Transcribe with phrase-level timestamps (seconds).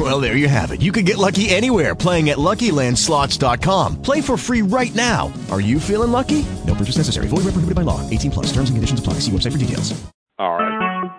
[0.00, 0.80] Well, there you have it.
[0.80, 4.00] You can get lucky anywhere playing at LuckyLandSlots.com.
[4.00, 5.30] Play for free right now.
[5.50, 6.46] Are you feeling lucky?
[6.66, 7.28] No purchase necessary.
[7.28, 8.00] Void where prohibited by law.
[8.08, 8.46] 18 plus.
[8.46, 9.14] Terms and conditions apply.
[9.20, 9.92] See website for details.
[10.38, 11.10] All right.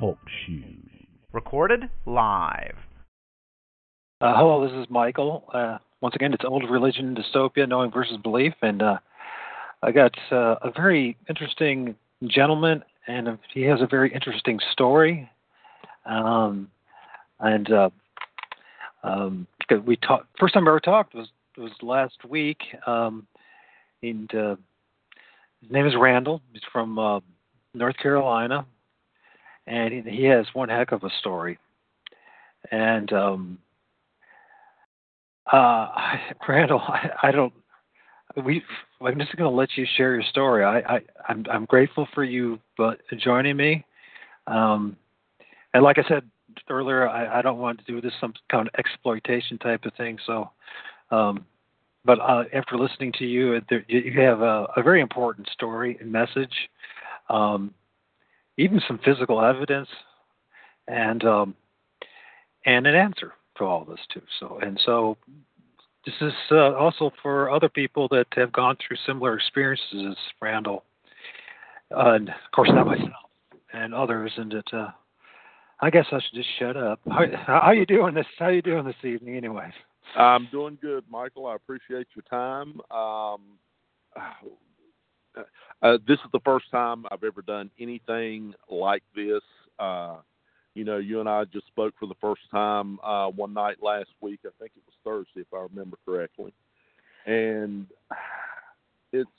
[0.00, 0.64] Talk shoes.
[1.34, 2.76] Recorded live.
[4.22, 5.44] Uh, hello, this is Michael.
[5.52, 8.98] Uh, once again, it's Old Religion Dystopia, Knowing versus Belief, and uh,
[9.82, 11.94] I got uh, a very interesting
[12.26, 15.28] gentleman, and he has a very interesting story.
[16.06, 16.70] Um,
[17.40, 17.90] and uh,
[19.02, 20.26] um, because we talked.
[20.38, 22.58] First time I ever talked was was last week.
[22.86, 23.26] Um,
[24.02, 24.56] and uh,
[25.60, 26.40] his name is Randall.
[26.52, 27.20] He's from uh,
[27.74, 28.66] North Carolina,
[29.66, 31.58] and he, he has one heck of a story.
[32.70, 33.58] And um,
[35.52, 35.88] uh,
[36.48, 37.52] Randall, I, I don't.
[38.44, 38.62] We.
[39.02, 40.62] I'm just going to let you share your story.
[40.62, 43.84] I, I, I'm, I'm grateful for you, but joining me.
[44.46, 44.96] Um,
[45.74, 46.22] and like I said
[46.68, 50.18] earlier, I, I don't want to do this some kind of exploitation type of thing.
[50.26, 50.50] So,
[51.10, 51.44] um,
[52.04, 56.10] but uh, after listening to you, there, you have a, a, very important story and
[56.10, 56.54] message,
[57.28, 57.74] um,
[58.56, 59.88] even some physical evidence,
[60.88, 61.54] and um,
[62.64, 64.22] and an answer to all this too.
[64.38, 65.18] So and so,
[66.06, 70.84] this is uh, also for other people that have gone through similar experiences as Randall,
[71.94, 73.10] uh, and of course not myself
[73.72, 74.66] and others, and it.
[75.80, 77.00] Uh, I guess I should just shut up.
[77.08, 78.26] How, how you doing this?
[78.38, 79.72] How you doing this evening, anyway?
[80.16, 81.46] I'm doing good, Michael.
[81.46, 82.80] I appreciate your time.
[82.90, 83.40] Um,
[85.82, 89.42] uh, this is the first time I've ever done anything like this.
[89.78, 90.16] Uh,
[90.74, 94.10] you know, you and I just spoke for the first time uh, one night last
[94.20, 94.40] week.
[94.44, 96.52] I think it was Thursday, if I remember correctly.
[97.26, 97.86] And
[99.12, 99.30] it's,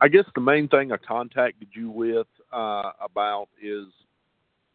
[0.00, 3.86] I guess the main thing I contacted you with uh, about is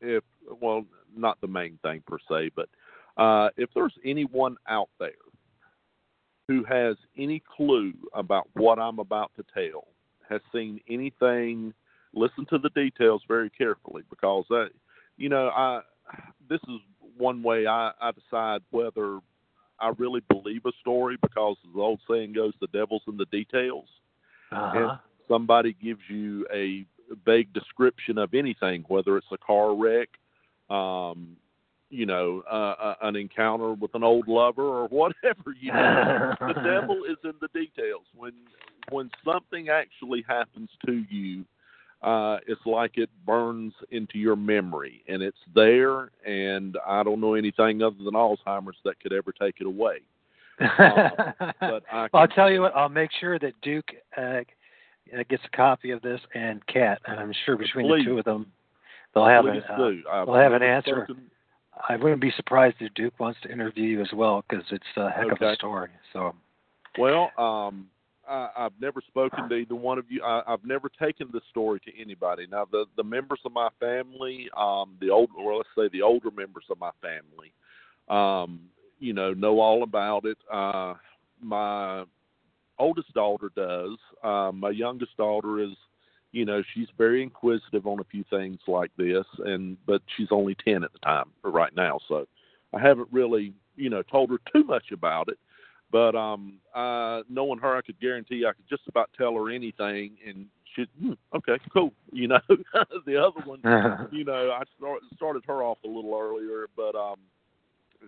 [0.03, 0.24] if,
[0.62, 2.69] well, not the main thing per se, but
[3.18, 5.12] uh, if there's anyone out there
[6.47, 9.88] who has any clue about what I'm about to tell,
[10.30, 11.74] has seen anything,
[12.13, 14.69] listen to the details very carefully because that,
[15.18, 15.81] you know, I
[16.50, 16.80] this is
[17.18, 19.19] one way I, I decide whether
[19.80, 23.25] I really believe a story because as the old saying goes, "The devil's in the
[23.25, 23.88] details."
[24.52, 24.78] Uh-huh.
[24.78, 26.86] And somebody gives you a
[27.25, 30.09] vague description of anything, whether it's a car wreck,
[30.69, 31.35] um,
[31.90, 35.53] you know, uh, uh, an encounter with an old lover or whatever.
[35.59, 38.03] You know, the devil is in the details.
[38.16, 38.34] When
[38.90, 41.46] when something actually happens to you,
[42.01, 46.12] uh, it's like it burns into your memory, and it's there.
[46.25, 50.00] And I don't know anything other than Alzheimer's that could ever take it away.
[50.59, 51.09] Uh,
[51.59, 52.75] but I well, I'll tell you what.
[52.75, 54.41] I'll make sure that Duke uh,
[55.30, 58.06] gets a copy of this, and Kat, and I'm sure between Please.
[58.06, 58.52] the two of them,
[59.14, 59.75] they'll have Please an
[60.09, 61.08] uh, they'll have an answer.
[61.90, 65.09] I wouldn't be surprised if Duke wants to interview you as well because it's a
[65.09, 65.90] heck of a story.
[66.13, 66.36] So
[66.97, 67.88] Well, um,
[68.28, 70.24] I, I've never spoken to either one of you.
[70.24, 72.47] I, I've never taken this story to anybody.
[72.50, 76.31] Now, the the members of my family, um, the old, or let's say the older
[76.31, 77.53] members of my family,
[78.09, 78.62] um,
[79.00, 80.38] you know, know all about it.
[80.52, 80.94] Uh,
[81.42, 82.06] my
[82.80, 83.98] oldest daughter does.
[84.24, 85.72] Uh, my youngest daughter is,
[86.32, 90.56] you know, she's very inquisitive on a few things like this, and but she's only
[90.66, 92.28] ten at the time, or right now, so
[92.74, 95.38] I haven't really, you know, told her too much about it.
[95.92, 100.18] But um, uh, knowing her, I could guarantee I could just about tell her anything,
[100.28, 101.94] and she, hmm, okay, cool.
[102.16, 102.40] You know,
[103.08, 103.60] the other one,
[104.12, 107.16] you know, I start, started her off a little earlier, but um,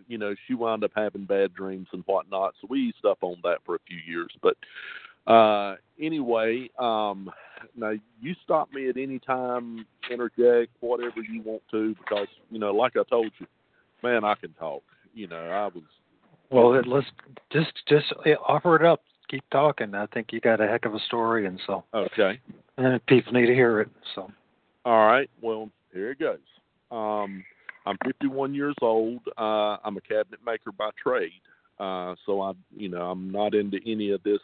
[0.08, 3.38] you know, she wound up having bad dreams and whatnot, so we eased up on
[3.44, 4.30] that for a few years.
[4.42, 4.58] But
[5.32, 7.32] uh, anyway, um,
[7.76, 12.72] now you stop me at any time, interject whatever you want to, because you know,
[12.72, 13.48] like I told you,
[14.04, 14.84] man, I can talk.
[15.14, 15.84] You know, I was
[16.52, 17.08] well, let's
[17.52, 18.14] just just
[18.48, 19.02] offer it up.
[19.30, 19.96] Keep talking.
[19.96, 22.40] I think you got a heck of a story, and so okay.
[22.78, 23.90] and people need to hear it.
[24.14, 24.32] So
[24.86, 25.30] All right.
[25.42, 26.38] Well, here it goes.
[26.92, 27.44] Um,
[27.86, 29.22] I'm 51 years old.
[29.38, 31.32] Uh, I'm a cabinet maker by trade.
[31.80, 34.40] Uh, so I, you know, I'm not into any of this.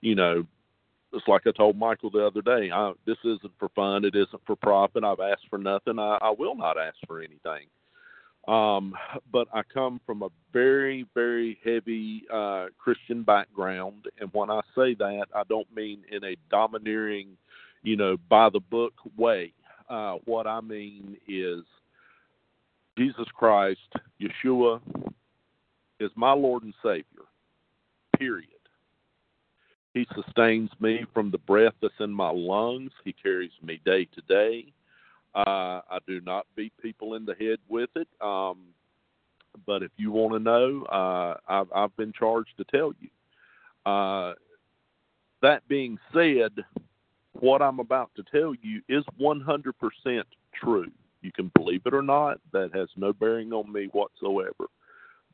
[0.00, 0.46] You know,
[1.12, 2.70] it's like I told Michael the other day.
[2.72, 4.04] I, this isn't for fun.
[4.04, 5.04] It isn't for profit.
[5.04, 5.98] I've asked for nothing.
[5.98, 7.66] I, I will not ask for anything.
[8.48, 8.94] Um,
[9.32, 14.94] but I come from a very, very heavy uh, Christian background, and when I say
[14.94, 17.36] that, I don't mean in a domineering
[17.86, 19.52] you know, by the book way.
[19.88, 21.60] Uh, what I mean is
[22.96, 24.80] Jesus Christ, Yeshua,
[26.00, 27.24] is my Lord and Savior.
[28.18, 28.48] Period.
[29.94, 32.90] He sustains me from the breath that's in my lungs.
[33.04, 34.72] He carries me day to day.
[35.34, 38.08] Uh, I do not beat people in the head with it.
[38.20, 38.58] Um,
[39.66, 43.90] but if you want to know, uh, I've, I've been charged to tell you.
[43.90, 44.34] Uh,
[45.42, 46.52] that being said,
[47.32, 50.22] what I'm about to tell you is 100%
[50.54, 50.90] true.
[51.26, 54.66] You can believe it or not, that has no bearing on me whatsoever.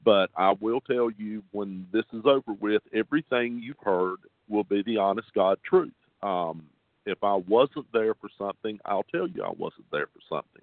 [0.03, 4.17] But I will tell you when this is over with, everything you've heard
[4.49, 5.93] will be the honest God truth.
[6.23, 6.65] Um,
[7.05, 10.63] if I wasn't there for something, I'll tell you I wasn't there for something.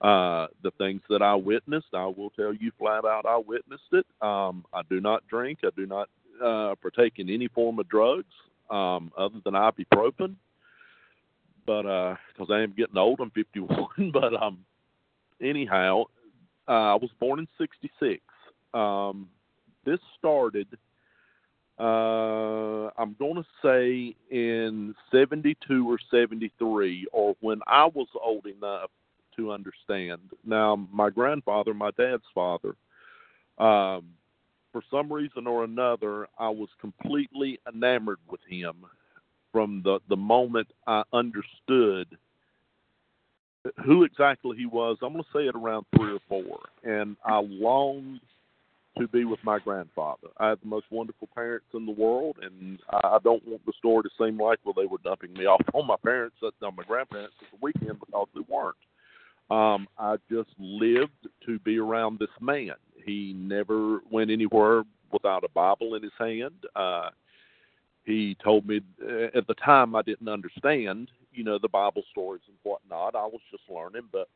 [0.00, 4.06] Uh, the things that I witnessed, I will tell you flat out I witnessed it.
[4.20, 5.60] Um, I do not drink.
[5.62, 6.08] I do not
[6.44, 8.34] uh, partake in any form of drugs
[8.68, 10.34] um, other than ibuprofen.
[11.66, 13.88] But because uh, I am getting old, I'm 51.
[14.12, 14.58] but um,
[15.42, 16.04] anyhow,
[16.68, 18.22] uh, I was born in '66.
[18.72, 19.28] Um,
[19.84, 20.66] this started
[21.78, 28.90] uh, I'm going to say in 72 or 73, or when I was old enough
[29.36, 30.20] to understand.
[30.44, 32.76] Now, my grandfather, my dad's father,
[33.58, 34.06] um,
[34.72, 38.74] for some reason or another, I was completely enamored with him
[39.56, 42.06] from the, the moment I understood
[43.84, 44.98] who exactly he was.
[45.02, 46.58] I'm going to say it around three or four.
[46.84, 48.20] And I longed–
[48.98, 50.28] to be with my grandfather.
[50.38, 54.02] I had the most wonderful parents in the world, and I don't want the story
[54.02, 56.82] to seem like well they were dumping me off on my parents, uh, on my
[56.84, 58.76] grandparents at the weekend because they weren't.
[59.50, 62.74] Um, I just lived to be around this man.
[63.04, 64.82] He never went anywhere
[65.12, 66.54] without a Bible in his hand.
[66.74, 67.10] Uh,
[68.06, 72.42] he told me uh, at the time I didn't understand, you know, the Bible stories
[72.46, 73.16] and whatnot.
[73.16, 74.28] I was just learning, but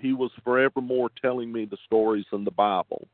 [0.00, 3.06] he was forevermore telling me the stories in the Bible.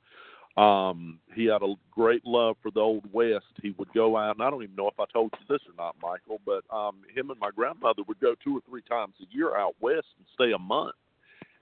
[0.56, 3.46] Um, he had a great love for the old west.
[3.60, 5.74] He would go out, and I don't even know if I told you this or
[5.76, 9.34] not, Michael, but um, him and my grandmother would go two or three times a
[9.34, 10.94] year out west and stay a month.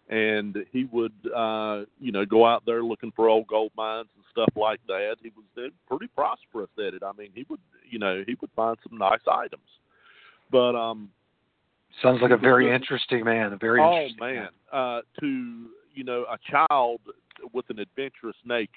[0.08, 4.24] And he would, uh, you know, go out there looking for old gold mines and
[4.30, 5.16] stuff like that.
[5.22, 7.02] He was pretty prosperous at it.
[7.02, 9.62] I mean, he would, you know, he would find some nice items.
[10.50, 11.08] But um,
[12.02, 13.52] sounds like a very interesting man.
[13.52, 14.48] A very oh interesting man, man.
[14.72, 17.00] Uh, to you know, a child
[17.52, 18.68] with an adventurous nature.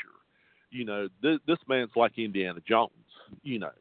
[0.72, 2.92] You know, this, this man's like Indiana Jones.
[3.44, 3.72] You know,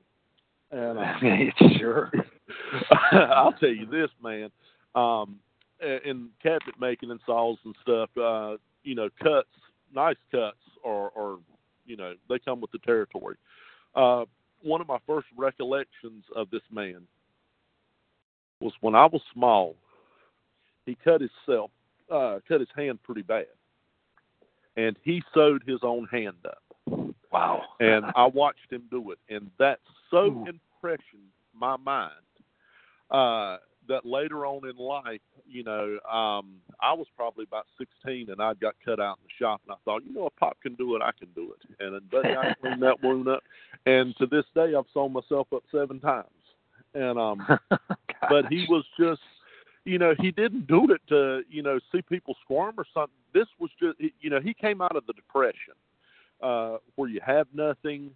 [0.71, 2.11] and uh, sure.
[3.13, 4.51] I'll tell you this, man.
[4.95, 5.39] Um,
[5.85, 9.49] in cabinet making and saws and stuff, uh, you know, cuts,
[9.95, 11.39] nice cuts, or, or
[11.87, 13.37] you know, they come with the territory.
[13.95, 14.25] Uh,
[14.63, 17.03] one of my first recollections of this man
[18.61, 19.77] was when I was small.
[20.87, 21.71] He cut himself,
[22.11, 23.47] uh, cut his hand pretty bad,
[24.77, 26.59] and he sewed his own hand up.
[27.33, 27.63] Wow.
[27.81, 30.47] and I watched him do it, and that so Ooh.
[30.47, 32.13] impressioned my mind
[33.11, 33.57] uh,
[33.89, 38.55] that later on in life, you know, um, I was probably about 16 and I
[38.55, 40.97] got cut out in the shop, and I thought, you know, if Pop can do
[40.97, 41.85] it, I can do it.
[41.85, 43.43] And buddy, I cleaned that wound up,
[43.87, 46.29] and to this day, I've sewn myself up seven times.
[46.95, 47.45] And um,
[48.29, 49.21] but he was just
[49.85, 53.15] you know, he didn't do it to, you know, see people squirm or something.
[53.35, 55.75] This was just, you know, he came out of the depression
[56.43, 58.11] uh, where you have nothing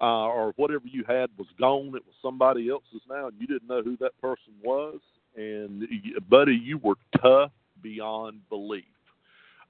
[0.00, 1.88] uh, or whatever you had was gone.
[1.88, 4.98] It was somebody else's now, and you didn't know who that person was.
[5.36, 5.86] And,
[6.28, 8.84] buddy, you were tough beyond belief.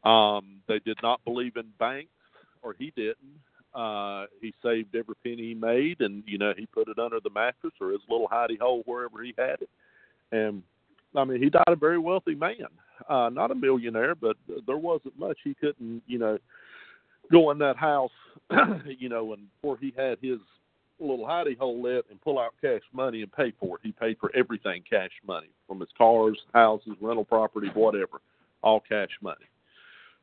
[0.04, 2.10] Um, they did not believe in banks,
[2.62, 3.16] or he didn't.
[3.74, 7.30] Uh, he saved every penny he made, and you know he put it under the
[7.30, 9.70] mattress or his little hidey hole wherever he had it.
[10.32, 10.62] And
[11.14, 12.68] I mean, he died a very wealthy man,
[13.08, 16.38] uh, not a millionaire, but there wasn't much he couldn't, you know,
[17.30, 18.10] go in that house,
[18.86, 20.38] you know, and where he had his
[20.98, 23.80] little hidey hole let and pull out cash money and pay for it.
[23.82, 28.20] He paid for everything cash money, from his cars, houses, rental property, whatever,
[28.62, 29.44] all cash money.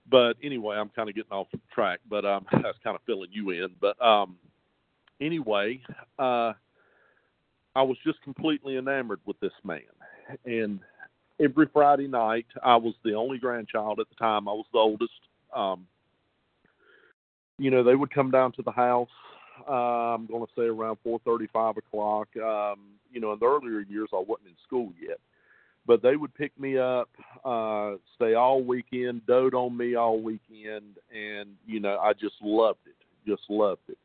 [0.10, 3.51] But anyway, I'm kind of getting off track, but um, that's kind of filling you
[3.51, 3.69] in.
[3.79, 4.36] But um,
[5.22, 5.79] anyway,
[6.19, 6.53] uh,
[7.75, 9.81] I was just completely enamored with this man
[10.45, 10.79] and
[11.39, 14.48] every Friday night, I was the only grandchild at the time.
[14.48, 15.12] I was the oldest.
[15.55, 15.88] Um,
[17.57, 19.10] you know, they would come down to the house.
[19.67, 22.27] Uh, I'm going to say around four thirty, five o'clock.
[22.38, 22.79] Um,
[23.12, 25.19] you know, in the earlier years, I wasn't in school yet,
[25.86, 27.10] but they would pick me up,
[27.45, 32.79] uh, stay all weekend, dote on me all weekend, and you know, I just loved
[32.88, 32.95] it.
[33.29, 33.98] Just loved it.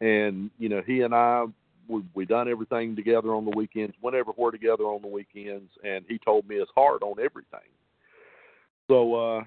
[0.00, 1.46] And you know, he and I
[1.88, 6.04] we we done everything together on the weekends, went everywhere together on the weekends, and
[6.08, 7.60] he told me his heart on everything.
[8.88, 9.44] So uh,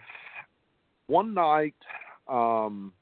[1.08, 1.76] one night,
[2.28, 2.94] um,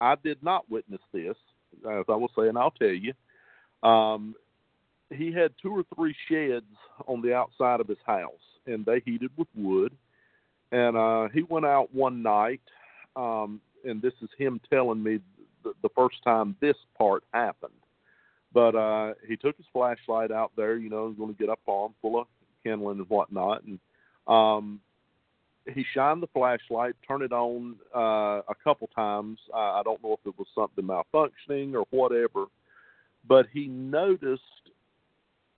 [0.00, 1.36] I did not witness this,
[1.78, 2.56] as I was saying.
[2.56, 3.12] I'll tell you.
[3.88, 4.34] Um,
[5.10, 6.66] he had two or three sheds
[7.06, 8.30] on the outside of his house,
[8.66, 9.92] and they heated with wood.
[10.72, 12.60] And uh, he went out one night,
[13.16, 15.18] um, and this is him telling me
[15.64, 17.72] the, the first time this part happened.
[18.52, 21.94] But uh, he took his flashlight out there, you know, going to get up on
[22.00, 22.26] full of
[22.62, 23.78] kindling and whatnot, and
[24.26, 24.80] um,
[25.66, 29.38] he shined the flashlight, turned it on uh, a couple times.
[29.54, 32.46] I, don't know if it was something malfunctioning or whatever,
[33.28, 34.42] but he noticed,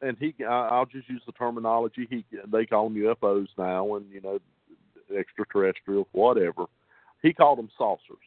[0.01, 2.07] and he I'll just use the terminology.
[2.11, 4.39] He they call them UFOs now, and you know,
[5.17, 6.65] extraterrestrial whatever.
[7.23, 8.19] He called them saucers.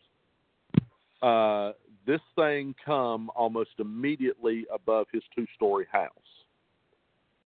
[1.21, 1.73] Uh,
[2.07, 6.11] this thing come almost immediately above his two-story house.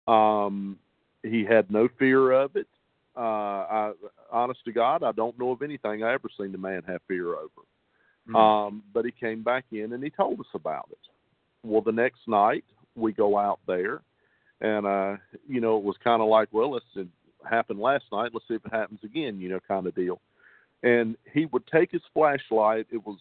[0.08, 0.78] Um,
[1.24, 2.68] he had no fear of it.
[3.16, 3.92] Uh, I,
[4.32, 7.34] honest to God, I don't know of anything I ever seen the man have fear
[7.36, 7.66] over.
[8.28, 8.36] Mm-hmm.
[8.36, 10.98] Um, but he came back in and he told us about it.
[11.64, 12.64] Well, the next night
[12.96, 14.02] we go out there,
[14.62, 17.08] and uh, you know it was kind of like, well, it
[17.50, 18.32] happened last night.
[18.34, 20.20] Let's see if it happens again, you know, kind of deal.
[20.84, 22.88] And he would take his flashlight.
[22.92, 23.18] It was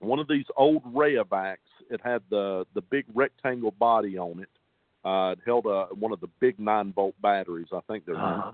[0.00, 1.56] one of these old Rayovacs.
[1.90, 4.48] It had the the big rectangle body on it.
[5.04, 7.68] Uh, it held a one of the big nine volt batteries.
[7.72, 8.52] I think they're uh-huh.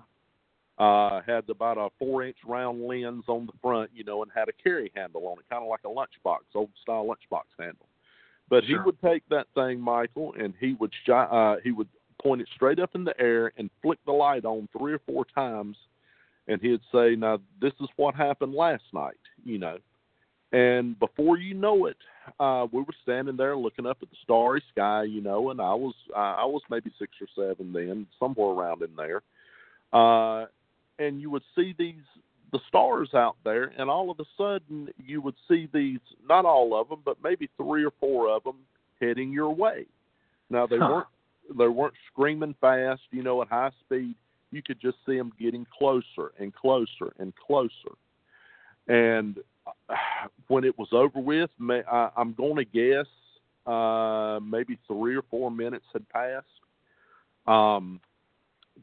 [0.76, 4.48] Uh, had about a four inch round lens on the front, you know, and had
[4.48, 7.86] a carry handle on it, kind of like a lunchbox, old style lunchbox handle.
[8.50, 8.80] But sure.
[8.80, 11.88] he would take that thing, Michael, and he would sh- uh, he would
[12.20, 15.24] point it straight up in the air and flick the light on three or four
[15.32, 15.76] times,
[16.48, 19.14] and he'd say, "Now this is what happened last night,"
[19.44, 19.78] you know.
[20.52, 21.96] And before you know it,
[22.38, 25.74] uh, we were standing there looking up at the starry sky, you know, and I
[25.74, 29.22] was uh, I was maybe six or seven then, somewhere around in there.
[29.92, 30.46] Uh,
[30.98, 31.94] and you would see these
[32.52, 35.98] the stars out there, and all of a sudden you would see these
[36.28, 38.56] not all of them, but maybe three or four of them
[39.00, 39.86] heading your way.
[40.50, 40.88] Now they huh.
[40.90, 41.06] weren't
[41.58, 44.14] they weren't screaming fast, you know, at high speed.
[44.50, 47.96] You could just see them getting closer and closer and closer.
[48.86, 49.38] And
[50.48, 53.06] when it was over with, I, I'm going to guess
[53.66, 56.46] uh, maybe three or four minutes had passed.
[57.46, 58.00] Um,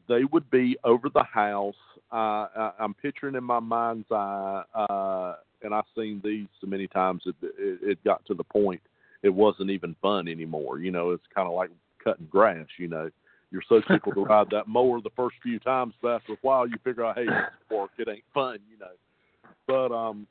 [0.08, 1.74] they would be over the house.
[2.12, 6.86] Uh, I, I'm picturing in my mind's eye, uh, and I've seen these so many
[6.86, 7.22] times.
[7.26, 8.80] It, it, it got to the point
[9.22, 10.78] it wasn't even fun anymore.
[10.78, 11.70] You know, it's kind of like
[12.02, 12.66] cutting grass.
[12.78, 13.10] You know,
[13.50, 16.66] you're so tickled to ride that mower the first few times, but after a while,
[16.66, 17.90] you figure out, hey, it's work.
[17.98, 18.58] It ain't fun.
[18.70, 18.92] You know,
[19.66, 20.26] but um,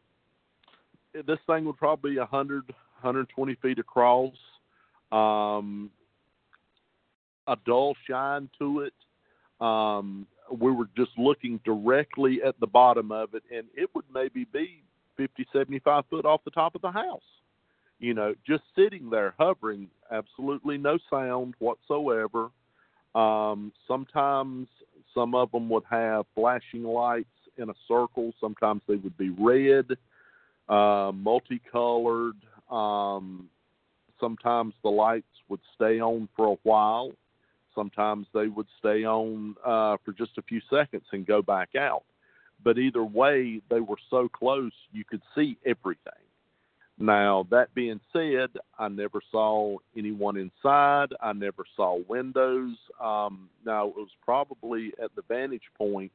[1.13, 2.67] this thing would probably be a hundred,
[3.01, 4.33] 120 feet across.
[5.11, 5.89] Um,
[7.47, 8.93] a dull shine to it
[9.61, 14.45] um, we were just looking directly at the bottom of it, and it would maybe
[14.51, 14.83] be
[15.17, 17.21] 50, 75 foot off the top of the house.
[17.99, 22.49] You know, just sitting there hovering, absolutely no sound whatsoever.
[23.13, 24.67] Um, sometimes
[25.13, 27.27] some of them would have flashing lights
[27.57, 28.33] in a circle.
[28.39, 29.85] Sometimes they would be red,
[30.67, 32.37] uh, multicolored.
[32.69, 33.49] Um,
[34.19, 37.11] sometimes the lights would stay on for a while.
[37.75, 42.03] Sometimes they would stay on uh, for just a few seconds and go back out.
[42.63, 46.13] But either way, they were so close you could see everything.
[46.99, 51.07] Now, that being said, I never saw anyone inside.
[51.19, 52.75] I never saw windows.
[52.99, 56.11] Um, now, it was probably at the vantage point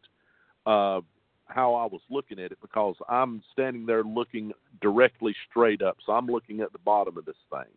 [0.64, 1.04] of
[1.46, 5.96] how I was looking at it because I'm standing there looking directly straight up.
[6.04, 7.72] So I'm looking at the bottom of this thing.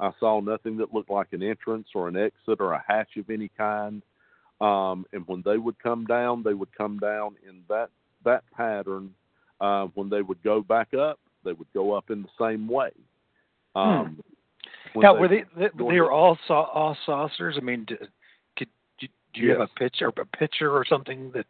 [0.00, 3.30] I saw nothing that looked like an entrance or an exit or a hatch of
[3.30, 4.02] any kind.
[4.60, 7.90] Um, and when they would come down, they would come down in that
[8.24, 9.14] that pattern.
[9.60, 12.90] Uh, when they would go back up, they would go up in the same way.
[13.74, 13.80] Hmm.
[13.80, 14.22] Um,
[14.94, 15.00] hmm.
[15.00, 17.56] Now, they, were they they, they were all all saucers?
[17.56, 17.98] I mean, did,
[18.56, 19.58] could, do you yes.
[19.58, 21.46] have a picture a picture or something that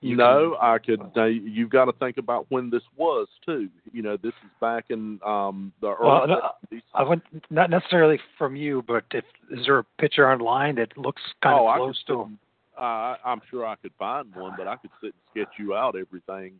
[0.00, 1.00] you no, can, I could.
[1.16, 3.68] Uh, you've got to think about when this was too.
[3.92, 6.08] You know, this is back in um, the early.
[6.08, 10.76] Well, no, I went not necessarily from you, but if is there a picture online
[10.76, 12.38] that looks kind oh, of close to them?
[12.78, 15.14] Uh, I'm sure I could find one, but I could sit and
[15.44, 16.54] sketch you out everything.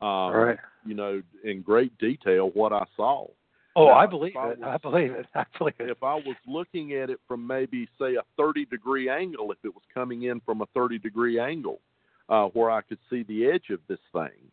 [0.00, 0.58] Um, right.
[0.84, 3.26] You know, in great detail what I saw.
[3.74, 4.38] Oh, now, I believe it.
[4.38, 5.26] I, was, I believe it.
[5.34, 5.90] I believe it.
[5.90, 9.74] If I was looking at it from maybe say a 30 degree angle, if it
[9.74, 11.80] was coming in from a 30 degree angle,
[12.28, 14.50] uh, where I could see the edge of this thing.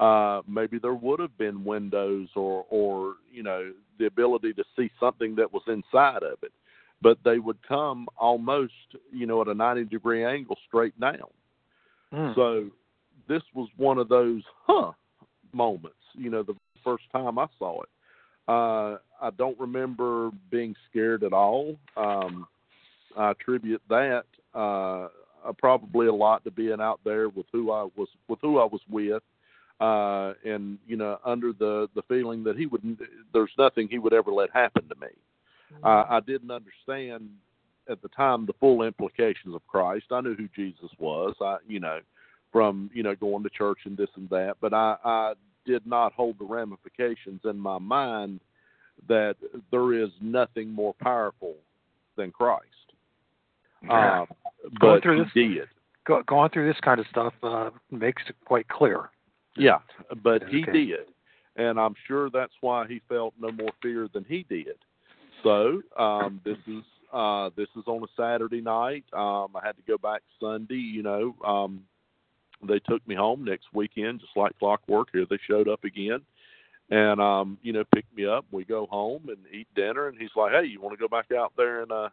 [0.00, 4.90] uh, maybe there would have been windows or, or you know, the ability to see
[5.00, 6.52] something that was inside of it.
[7.02, 8.72] But they would come almost,
[9.12, 11.30] you know, at a 90 degree angle straight down.
[12.12, 12.34] Mm.
[12.34, 12.66] So
[13.28, 14.92] this was one of those, huh,
[15.52, 17.88] moments, you know, the first time I saw it.
[18.48, 21.76] Uh, I don't remember being scared at all.
[21.96, 22.46] Um,
[23.16, 25.08] I attribute that uh,
[25.44, 28.64] uh, probably a lot to being out there with who I was with who I
[28.64, 29.22] was with,
[29.80, 32.98] uh, and you know under the the feeling that he would
[33.32, 35.08] there's nothing he would ever let happen to me.
[35.82, 37.28] Uh, I didn't understand
[37.88, 40.06] at the time the full implications of Christ.
[40.10, 41.34] I knew who Jesus was.
[41.40, 42.00] I you know
[42.52, 45.32] from you know going to church and this and that, but I, I
[45.66, 48.40] did not hold the ramifications in my mind
[49.08, 49.36] that
[49.70, 51.54] there is nothing more powerful
[52.16, 52.85] than Christ.
[53.90, 54.26] Um,
[54.80, 55.68] Going but through he this- did.
[56.06, 59.10] Go, going through this kind of stuff uh, makes it quite clear.
[59.56, 59.78] Yeah,
[60.22, 60.72] but he Okay.
[60.84, 61.06] did,
[61.56, 64.76] and I'm sure that's why he felt no more fear than he did.
[65.42, 69.04] So um, this is uh, this is on a Saturday night.
[69.12, 70.74] Um, I had to go back Sunday.
[70.76, 71.82] You know, um,
[72.62, 75.08] they took me home next weekend, just like clockwork.
[75.12, 76.20] Here they showed up again,
[76.90, 78.44] and um, you know, picked me up.
[78.52, 81.32] We go home and eat dinner, and he's like, "Hey, you want to go back
[81.36, 82.10] out there and uh,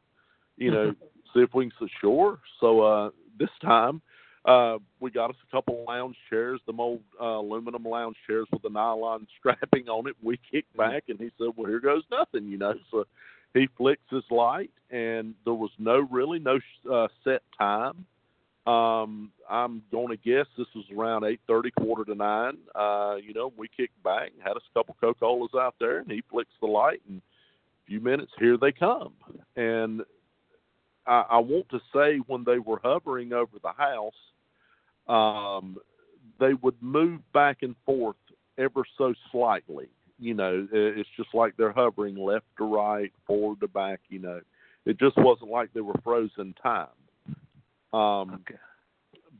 [0.57, 0.93] you know,
[1.33, 4.01] see if we can shore?" So uh, this time
[4.45, 8.61] uh, we got us a couple lounge chairs, the old uh, aluminum lounge chairs with
[8.61, 10.15] the nylon strapping on it.
[10.21, 12.73] We kicked back, and he said, "Well, here goes nothing," you know.
[12.91, 13.05] So
[13.53, 16.59] he flicks his light, and there was no really no
[16.91, 18.05] uh, set time.
[18.65, 22.57] Um, I'm going to guess this was around eight thirty, quarter to nine.
[22.75, 26.11] Uh, you know, we kicked back, had us a couple Coca Colas out there, and
[26.11, 29.13] he flicks the light, and a few minutes here they come,
[29.55, 30.01] and
[31.05, 34.13] I, I want to say when they were hovering over the house,
[35.07, 35.77] um,
[36.39, 38.15] they would move back and forth
[38.57, 39.89] ever so slightly.
[40.19, 43.99] You know, it's just like they're hovering left to right, forward to back.
[44.09, 44.41] You know,
[44.85, 46.87] it just wasn't like they were frozen time.
[47.91, 48.59] Um, Okay.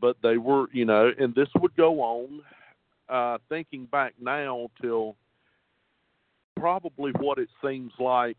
[0.02, 2.42] but they were, you know, and this would go on.
[3.10, 5.16] Uh, thinking back now till
[6.56, 8.38] probably what it seems like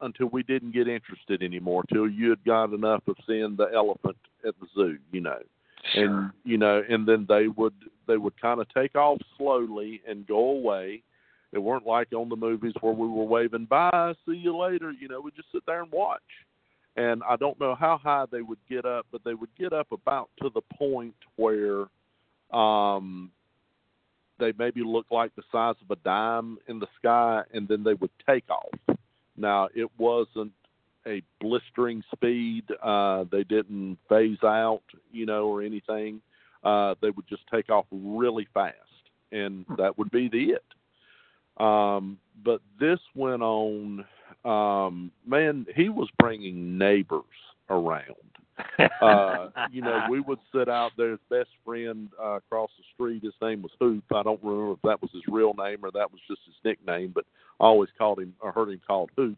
[0.00, 4.16] until we didn't get interested anymore, till you had got enough of seeing the elephant
[4.46, 5.38] at the zoo, you know.
[5.94, 7.74] And you know and then they would
[8.08, 11.02] they would kind of take off slowly and go away.
[11.52, 14.92] It weren't like on the movies where we were waving bye see you later.
[14.92, 16.22] You know we just sit there and watch.
[16.96, 19.92] And i don't know how high they would get up but they would get up
[19.92, 21.86] about to the point where
[22.50, 23.30] um
[24.38, 27.94] they maybe looked like the size of a dime in the sky and then they
[27.94, 28.96] would take off
[29.36, 30.52] now it wasn't
[31.06, 32.64] a blistering speed.
[32.82, 36.20] Uh, they didn't phase out, you know, or anything.
[36.62, 38.74] Uh, they would just take off really fast,
[39.32, 41.62] and that would be the it.
[41.62, 44.04] Um, but this went on.
[44.44, 47.22] Um, man, he was bringing neighbors
[47.70, 48.33] around.
[49.00, 51.10] Uh, you know, we would sit out there.
[51.10, 54.04] His best friend uh, across the street, his name was Hoop.
[54.14, 57.12] I don't remember if that was his real name or that was just his nickname,
[57.14, 57.24] but
[57.60, 59.36] I always called him or heard him called Hoop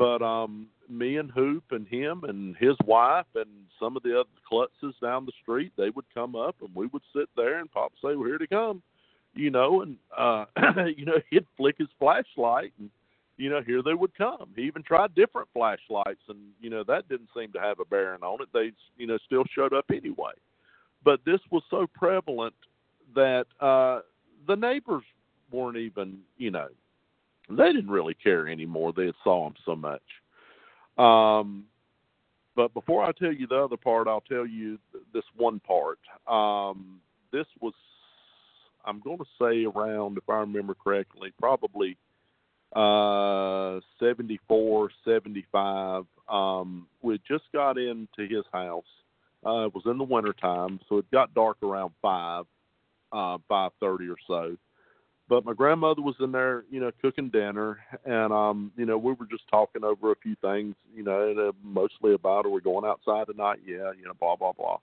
[0.00, 4.28] but um me and Hoop and him and his wife and some of the other
[4.50, 7.92] klutzes down the street, they would come up and we would sit there and Pop
[8.02, 8.82] say, Well, here they come
[9.34, 10.46] you know, and uh
[10.96, 12.90] you know, he'd flick his flashlight and
[13.40, 14.50] you know, here they would come.
[14.54, 18.22] He even tried different flashlights and, you know, that didn't seem to have a bearing
[18.22, 18.48] on it.
[18.52, 20.32] They you know, still showed up anyway.
[21.02, 22.54] But this was so prevalent
[23.14, 24.00] that uh
[24.46, 25.04] the neighbors
[25.50, 26.68] weren't even, you know,
[27.48, 28.92] they didn't really care anymore.
[28.94, 30.02] They had saw him so much.
[30.98, 31.64] Um,
[32.54, 35.98] but before I tell you the other part, I'll tell you th- this one part.
[36.28, 37.00] Um,
[37.32, 37.72] this was,
[38.84, 41.96] I'm going to say around, if I remember correctly, probably
[42.74, 46.04] uh, 74, 75.
[46.28, 48.84] Um, we just got into his house.
[49.44, 52.44] Uh, it was in the wintertime, so it got dark around 5,
[53.12, 54.56] uh, 5.30 or so
[55.30, 59.12] but my grandmother was in there, you know, cooking dinner, and um, you know, we
[59.12, 62.60] were just talking over a few things, you know, and, uh, mostly about are we
[62.60, 63.60] going outside tonight?
[63.64, 64.78] Yeah, you know, blah blah blah.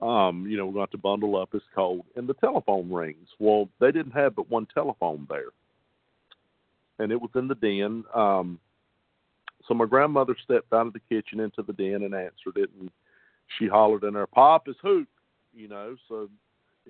[0.00, 1.48] Um, you know, we're going to bundle up.
[1.54, 3.28] It's cold, and the telephone rings.
[3.38, 5.52] Well, they didn't have but one telephone there,
[6.98, 8.04] and it was in the den.
[8.14, 8.58] Um,
[9.66, 12.90] so my grandmother stepped out of the kitchen into the den and answered it, and
[13.58, 15.08] she hollered in there, "Pop is Hoop,"
[15.54, 15.96] you know.
[16.08, 16.28] So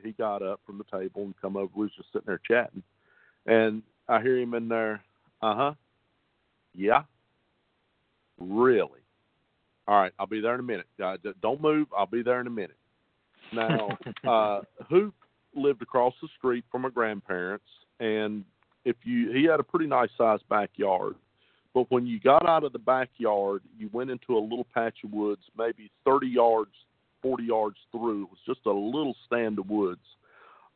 [0.03, 1.71] he got up from the table and come over.
[1.75, 2.83] We was just sitting there chatting,
[3.47, 5.03] and I hear him in there.
[5.42, 5.75] Uh huh.
[6.75, 7.03] Yeah.
[8.38, 9.01] Really.
[9.87, 10.12] All right.
[10.18, 10.87] I'll be there in a minute.
[11.03, 11.88] Uh, don't move.
[11.97, 12.77] I'll be there in a minute.
[13.53, 15.14] Now, uh, Hoop
[15.55, 17.64] lived across the street from my grandparents,
[18.01, 18.44] and
[18.85, 21.14] if you he had a pretty nice sized backyard.
[21.75, 25.12] But when you got out of the backyard, you went into a little patch of
[25.12, 26.73] woods, maybe 30 yards,
[27.23, 28.25] 40 yards through.
[28.25, 30.01] It was just a little stand of woods.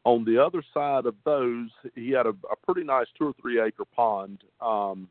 [0.05, 3.61] On the other side of those, he had a, a pretty nice two or three
[3.61, 4.43] acre pond.
[4.61, 5.09] Um,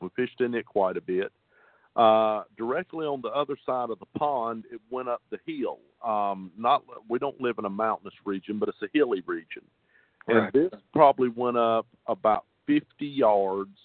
[0.00, 1.30] we fished in it quite a bit.
[1.96, 5.78] Uh, directly on the other side of the pond, it went up the hill.
[6.04, 9.62] Um, not we don't live in a mountainous region, but it's a hilly region,
[10.26, 13.76] And this probably went up about 50 yards.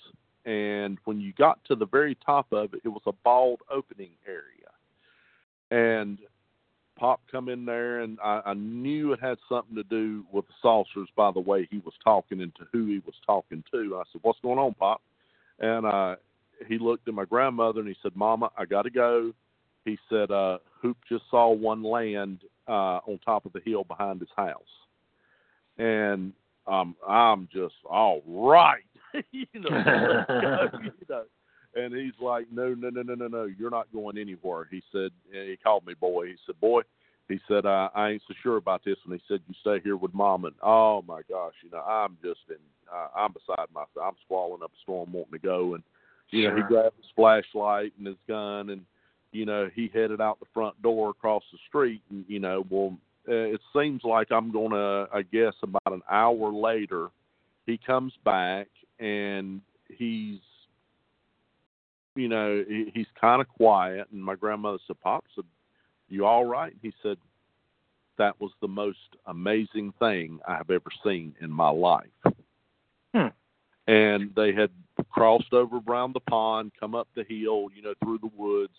[0.45, 4.11] And when you got to the very top of it, it was a bald opening
[4.25, 4.69] area,
[5.69, 6.17] and
[6.99, 10.53] Pop come in there, and I, I knew it had something to do with the
[10.61, 13.97] saucers by the way he was talking and to who he was talking to.
[13.97, 15.01] I said, "What's going on, Pop?"
[15.59, 16.17] And uh,
[16.67, 19.31] he looked at my grandmother and he said, "Mama, I got to go."
[19.85, 24.19] He said, uh, "Hoop just saw one land uh, on top of the hill behind
[24.19, 24.61] his house,"
[25.79, 26.33] and
[26.67, 28.83] um, I'm just all right,
[29.31, 31.23] you know, go, you know.
[31.75, 35.11] And he's like, "No, no, no, no, no, no, you're not going anywhere." He said,
[35.33, 36.27] and he called me boy.
[36.27, 36.81] He said, "Boy."
[37.27, 38.97] He said, uh, I ain't so sure about this.
[39.05, 40.45] And he said, you stay here with mom.
[40.45, 42.55] And oh my gosh, you know, I'm just in,
[42.91, 43.87] uh, I'm beside myself.
[44.03, 45.75] I'm squalling up a storm wanting to go.
[45.75, 45.83] And,
[46.31, 48.81] you know, he grabbed his flashlight and his gun and,
[49.31, 52.01] you know, he headed out the front door across the street.
[52.09, 56.01] And, you know, well, uh, it seems like I'm going to, I guess, about an
[56.09, 57.09] hour later,
[57.65, 58.67] he comes back
[58.99, 60.39] and he's,
[62.15, 64.07] you know, he, he's kind of quiet.
[64.11, 65.45] And my grandmother said, Pop said,
[66.09, 66.73] you all right?
[66.81, 67.17] He said,
[68.17, 72.07] that was the most amazing thing I have ever seen in my life.
[73.15, 73.27] Hmm.
[73.87, 74.69] And they had
[75.09, 78.73] crossed over around the pond, come up the hill, you know, through the woods,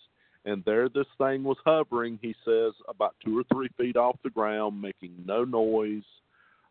[0.44, 4.30] and there this thing was hovering, he says, about two or three feet off the
[4.30, 6.02] ground, making no noise.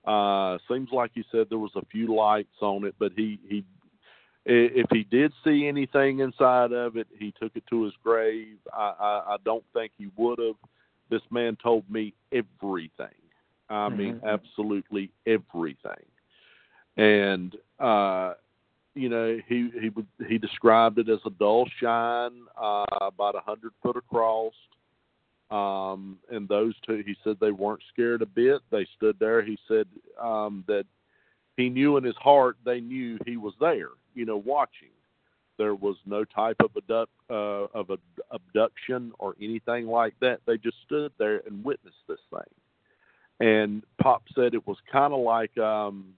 [0.05, 3.63] Uh, seems like he said there was a few lights on it, but he, he
[4.45, 8.57] if he did see anything inside of it, he took it to his grave.
[8.73, 10.55] I, I, I don't think he would have.
[11.09, 13.07] This man told me everything.
[13.69, 14.23] I mean, Mhm.
[14.23, 16.05] absolutely everything.
[16.97, 18.33] And uh,
[18.95, 19.91] you know, he he
[20.27, 24.53] he described it as a dull shine, uh, about a hundred foot across.
[25.51, 28.61] Um, and those two, he said they weren't scared a bit.
[28.71, 29.43] They stood there.
[29.43, 29.87] He said
[30.21, 30.85] um, that
[31.57, 34.89] he knew in his heart they knew he was there, you know, watching.
[35.57, 37.97] There was no type of abduct, uh, of a,
[38.31, 40.39] abduction or anything like that.
[40.45, 43.45] They just stood there and witnessed this thing.
[43.45, 46.13] And Pop said it was kind of like um,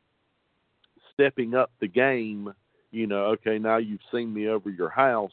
[1.14, 2.54] stepping up the game.
[2.92, 5.32] You know, okay, now you've seen me over your house.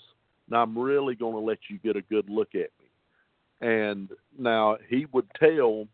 [0.49, 2.89] Now I'm really going to let you get a good look at me.
[3.61, 5.87] And now he would tell.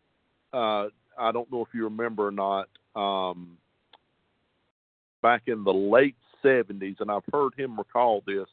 [0.53, 2.69] Uh, I don't know if you remember or not.
[2.95, 3.57] Um,
[5.21, 8.47] back in the late 70s, and I've heard him recall this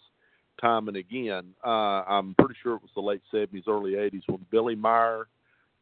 [0.61, 1.55] time and again.
[1.65, 5.27] Uh, I'm pretty sure it was the late 70s, early 80s when Billy Meier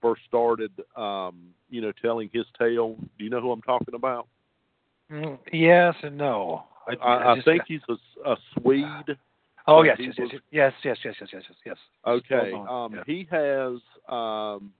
[0.03, 2.97] first started, um, you know, telling his tale.
[3.19, 4.27] Do you know who I'm talking about?
[5.11, 6.65] Mm, yes and no.
[7.01, 9.17] I, I, I just- think he's a, a Swede.
[9.67, 11.77] Oh yes, yes, yes, yes, yes, yes, yes, yes, yes, yes.
[12.07, 12.53] Okay.
[12.69, 13.03] Um, yeah.
[13.07, 14.73] He has um,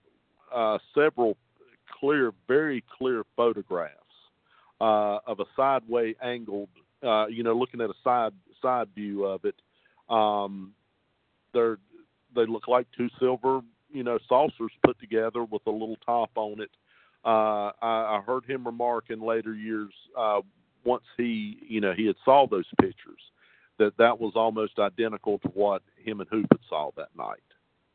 [0.53, 1.37] uh, several
[1.99, 3.95] clear, very clear photographs
[4.81, 6.69] uh, of a sideway angled,
[7.03, 9.55] uh, you know, looking at a side side view of it.
[10.09, 10.73] Um,
[11.53, 11.77] they're
[12.35, 16.59] they look like two silver, you know, saucers put together with a little top on
[16.61, 16.69] it.
[17.23, 20.41] Uh, I, I heard him remark in later years uh,
[20.83, 23.19] once he, you know, he had saw those pictures
[23.77, 27.39] that that was almost identical to what him and Hoop had saw that night.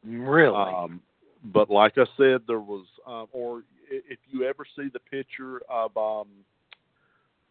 [0.05, 0.55] Really?
[0.57, 1.01] Um,
[1.45, 5.97] but like I said, there was, uh, or if you ever see the picture of,
[5.97, 6.29] um,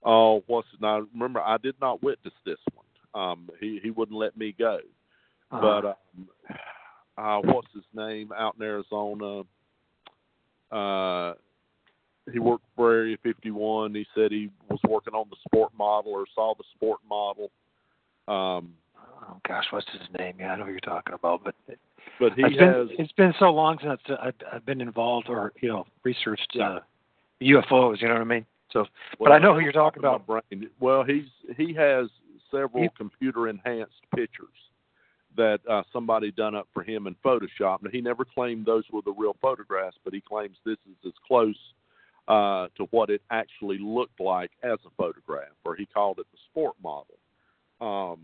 [0.03, 0.81] oh, what's it?
[0.81, 1.07] now?
[1.13, 2.85] Remember, I did not witness this one.
[3.13, 4.79] Um, he he wouldn't let me go.
[5.51, 5.61] Uh-huh.
[5.61, 6.27] But um,
[7.17, 9.43] uh, what's his name out in Arizona?
[10.71, 11.33] Uh,
[12.31, 13.93] he worked for Area 51.
[13.93, 17.51] He said he was working on the sport model or saw the sport model.
[18.27, 18.73] Um,
[19.29, 20.35] oh gosh, what's his name?
[20.39, 21.55] Yeah, I know who you're talking about, but
[22.19, 22.87] but he it's has.
[22.89, 26.69] been it's been so long since I've, I've been involved or you know researched Yeah.
[26.69, 26.79] uh,
[27.41, 28.01] UFOs.
[28.01, 28.45] You know what I mean?
[28.71, 28.85] So,
[29.19, 30.25] but I know who you're talking about.
[30.25, 30.69] brain.
[30.79, 32.07] Well, he's he has
[32.51, 34.47] several He- computer enhanced pictures
[35.37, 37.83] that uh, somebody done up for him in Photoshop.
[37.83, 41.13] Now he never claimed those were the real photographs, but he claims this is as
[41.27, 41.55] close
[42.27, 46.37] uh, to what it actually looked like as a photograph, or he called it the
[46.49, 47.17] sport model.
[47.81, 48.19] Um,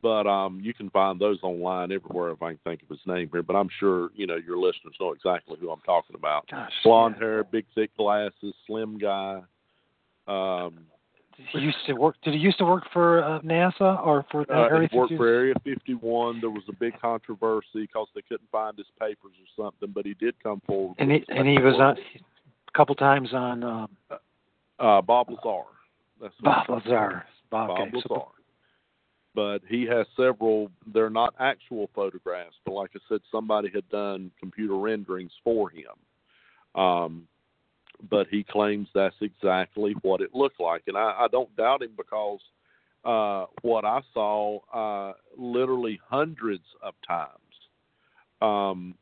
[0.00, 3.28] but um, you can find those online everywhere if I can think of his name
[3.32, 3.42] here.
[3.42, 6.46] But I'm sure you know your listeners know exactly who I'm talking about.
[6.50, 7.26] Gosh, Blonde yeah.
[7.26, 9.40] hair, big thick glasses, slim guy.
[10.28, 10.80] Um,
[11.52, 12.16] He used to work.
[12.22, 15.10] Did he used to work for uh, NASA or for uh, uh, Area he worked
[15.10, 15.16] 51?
[15.16, 16.40] for Area 51.
[16.40, 20.14] There was a big controversy because they couldn't find his papers or something, but he
[20.14, 20.96] did come forward.
[20.98, 22.16] and he and he was on paperwork.
[22.16, 22.37] a
[22.74, 23.88] couple times on um,
[24.78, 25.66] uh, Bob Lazar.
[26.20, 26.68] That's Bob.
[26.68, 27.24] Lazar.
[27.50, 28.24] Bob, Bob okay, so- Lazar.
[29.34, 30.70] But he has several.
[30.92, 35.94] They're not actual photographs, but like I said, somebody had done computer renderings for him.
[36.74, 37.28] Um,
[38.10, 41.92] but he claims that's exactly what it looked like, and I, I don't doubt him
[41.96, 42.40] because
[43.04, 47.30] uh, what I saw, uh, literally hundreds of times,
[48.42, 48.94] um,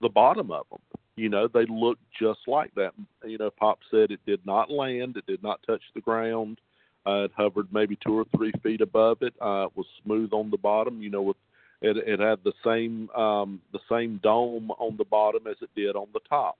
[0.00, 0.80] the bottom of them.
[1.16, 2.92] You know, they look just like that.
[3.24, 6.58] You know, Pop said it did not land, it did not touch the ground.
[7.06, 9.32] Uh, it hovered maybe two or three feet above it.
[9.40, 11.00] Uh, it was smooth on the bottom.
[11.00, 11.36] You know, with
[11.80, 15.94] it, it had the same um, the same dome on the bottom as it did
[15.94, 16.58] on the top.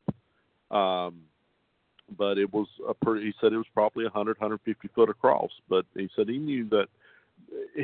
[0.71, 1.23] Um,
[2.17, 3.27] but it was a pretty.
[3.27, 5.51] He said it was probably 100, 150 foot across.
[5.69, 6.87] But he said he knew that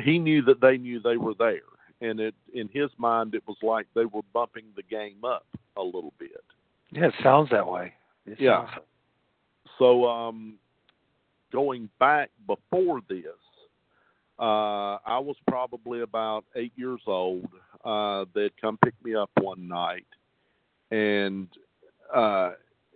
[0.03, 1.61] he knew that they knew they were there,
[2.01, 5.83] and it in his mind it was like they were bumping the game up a
[5.83, 6.43] little bit.
[6.93, 7.93] Yeah, it sounds that way.
[8.25, 8.67] It Yeah.
[8.67, 8.85] sounds-
[9.79, 10.59] So um,
[11.51, 13.25] going back before this,
[14.39, 17.49] uh, I was probably about eight years old.
[17.83, 20.05] Uh, they'd come pick me up one night,
[20.91, 21.47] and
[22.13, 22.51] uh,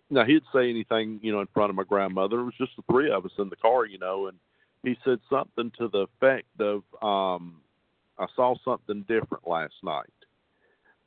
[0.10, 2.40] now he'd say anything, you know, in front of my grandmother.
[2.40, 4.38] It was just the three of us in the car, you know, and
[4.84, 7.62] he said something to the effect of, um,
[8.20, 10.14] "I saw something different last night,"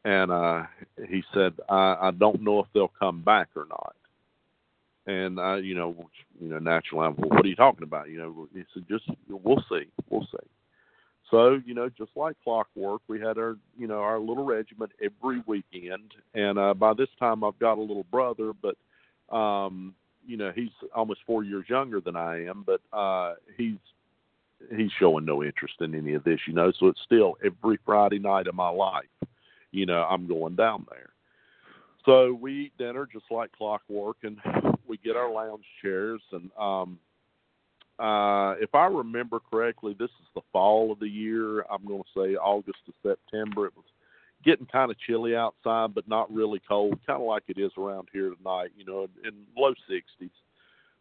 [0.04, 0.62] and uh,
[1.08, 3.94] he said, I, "I don't know if they'll come back or not."
[5.06, 5.94] And I, you know,
[6.40, 8.10] you know, naturally, I'm, well, what are you talking about?
[8.10, 10.46] You know, he said, just we'll see, we'll see.
[11.30, 15.42] So, you know, just like clockwork, we had our, you know, our little regiment every
[15.46, 16.12] weekend.
[16.34, 18.76] And uh, by this time, I've got a little brother, but,
[19.34, 19.94] um,
[20.26, 23.78] you know, he's almost four years younger than I am, but uh, he's
[24.76, 26.72] he's showing no interest in any of this, you know.
[26.78, 29.04] So it's still every Friday night of my life,
[29.72, 31.10] you know, I'm going down there.
[32.04, 34.38] So we eat dinner just like clockwork, and
[34.86, 36.22] we get our lounge chairs.
[36.32, 36.98] And um,
[37.98, 41.60] uh, if I remember correctly, this is the fall of the year.
[41.70, 43.66] I'm going to say August to September.
[43.66, 43.84] It was
[44.44, 48.08] getting kind of chilly outside, but not really cold, kind of like it is around
[48.12, 48.70] here tonight.
[48.76, 50.30] You know, in low 60s.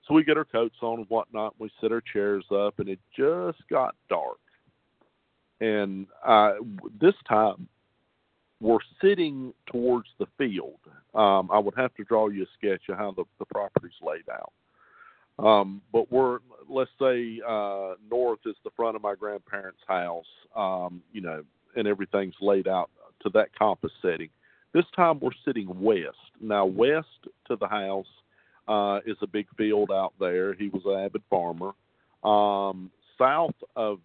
[0.08, 1.54] So we get our coats on and whatnot.
[1.58, 4.40] And We set our chairs up, and it just got dark.
[5.62, 6.54] And uh,
[7.00, 7.68] this time,
[8.62, 10.80] we're sitting towards the field.
[11.16, 14.26] Um, I would have to draw you a sketch of how the, the property's laid
[14.30, 14.52] out.
[15.44, 21.02] Um, but we're, let's say, uh, north is the front of my grandparents' house, um,
[21.14, 21.44] you know,
[21.76, 22.90] and everything's laid out
[23.24, 24.30] to that compass setting.
[24.74, 26.18] This time we're sitting west.
[26.42, 27.08] Now, west
[27.48, 28.06] to the house
[28.68, 30.54] uh, is a big field out there.
[30.54, 31.72] He was an avid farmer.
[32.24, 34.00] Um, south of,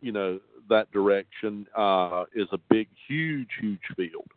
[0.00, 0.40] you know,
[0.72, 4.28] that direction uh, is a big, huge, huge field.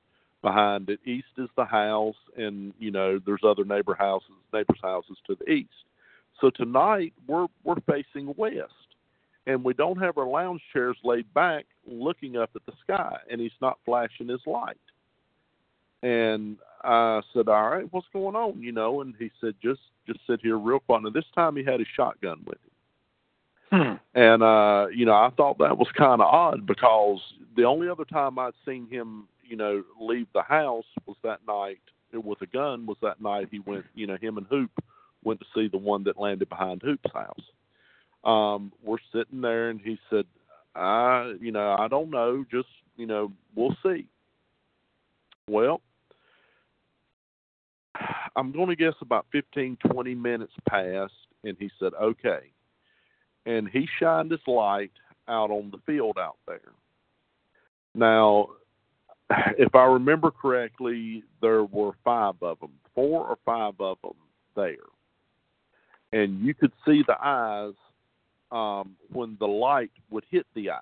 [0.42, 5.18] Behind it, east is the house, and you know there's other neighbor houses, neighbors' houses
[5.26, 5.70] to the east.
[6.40, 8.90] So tonight we're we're facing west,
[9.48, 13.42] and we don't have our lounge chairs laid back, looking up at the sky, and
[13.42, 14.78] he's not flashing his light.
[16.04, 20.20] And I said, "All right, what's going on?" You know, and he said, "Just just
[20.28, 22.75] sit here real quiet." And this time he had his shotgun with him.
[23.72, 23.94] Hmm.
[24.14, 27.20] And uh, you know, I thought that was kind of odd because
[27.56, 31.80] the only other time I'd seen him, you know, leave the house was that night
[32.14, 32.86] with a gun.
[32.86, 34.72] Was that night he went, you know, him and Hoop
[35.24, 37.42] went to see the one that landed behind Hoop's house.
[38.24, 40.26] Um, we're sitting there, and he said,
[40.76, 42.46] "I, you know, I don't know.
[42.50, 44.08] Just, you know, we'll see."
[45.48, 45.82] Well,
[48.36, 52.52] I'm going to guess about 15, 20 minutes passed, and he said, "Okay."
[53.46, 54.92] And he shined his light
[55.28, 56.72] out on the field out there.
[57.94, 58.50] Now,
[59.58, 64.16] if I remember correctly, there were five of them, four or five of them
[64.56, 64.76] there,
[66.12, 67.74] and you could see the eyes
[68.52, 70.82] um, when the light would hit the eyes,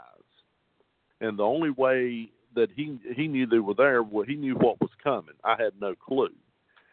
[1.21, 4.79] and the only way that he he knew they were there, well, he knew what
[4.81, 5.35] was coming.
[5.43, 6.33] I had no clue,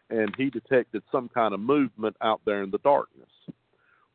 [0.09, 3.29] and he detected some kind of movement out there in the darkness.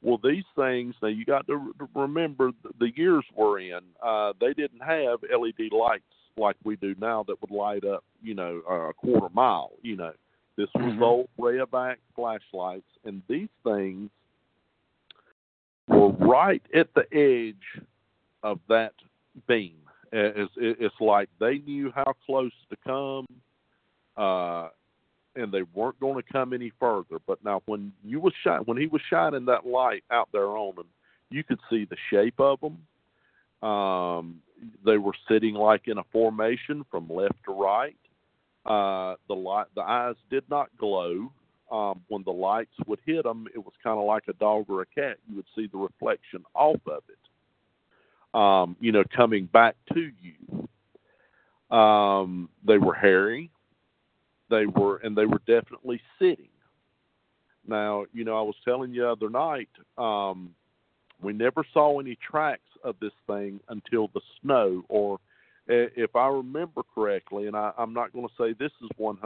[0.07, 3.81] Well, these things now you got to remember the years we're in.
[4.01, 6.05] Uh, they didn't have LED lights
[6.37, 9.73] like we do now that would light up, you know, a quarter mile.
[9.83, 10.13] You know,
[10.55, 11.03] this was Mhm.
[11.03, 14.09] old Rayovac flashlights, and these things
[15.89, 17.83] were right at the edge
[18.45, 18.95] of that
[19.49, 19.83] beam.
[20.13, 23.27] It's, it's like they knew how close to come,
[24.17, 24.69] uh,
[25.37, 27.19] and they weren't going to come any further.
[27.27, 30.75] But now, when you was shine, when he was shining that light out there on
[30.75, 30.87] them,
[31.31, 33.69] you could see the shape of them.
[33.69, 34.37] Um,
[34.85, 37.97] they were sitting like in a formation from left to right.
[38.65, 41.31] Uh, the light, the eyes did not glow.
[41.71, 44.83] Um, when the lights would hit them, it was kind of like a dog or
[44.83, 45.17] a cat.
[45.29, 48.39] You would see the reflection off of it.
[48.39, 51.77] Um, you know, coming back to you.
[51.77, 53.51] Um, they were hairy.
[54.51, 56.49] They were, and they were definitely sitting.
[57.67, 60.55] Now, you know, I was telling you the other night, um,
[61.21, 65.19] we never saw any tracks of this thing until the snow, or
[65.69, 69.19] if I remember correctly, and I, I'm not going to say this is 100%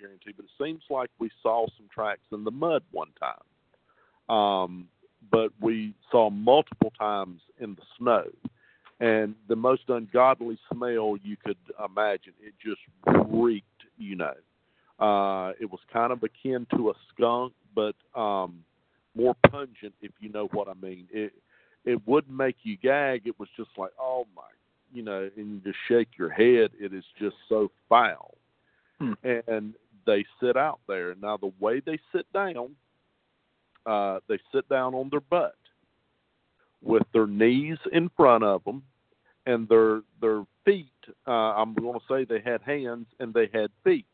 [0.00, 4.34] guaranteed, but it seems like we saw some tracks in the mud one time.
[4.36, 4.88] Um,
[5.30, 8.24] but we saw multiple times in the snow.
[8.98, 12.32] And the most ungodly smell you could imagine.
[12.40, 12.80] It just
[13.28, 13.66] reeked,
[13.98, 14.34] you know.
[14.98, 18.64] Uh, it was kind of akin to a skunk, but um,
[19.14, 21.06] more pungent, if you know what I mean.
[21.12, 21.32] It
[21.84, 23.22] it wouldn't make you gag.
[23.26, 24.42] It was just like, oh my,
[24.92, 26.70] you know, and you just shake your head.
[26.78, 28.34] It is just so foul.
[28.98, 29.12] Hmm.
[29.22, 29.74] And
[30.06, 31.14] they sit out there.
[31.20, 32.74] Now the way they sit down,
[33.84, 35.54] uh, they sit down on their butt
[36.82, 38.82] with their knees in front of them
[39.46, 40.90] and their their feet.
[41.26, 44.06] Uh, I'm going to say they had hands and they had feet.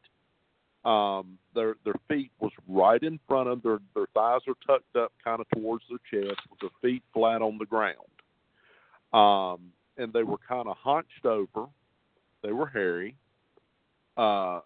[0.85, 5.13] Um, their their feet was right in front of their their thighs are tucked up
[5.23, 7.97] kind of towards their chest with their feet flat on the ground.
[9.13, 11.67] Um, and they were kind of hunched over.
[12.43, 13.15] They were hairy.
[14.17, 14.61] Uh,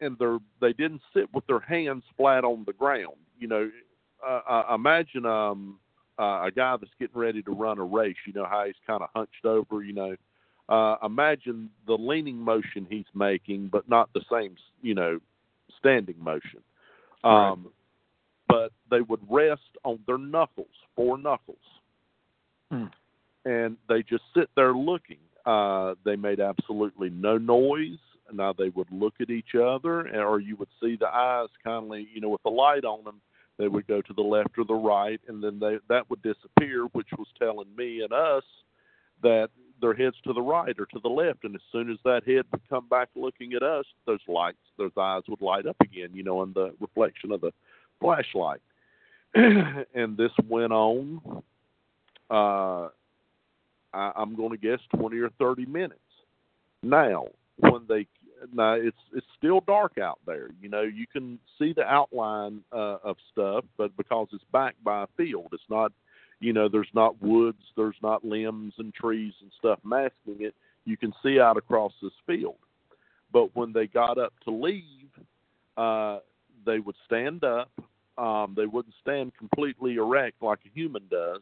[0.00, 3.16] and they're they didn't sit with their hands flat on the ground.
[3.38, 3.70] You know,
[4.26, 5.78] uh, uh, imagine um,
[6.18, 8.16] uh, a guy that's getting ready to run a race.
[8.26, 9.82] You know how he's kind of hunched over.
[9.82, 10.16] You know,
[10.68, 15.20] uh, imagine the leaning motion he's making, but not the same, you know,
[15.78, 16.60] standing motion.
[17.22, 17.72] Um, Right.
[18.46, 21.56] But they would rest on their knuckles, four knuckles,
[22.70, 22.86] Hmm.
[23.44, 25.18] and they just sit there looking.
[25.46, 27.98] Uh, they made absolutely no noise.
[28.32, 32.20] Now they would look at each other, or you would see the eyes kindly, you
[32.20, 33.20] know, with the light on them.
[33.56, 36.84] They would go to the left or the right, and then they that would disappear,
[36.92, 38.44] which was telling me and us
[39.22, 39.50] that
[39.84, 41.44] their heads to the right or to the left.
[41.44, 44.92] And as soon as that head would come back looking at us, those lights, those
[44.96, 47.52] eyes would light up again, you know, in the reflection of the
[48.00, 48.62] flashlight.
[49.34, 51.20] and this went on.
[52.30, 52.88] Uh,
[53.92, 56.00] I, I'm going to guess twenty or thirty minutes.
[56.82, 57.26] Now,
[57.58, 58.06] when they
[58.52, 60.48] now it's it's still dark out there.
[60.62, 65.02] You know, you can see the outline uh, of stuff, but because it's backed by
[65.02, 65.92] a field, it's not.
[66.44, 70.54] You know, there's not woods, there's not limbs and trees and stuff masking it.
[70.84, 72.58] You can see out across this field.
[73.32, 75.08] But when they got up to leave,
[75.78, 76.18] uh,
[76.66, 77.70] they would stand up.
[78.18, 81.40] Um, they wouldn't stand completely erect like a human does.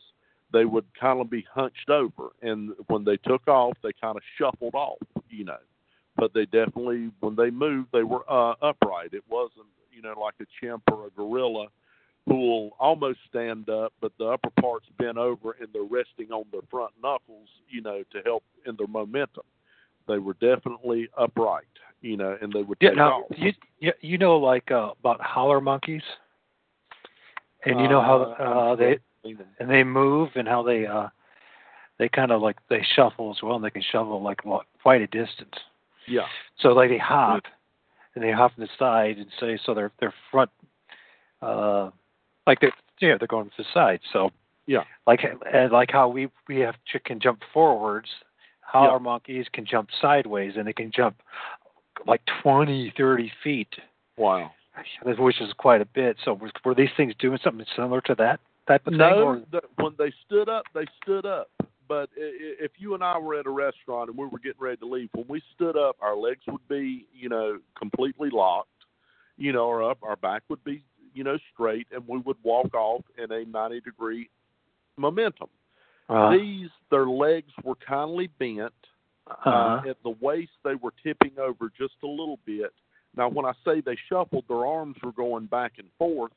[0.53, 4.23] They would kind of be hunched over, and when they took off, they kind of
[4.39, 4.99] shuffled off.
[5.29, 5.63] You know,
[6.17, 9.15] but they definitely, when they moved, they were uh, upright.
[9.15, 11.67] It wasn't, you know, like a chimp or a gorilla
[12.27, 16.45] who will almost stand up, but the upper part's bent over and they're resting on
[16.53, 19.45] their front knuckles, you know, to help in their momentum.
[20.07, 21.65] They were definitely upright,
[22.01, 23.25] you know, and they would Yeah, now off.
[23.37, 26.03] you you, you know like uh, about howler monkeys,
[27.65, 28.99] and you know how uh, they
[29.59, 31.09] and they move and how they uh
[31.99, 35.01] they kind of like they shuffle as well, and they can shuffle like what, quite
[35.03, 35.55] a distance.
[36.09, 36.27] yeah,
[36.59, 37.45] So like they hop,
[38.15, 40.51] and they hop on the side and say so their their front,
[41.41, 41.91] uh,
[42.47, 42.69] like they
[43.01, 44.01] yeah they're going to the side.
[44.13, 44.31] So
[44.67, 45.21] yeah, like
[45.53, 46.75] and like how we we have
[47.05, 48.09] can jump forwards,
[48.61, 48.99] howler Yeah.
[48.99, 51.17] monkeys can jump sideways and they can jump
[52.07, 53.69] like 20, 30 feet,
[54.17, 54.51] wow.
[55.05, 56.17] which is quite a bit.
[56.25, 58.99] So were, were these things doing something similar to that type of thing?
[58.99, 61.51] No, the, when they stood up, they stood up.
[61.89, 64.87] But if you and I were at a restaurant and we were getting ready to
[64.87, 68.69] leave, when we stood up, our legs would be, you know, completely locked,
[69.37, 69.99] you know, or up.
[70.03, 73.81] Our back would be, you know, straight, and we would walk off in a ninety
[73.81, 74.29] degree
[74.97, 75.49] momentum.
[76.09, 78.73] uh, These, their legs were kindly bent.
[79.47, 82.73] uh, Uh, at the waist, they were tipping over just a little bit.
[83.17, 86.33] Now, when I say they shuffled, their arms were going back and forth,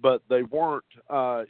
[0.00, 0.84] but they weren't.
[1.08, 1.44] Uh,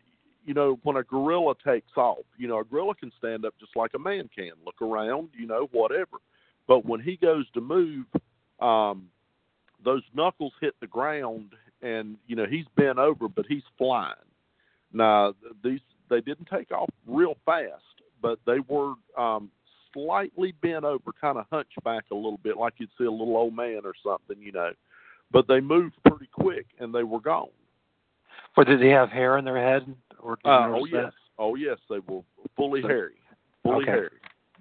[0.47, 3.75] you know, when a gorilla takes off, you know, a gorilla can stand up just
[3.77, 6.19] like a man can, look around, you know, whatever.
[6.67, 8.05] But when he goes to move,
[8.61, 9.09] um,
[9.83, 11.53] those knuckles hit the ground,
[11.83, 14.15] and you know he's bent over, but he's flying.
[14.93, 17.83] Now these they didn't take off real fast,
[18.23, 19.51] but they were um,
[19.93, 23.37] slightly bent over, kind of hunched back a little bit, like you'd see a little
[23.37, 24.71] old man or something, you know.
[25.33, 27.49] But they moved pretty quick, and they were gone.
[28.55, 29.95] But did they have hair in their head?
[30.21, 32.23] Or did Uh, notice oh yes, oh yes, they were
[32.57, 33.17] fully So- hairy,
[33.63, 33.91] fully Okay.
[33.91, 34.11] hairy.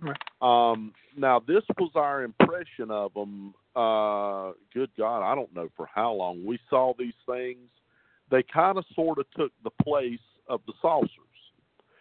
[0.02, 0.18] Right.
[0.42, 3.54] Um, now this was our impression of them.
[3.76, 7.70] Uh, good God, I don't know for how long we saw these things.
[8.30, 11.10] They kind of sort of took the place of the saucers.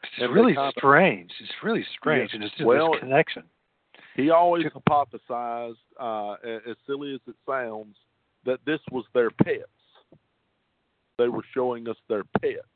[0.02, 1.32] It's And really kinda- strange.
[1.40, 2.36] It's really strange, Yeah.
[2.36, 3.48] and it's just Well, this connection.
[4.14, 7.96] He always hypothesized, uh, as silly as it sounds,
[8.44, 9.68] that this was their pets.
[11.16, 12.68] They were showing us their pets.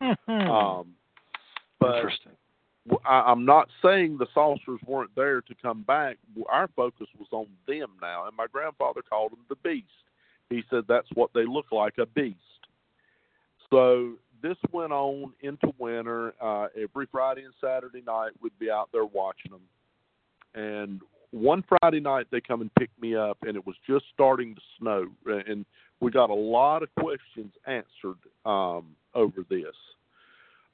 [0.00, 0.96] Um,
[1.78, 1.96] but Hmm.
[1.96, 2.36] Interesting.
[3.06, 6.18] I, am not saying the saucers weren't there to come back.
[6.48, 9.86] Our focus was on them now, and my grandfather called them the beast.
[10.50, 12.36] He said that's what they look like, a beast.
[13.70, 16.34] So this went on into winter.
[16.40, 19.62] Uh, every Friday and Saturday night, we'd be out there watching them.
[20.54, 24.54] And one Friday night, they come and pick me up, and it was just starting
[24.54, 25.64] to snow, and
[26.00, 29.74] we got a lot of questions answered um, over this.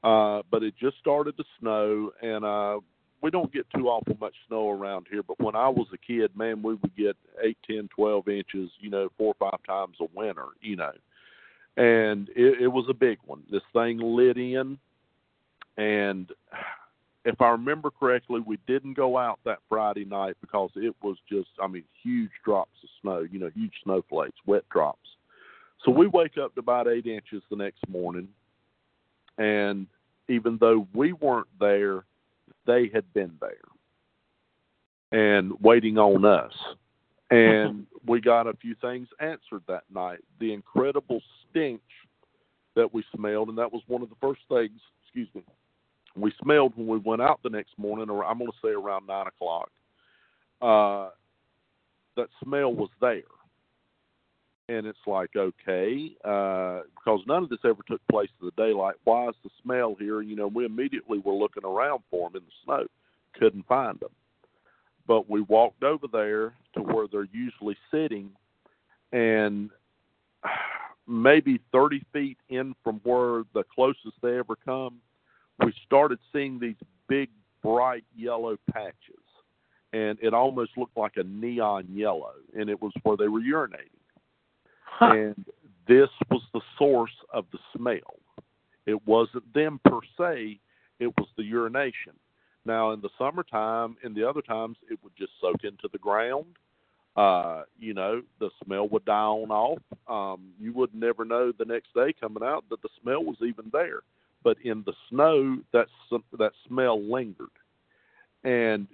[0.02, 2.80] Uh, but it just started to snow, and uh,
[3.22, 5.22] we don't get too awful much snow around here.
[5.22, 8.88] But when I was a kid, man, we would get eight, ten, twelve inches, you
[8.88, 10.92] know, four or five times a winter, you know.
[11.76, 13.42] And it, it was a big one.
[13.50, 14.78] This thing lit in,
[15.76, 16.30] and
[17.24, 21.50] if I remember correctly, we didn't go out that Friday night because it was just,
[21.62, 25.08] I mean, huge drops of snow, you know, huge snowflakes, wet drops.
[25.84, 28.28] So we wake up to about eight inches the next morning,
[29.40, 29.86] and
[30.28, 32.04] even though we weren't there,
[32.66, 33.56] they had been there
[35.10, 36.52] and waiting on us.
[37.30, 40.18] And we got a few things answered that night.
[40.38, 41.80] The incredible stench
[42.76, 45.42] that we smelled, and that was one of the first things, excuse me,
[46.14, 49.06] we smelled when we went out the next morning, or I'm going to say around
[49.06, 49.70] nine o'clock.
[50.60, 51.10] Uh,
[52.16, 53.22] that smell was there,
[54.70, 58.94] and it's like okay, uh, because none of this ever took place in the daylight.
[59.04, 60.22] Why is the smell here?
[60.22, 62.86] You know, we immediately were looking around for them in the snow,
[63.38, 64.12] couldn't find them,
[65.08, 68.30] but we walked over there to where they're usually sitting,
[69.12, 69.70] and
[71.08, 75.00] maybe 30 feet in from where the closest they ever come,
[75.64, 76.76] we started seeing these
[77.08, 77.28] big,
[77.60, 78.94] bright yellow patches.
[79.92, 83.99] And it almost looked like a neon yellow, and it was where they were urinating.
[85.00, 85.44] And
[85.88, 88.18] this was the source of the smell.
[88.86, 90.58] It wasn't them per se,
[90.98, 92.12] it was the urination.
[92.64, 96.46] Now, in the summertime and the other times, it would just soak into the ground.
[97.16, 99.82] Uh, you know, the smell would die on off.
[100.08, 103.70] Um, you would never know the next day coming out that the smell was even
[103.72, 104.00] there.
[104.44, 105.86] But in the snow, that
[106.38, 107.48] that smell lingered.
[108.42, 108.86] And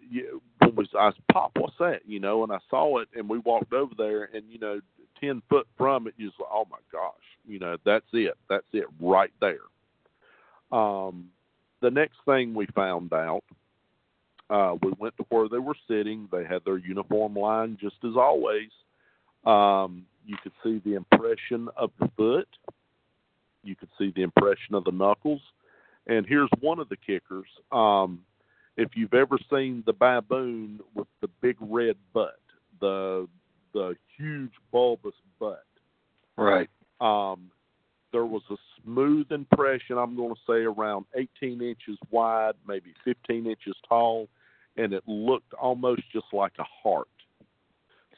[0.59, 1.53] when was I was, pop?
[1.57, 2.01] What's that?
[2.07, 4.81] You know, and I saw it, and we walked over there, and you know,
[5.21, 7.13] ten foot from it, you was like, oh my gosh,
[7.47, 9.59] you know, that's it, that's it, right there.
[10.73, 11.27] Um,
[11.81, 13.45] the next thing we found out,
[14.49, 16.29] uh, we went to where they were sitting.
[16.31, 18.71] They had their uniform line just as always.
[19.45, 22.49] Um, you could see the impression of the foot.
[23.63, 25.41] You could see the impression of the knuckles.
[26.07, 27.49] And here's one of the kickers.
[27.73, 28.21] Um,
[28.77, 32.39] if you've ever seen the baboon with the big red butt,
[32.81, 33.27] the
[33.77, 35.65] the huge bulbous butt,
[36.39, 36.71] Right.
[37.03, 37.51] um,
[38.11, 39.99] there was a smooth impression.
[39.99, 44.29] I'm going to say around 18 inches wide, maybe 15 inches tall,
[44.79, 47.09] and it looked almost just like a heart.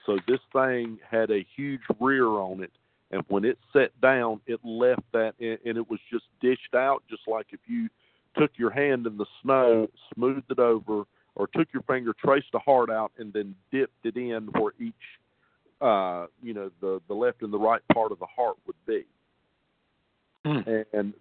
[0.07, 2.73] So this thing had a huge rear on it,
[3.11, 7.03] and when it set down, it left that, and and it was just dished out,
[7.11, 7.89] just like if you
[8.37, 11.03] took your hand in the snow, smoothed it over,
[11.35, 14.95] or took your finger, traced a heart out, and then dipped it in where each,
[15.81, 19.05] uh, you know, the the left and the right part of the heart would be
[20.49, 20.61] Hmm.
[20.93, 21.15] and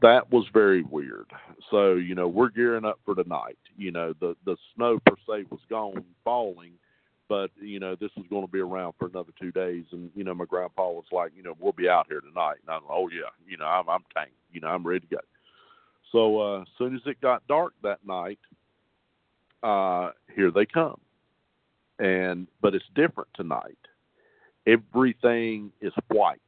[0.00, 1.26] that was very weird.
[1.70, 3.58] So you know we're gearing up for tonight.
[3.76, 6.72] You know the the snow per se was gone falling,
[7.28, 9.84] but you know this was going to be around for another two days.
[9.92, 12.56] And you know my grandpa was like, you know we'll be out here tonight.
[12.62, 14.32] And I'm like, oh yeah, you know I'm I'm tanked.
[14.50, 15.20] You know I'm ready to go.
[16.10, 18.38] So uh, as soon as it got dark that night,
[19.62, 21.00] uh, here they come.
[21.98, 23.78] And but it's different tonight.
[24.66, 26.40] Everything is white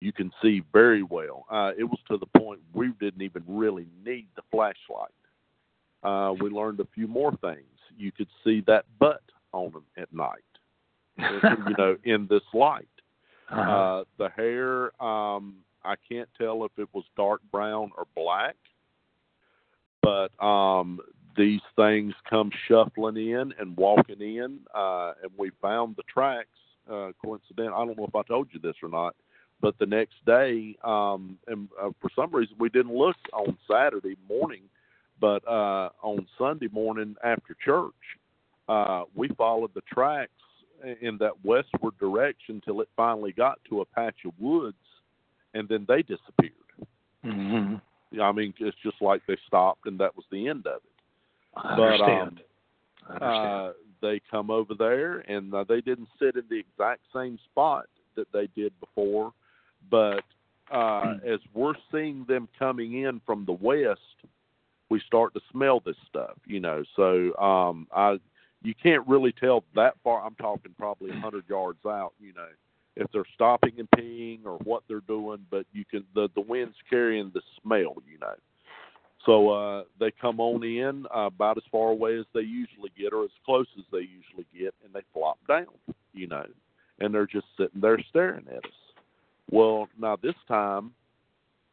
[0.00, 1.46] you can see very well.
[1.50, 5.10] Uh, it was to the point we didn't even really need the flashlight.
[6.02, 7.64] Uh, we learned a few more things.
[7.96, 9.22] You could see that butt
[9.52, 10.44] on them at night,
[11.18, 12.88] you know, in this light.
[13.50, 13.60] Uh-huh.
[13.60, 18.56] Uh, the hair, um, I can't tell if it was dark brown or black,
[20.02, 21.00] but um,
[21.36, 26.48] these things come shuffling in and walking in, uh, and we found the tracks.
[26.90, 29.16] Uh, coincident, I don't know if I told you this or not,
[29.60, 34.16] but the next day, um, and uh, for some reason we didn't look on Saturday
[34.28, 34.62] morning,
[35.20, 37.92] but uh, on Sunday morning after church,
[38.68, 40.30] uh, we followed the tracks
[41.00, 44.76] in that westward direction till it finally got to a patch of woods,
[45.54, 46.52] and then they disappeared.
[47.24, 48.20] Mm-hmm.
[48.20, 50.95] I mean, it's just like they stopped, and that was the end of it.
[51.56, 52.40] I But, understand.
[53.08, 53.52] I um, understand.
[53.52, 57.86] Uh, they come over there, and uh, they didn't sit in the exact same spot
[58.14, 59.32] that they did before,
[59.90, 60.22] but
[60.70, 64.00] uh, as we're seeing them coming in from the west,
[64.90, 66.84] we start to smell this stuff, you know.
[66.94, 68.18] So um, I,
[68.62, 70.24] you can't really tell that far.
[70.24, 72.48] I'm talking probably a hundred yards out, you know,
[72.96, 75.44] if they're stopping and peeing or what they're doing.
[75.50, 78.34] But you can the the wind's carrying the smell, you know.
[79.26, 83.12] So uh, they come on in uh, about as far away as they usually get,
[83.12, 85.66] or as close as they usually get, and they flop down,
[86.14, 86.46] you know,
[87.00, 88.70] and they're just sitting there staring at us.
[89.50, 90.92] Well, now this time,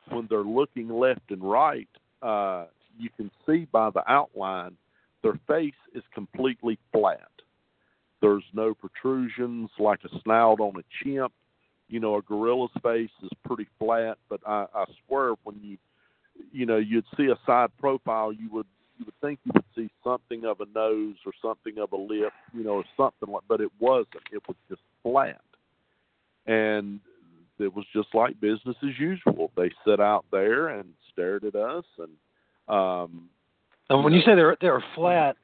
[0.09, 1.87] when they're looking left and right,
[2.21, 2.65] uh,
[2.97, 4.75] you can see by the outline
[5.21, 7.29] their face is completely flat.
[8.21, 11.33] There's no protrusions like a snout on a chimp.
[11.87, 15.77] You know, a gorilla's face is pretty flat, but I, I swear when you,
[16.51, 18.67] you know, you'd see a side profile, you would
[18.97, 22.31] you would think you would see something of a nose or something of a lip,
[22.53, 24.23] you know, or something like, but it wasn't.
[24.31, 25.41] It was just flat,
[26.45, 26.99] and
[27.59, 29.51] it was just like business as usual.
[29.55, 33.29] They sat out there and stared at us, and um,
[33.89, 35.37] and when you say they're they're flat,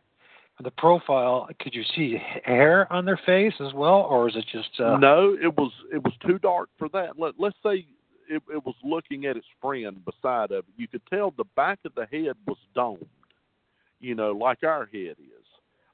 [0.63, 4.79] the profile, could you see hair on their face as well, or is it just?
[4.79, 7.17] Uh, no, it was it was too dark for that.
[7.17, 7.85] Let let's say
[8.29, 10.73] it, it was looking at its friend beside of it.
[10.77, 13.05] You could tell the back of the head was domed,
[13.99, 15.45] you know, like our head is.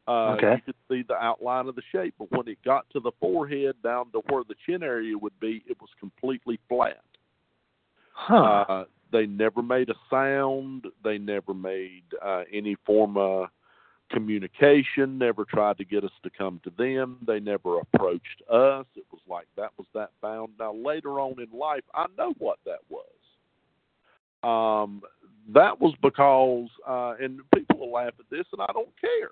[0.07, 0.55] Uh, Okay.
[0.55, 3.75] You could see the outline of the shape, but when it got to the forehead
[3.83, 7.03] down to where the chin area would be, it was completely flat.
[8.13, 8.65] Huh.
[8.69, 10.85] Uh, they never made a sound.
[11.03, 13.47] They never made uh, any form of
[14.11, 15.17] communication.
[15.17, 17.17] Never tried to get us to come to them.
[17.25, 18.85] They never approached us.
[18.95, 20.53] It was like that was that bound.
[20.59, 23.05] Now later on in life, I know what that was.
[24.43, 25.01] Um,
[25.53, 29.31] that was because, uh, and people will laugh at this, and I don't care.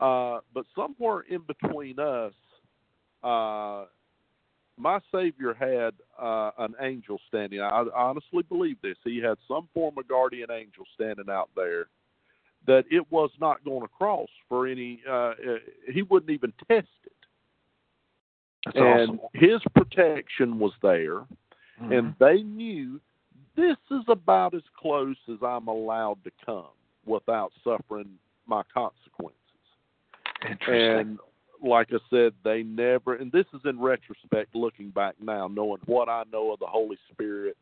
[0.00, 2.32] Uh, but somewhere in between us,
[3.22, 3.84] uh,
[4.76, 7.60] my Savior had uh, an angel standing.
[7.60, 8.96] I honestly believe this.
[9.04, 11.86] He had some form of guardian angel standing out there
[12.66, 15.02] that it was not going to cross for any.
[15.08, 15.32] Uh,
[15.92, 17.12] he wouldn't even test it,
[18.66, 19.28] That's and awesome.
[19.34, 21.26] his protection was there,
[21.80, 21.98] Mhm.
[21.98, 23.00] and they knew
[23.54, 26.70] this is about as close as I'm allowed to come
[27.04, 29.38] without suffering my consequences.
[30.48, 30.98] Interesting.
[30.98, 31.18] And
[31.62, 36.08] like I said, they never, and this is in retrospect, looking back now, knowing what
[36.08, 37.56] I know of the Holy Spirit.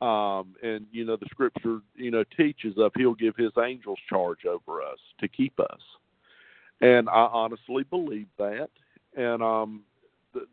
[0.00, 4.46] Um, and you know, the scripture, you know, teaches of He'll give His angels charge
[4.46, 5.80] over us to keep us.
[6.80, 8.70] And I honestly believe that.
[9.16, 9.82] And um,
[10.32, 10.46] the,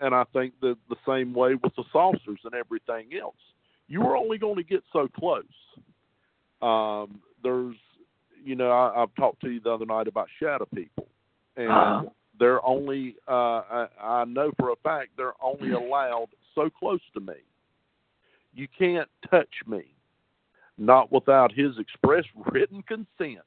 [0.00, 3.36] and I think that the same way with the saucers and everything else.
[3.88, 5.44] You are only going to get so close.
[6.62, 7.76] Um, there's,
[8.44, 11.08] you know, I, I've talked to you the other night about shadow people,
[11.56, 12.02] and Uh-huh.
[12.38, 17.20] they're only, uh, I, I know for a fact they're only allowed so close to
[17.20, 17.34] me.
[18.52, 19.94] You can't touch me,
[20.78, 23.40] not without his express written consent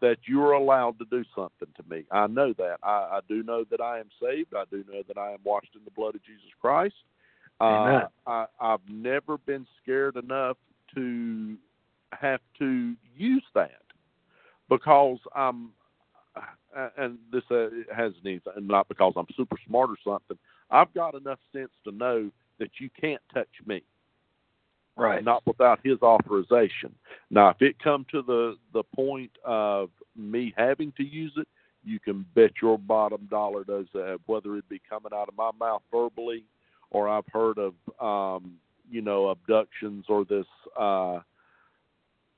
[0.00, 2.04] that you're allowed to do something to me.
[2.10, 2.76] I know that.
[2.82, 4.54] I, I do know that I am saved.
[4.54, 6.94] I do know that I am washed in the blood of Jesus Christ.
[7.60, 10.58] Uh, I, I've never been scared enough
[10.94, 11.56] to
[12.12, 13.82] have to use that
[14.68, 15.70] because I'm,
[16.98, 20.38] and this uh, has anything, not because I'm super smart or something.
[20.70, 23.82] I've got enough sense to know that you can't touch me
[24.96, 25.24] right.
[25.24, 26.94] not without his authorization.
[27.30, 31.48] Now, if it come to the the point of me having to use it,
[31.84, 34.18] you can bet your bottom dollar does that.
[34.26, 36.44] Whether it be coming out of my mouth verbally,
[36.90, 38.54] or I've heard of um,
[38.90, 40.46] you know abductions or this
[40.78, 41.20] uh,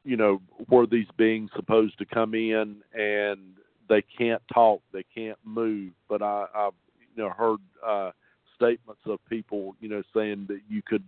[0.05, 3.41] you know where these beings supposed to come in and
[3.89, 5.93] they can't talk, they can't move.
[6.09, 6.73] But I, I've
[7.17, 8.11] you know heard uh,
[8.57, 11.05] statements of people you know saying that you could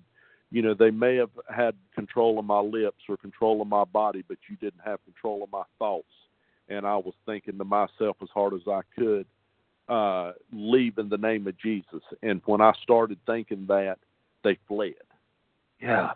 [0.50, 4.24] you know, they may have had control of my lips or control of my body,
[4.28, 6.06] but you didn't have control of my thoughts.
[6.68, 9.26] And I was thinking to myself as hard as I could,
[9.88, 12.02] uh, leave in the name of Jesus.
[12.22, 13.98] And when I started thinking that,
[14.44, 14.94] they fled.
[15.80, 16.12] Yeah.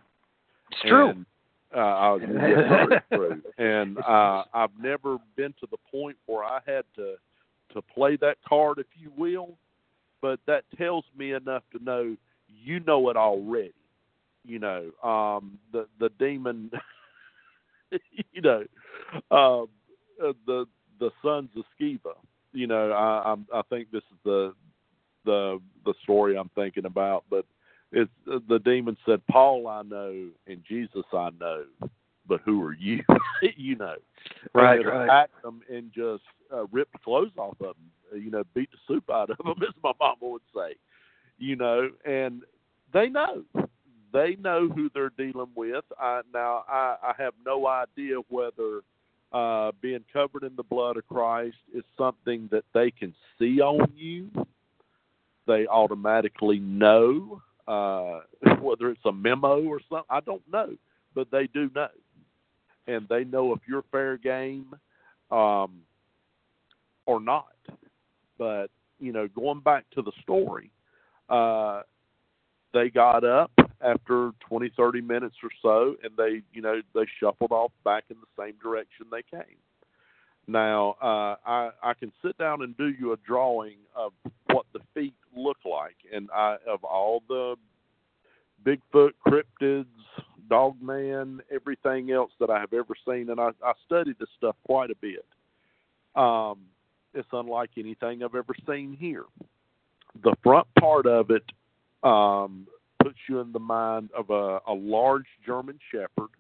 [0.70, 1.11] It's true.
[1.11, 1.26] And,
[1.74, 6.61] Uh, I was very true, and uh, I've never been to the point where I
[6.64, 7.16] had to
[7.72, 9.59] to play that card, if you will.
[10.22, 12.16] But that tells me enough to know
[12.47, 13.74] you know it already.
[14.47, 16.70] You know, um, the the demon.
[18.32, 18.64] you know,
[19.30, 19.68] um,
[20.22, 20.66] uh, the
[21.01, 22.14] the sons of Sceva.
[22.53, 24.55] You know, I I'm, I think this is the
[25.24, 27.45] the the story I'm thinking about, but
[27.92, 31.64] it's uh, the demon said, "Paul, I know, and Jesus, I know,
[32.28, 33.03] but who are you?
[33.57, 33.97] you know."
[34.55, 35.05] Right, and right.
[35.05, 36.22] attacked them and just
[36.53, 37.90] uh, ripped the clothes off of them.
[38.12, 40.74] uh, You know, beat the soup out of them, as my mama would say.
[41.38, 42.42] You know, and
[42.92, 43.45] they know.
[44.15, 45.85] They know who they're dealing with.
[45.99, 48.83] I, now, I, I have no idea whether
[49.33, 53.93] uh, being covered in the blood of Christ is something that they can see on
[53.97, 54.31] you.
[55.49, 58.21] They automatically know uh,
[58.61, 60.07] whether it's a memo or something.
[60.09, 60.77] I don't know,
[61.12, 61.89] but they do know,
[62.87, 64.77] and they know if you're fair game
[65.33, 65.81] um,
[67.05, 67.49] or not.
[68.39, 68.69] But
[69.01, 70.71] you know, going back to the story,
[71.29, 71.83] uh,
[72.73, 73.51] they got up
[73.85, 78.16] after 20, 30 minutes or so, and they, you know, they shuffled off back in
[78.16, 79.57] the same direction they came.
[80.47, 84.12] Now, uh, I, I can sit down and do you a drawing of
[84.51, 87.57] what the feet look like, and I, of all the
[88.64, 89.87] Bigfoot, cryptids,
[90.49, 94.91] Dogman, everything else that I have ever seen, and I, I studied this stuff quite
[94.91, 95.24] a bit.
[96.14, 96.61] Um,
[97.14, 99.24] it's unlike anything I've ever seen here.
[100.22, 101.45] The front part of it
[102.03, 102.66] um,
[103.05, 106.30] puts you in the mind of a, a large German Shepherd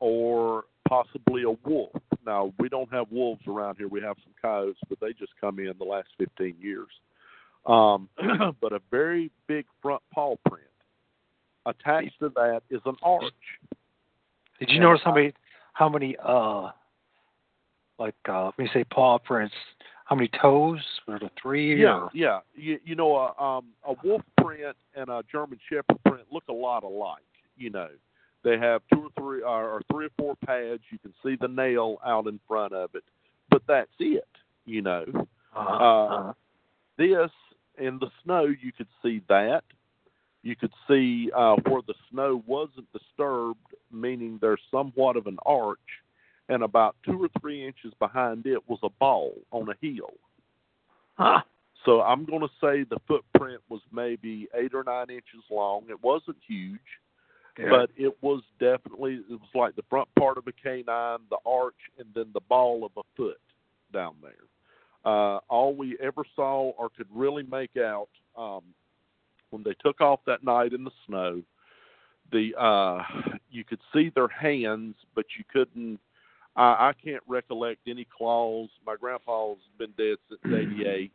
[0.00, 1.92] or possibly a wolf.
[2.24, 3.88] Now, we don't have wolves around here.
[3.88, 6.88] We have some coyotes, but they just come in the last 15 years.
[7.66, 8.08] Um,
[8.60, 10.64] but a very big front paw print.
[11.66, 13.32] Attached to that is an arch.
[14.58, 15.34] Did you notice how many
[15.74, 16.70] how many uh
[17.98, 19.54] like uh let me say paw prints?
[20.08, 20.80] How many toes?
[21.06, 21.80] Were there three?
[21.82, 22.40] Yeah, or- yeah.
[22.54, 26.52] You, you know, a, um, a wolf print and a German Shepherd print look a
[26.52, 27.22] lot alike.
[27.58, 27.88] You know,
[28.42, 30.80] they have two or three uh, or three or four pads.
[30.90, 33.04] You can see the nail out in front of it,
[33.50, 34.24] but that's it.
[34.64, 35.04] You know,
[35.54, 35.84] Uh-huh.
[35.84, 36.32] Uh,
[36.96, 37.30] this
[37.78, 39.62] in the snow, you could see that.
[40.42, 43.60] You could see uh, where the snow wasn't disturbed,
[43.92, 45.78] meaning there's somewhat of an arch,
[46.48, 50.12] and about two or three inches behind it was a ball on a hill.
[51.16, 51.40] Huh.
[51.84, 55.84] So I'm going to say the footprint was maybe eight or nine inches long.
[55.88, 56.80] It wasn't huge,
[57.58, 57.70] Yeah.
[57.70, 61.78] but it was definitely it was like the front part of a canine, the arch,
[61.98, 63.40] and then the ball of a foot
[63.92, 64.32] down there.
[65.04, 68.62] Uh, all we ever saw or could really make out um,
[69.50, 71.42] when they took off that night in the snow,
[72.32, 73.02] the uh,
[73.50, 75.98] you could see their hands, but you couldn't.
[76.58, 78.68] I, I can't recollect any claws.
[78.84, 81.12] My grandpa's been dead since '88,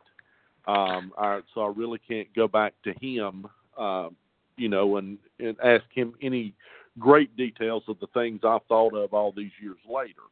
[0.66, 3.46] um, I, so I really can't go back to him,
[3.78, 4.16] um,
[4.56, 6.54] you know, and and ask him any
[6.98, 10.22] great details of the things I've thought of all these years later.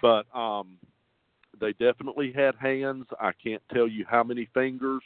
[0.00, 0.78] But um,
[1.60, 3.06] they definitely had hands.
[3.20, 5.02] I can't tell you how many fingers.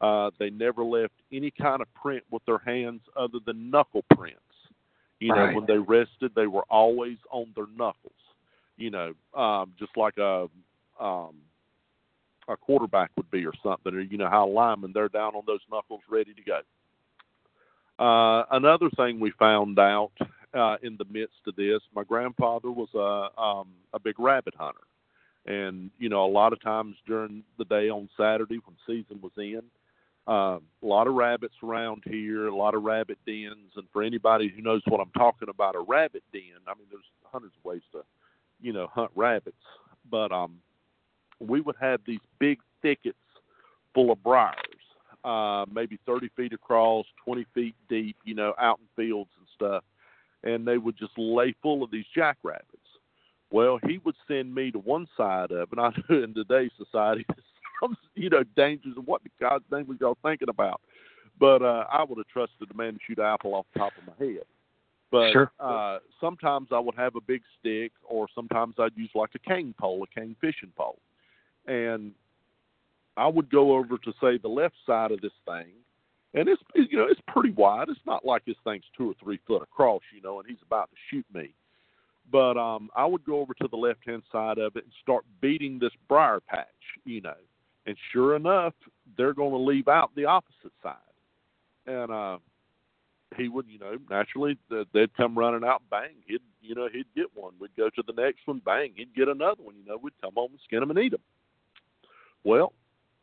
[0.00, 4.40] Uh, they never left any kind of print with their hands other than knuckle prints.
[5.20, 5.54] You know, Right.
[5.54, 8.12] when they rested, they were always on their knuckles.
[8.82, 10.48] You know, um, just like a
[11.00, 11.36] um,
[12.48, 15.44] a quarterback would be or something, or you know how a lineman they're down on
[15.46, 16.60] those knuckles, ready to go.
[18.04, 20.10] Uh, another thing we found out
[20.52, 24.80] uh, in the midst of this, my grandfather was a um, a big rabbit hunter,
[25.46, 29.32] and you know a lot of times during the day on Saturday when season was
[29.36, 29.62] in,
[30.26, 34.52] uh, a lot of rabbits around here, a lot of rabbit dens, and for anybody
[34.54, 36.62] who knows what I'm talking about, a rabbit den.
[36.66, 38.02] I mean, there's hundreds of ways to,
[38.62, 39.56] you know, hunt rabbits,
[40.10, 40.58] but um,
[41.40, 43.16] we would have these big thickets
[43.94, 44.56] full of briars,
[45.24, 49.84] uh, maybe 30 feet across, 20 feet deep, you know, out in fields and stuff,
[50.44, 52.66] and they would just lay full of these jackrabbits.
[53.50, 55.70] Well, he would send me to one side of.
[55.72, 57.26] And I know in today's society,
[57.80, 60.80] some, you know, dangers of what the God's name was y'all thinking about.
[61.38, 63.92] But uh, I would have trusted the man to shoot an apple off the top
[63.98, 64.44] of my head.
[65.12, 65.52] But Sure.
[65.60, 69.74] uh, sometimes I would have a big stick, or sometimes I'd use like a cane
[69.78, 70.98] pole, a cane fishing pole,
[71.66, 72.14] and
[73.18, 75.68] I would go over to say the left side of this thing,
[76.32, 77.90] and it's you know it's pretty wide.
[77.90, 80.90] It's not like this thing's two or three foot across, you know, and he's about
[80.90, 81.52] to shoot me.
[82.30, 85.26] But um, I would go over to the left hand side of it and start
[85.42, 86.66] beating this briar patch,
[87.04, 87.36] you know,
[87.84, 88.72] and sure enough,
[89.18, 90.96] they're going to leave out the opposite side.
[91.86, 92.38] And uh,
[93.36, 94.56] he would, you know, naturally
[94.92, 97.52] they'd come running out, bang, he'd, you know, he'd get one.
[97.58, 99.74] We'd go to the next one, bang, he'd get another one.
[99.76, 101.20] You know, we'd come home and skin them and eat them.
[102.44, 102.72] Well,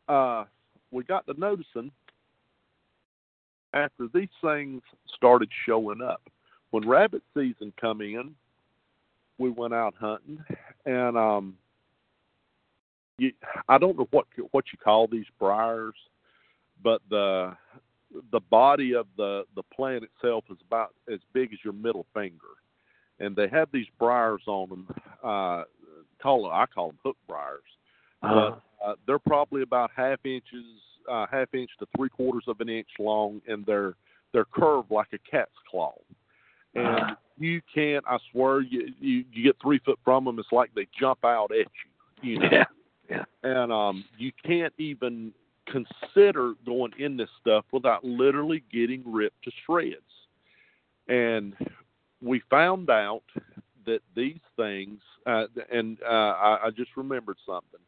[0.08, 0.46] uh,
[0.92, 1.92] we got to noticing
[3.74, 4.82] after these things
[5.16, 6.22] started showing up.
[6.72, 8.36] When rabbit season come in,
[9.40, 10.44] we went out hunting,
[10.86, 11.58] and um,
[13.18, 13.32] you,
[13.68, 15.96] I don't know what what you call these briars,
[16.84, 17.56] but the
[18.32, 22.58] the body of the the plant itself is about as big as your middle finger,
[23.20, 24.88] and they have these briars on them.
[25.24, 25.64] Uh,
[26.22, 27.62] call I call them hook briars,
[28.24, 28.52] uh-huh.
[28.82, 30.66] but uh, they're probably about half inches,
[31.10, 33.96] uh, half inch to three quarters of an inch long, and they're
[34.34, 35.94] they're curved like a cat's claw.
[36.76, 37.16] And uh-huh.
[37.40, 40.88] you can't, I swear, you, you you get three foot from them, it's like they
[41.00, 41.68] jump out at
[42.22, 42.34] you.
[42.34, 42.50] You know.
[42.52, 42.64] Yeah.
[43.10, 43.24] Yeah.
[43.44, 45.34] And um, you can't even
[45.72, 50.02] consider going in this stuff without literally getting ripped to shreds.
[51.08, 51.56] And
[52.22, 53.24] we found out
[53.86, 57.80] that these things, uh, and uh, I, I just remembered something.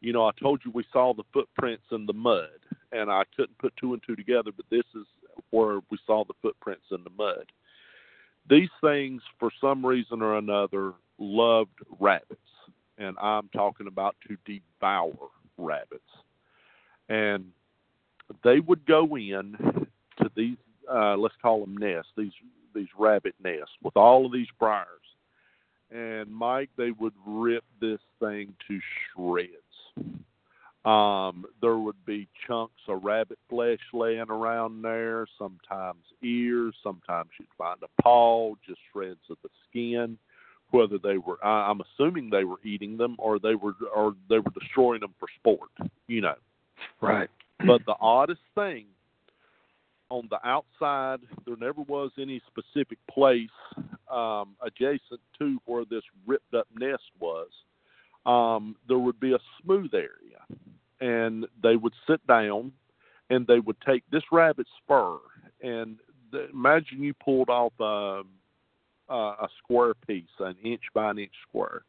[0.00, 2.48] You know, I told you we saw the footprints in the mud,
[2.92, 5.06] and I couldn't put two and two together, but this is
[5.50, 7.44] where we saw the footprints in the mud.
[8.48, 12.40] These things, for some reason or another, loved rabbits,
[12.96, 15.28] and I'm talking about to devour
[15.58, 16.02] rabbits
[17.10, 17.44] and
[18.44, 19.54] they would go in
[20.18, 20.56] to these
[20.90, 22.32] uh, let's call them nests, these
[22.74, 24.86] these rabbit nests with all of these briars.
[25.90, 28.80] And Mike, they would rip this thing to
[29.12, 29.50] shreds.
[30.84, 37.48] Um, there would be chunks of rabbit flesh laying around there, sometimes ears, sometimes you'd
[37.58, 40.16] find a paw, just shreds of the skin.
[40.70, 44.38] Whether they were, I, I'm assuming they were eating them, or they were, or they
[44.38, 45.70] were destroying them for sport.
[46.06, 46.34] You know.
[47.00, 47.30] Right.
[47.66, 48.86] But the oddest thing
[50.08, 53.48] on the outside, there never was any specific place
[54.10, 57.48] um, adjacent to where this ripped up nest was.
[58.26, 60.40] Um, there would be a smooth area,
[61.00, 62.72] and they would sit down
[63.30, 65.18] and they would take this rabbit spur
[65.62, 65.98] and
[66.32, 68.22] the, imagine you pulled off a,
[69.08, 71.82] a, a square piece, an inch by an inch square,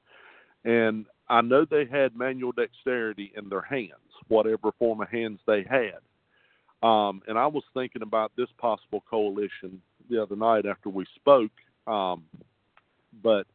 [0.64, 3.92] and I know they had manual dexterity in their hands
[4.32, 6.00] whatever form of hands they had.
[6.88, 11.52] Um, and I was thinking about this possible coalition the other night after we spoke.
[11.86, 12.24] Um,
[13.22, 13.46] but,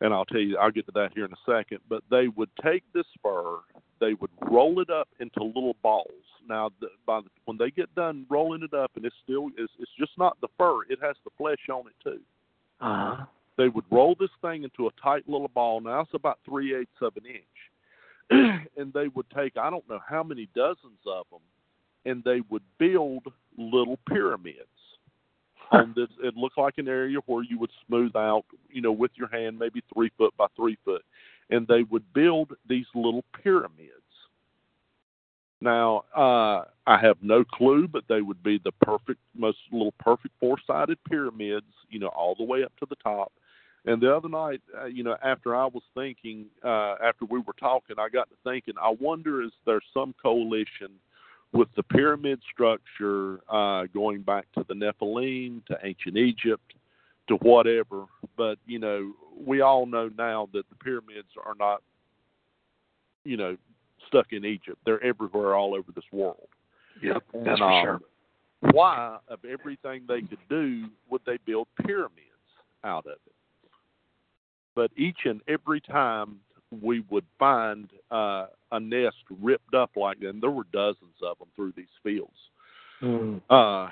[0.00, 1.80] and I'll tell you, I'll get to that here in a second.
[1.88, 3.58] But they would take this fur,
[4.00, 6.06] they would roll it up into little balls.
[6.48, 9.72] Now, the, by the, when they get done rolling it up, and it's still, it's,
[9.78, 12.20] it's just not the fur; it has the flesh on it too.
[12.80, 13.24] Uh huh.
[13.58, 15.80] They would roll this thing into a tight little ball.
[15.80, 17.44] Now it's about three eighths of an inch
[18.76, 21.40] and they would take I don't know how many dozens of them,
[22.04, 23.24] and they would build
[23.56, 24.56] little pyramids.
[25.72, 29.10] on this, it looked like an area where you would smooth out, you know, with
[29.16, 31.02] your hand, maybe three foot by three foot,
[31.50, 33.92] and they would build these little pyramids.
[35.60, 40.34] Now, uh, I have no clue, but they would be the perfect, most little perfect
[40.38, 43.32] four-sided pyramids, you know, all the way up to the top
[43.86, 47.54] and the other night, uh, you know, after I was thinking, uh, after we were
[47.58, 50.90] talking, I got to thinking, I wonder is there some coalition
[51.52, 56.74] with the pyramid structure uh, going back to the Nephilim, to ancient Egypt,
[57.28, 58.04] to whatever.
[58.36, 59.12] But, you know,
[59.46, 61.82] we all know now that the pyramids are not,
[63.24, 63.56] you know,
[64.06, 64.78] stuck in Egypt.
[64.84, 66.48] They're everywhere all over this world.
[67.02, 68.00] Yeah, that's and, for um, sure.
[68.72, 72.24] Why, of everything they could do, would they build pyramids
[72.82, 73.32] out of it?
[74.78, 76.36] But each and every time
[76.80, 81.36] we would find uh, a nest ripped up like that, and there were dozens of
[81.36, 82.30] them through these fields.
[83.02, 83.40] Mm.
[83.50, 83.88] Uh,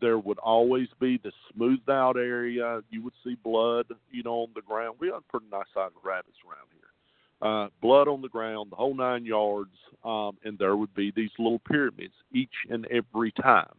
[0.00, 2.80] there would always be the smoothed out area.
[2.88, 4.96] You would see blood, you know, on the ground.
[4.98, 7.46] We had a pretty nice sized rabbits around here.
[7.46, 11.32] Uh, blood on the ground, the whole nine yards, um, and there would be these
[11.38, 13.74] little pyramids each and every time.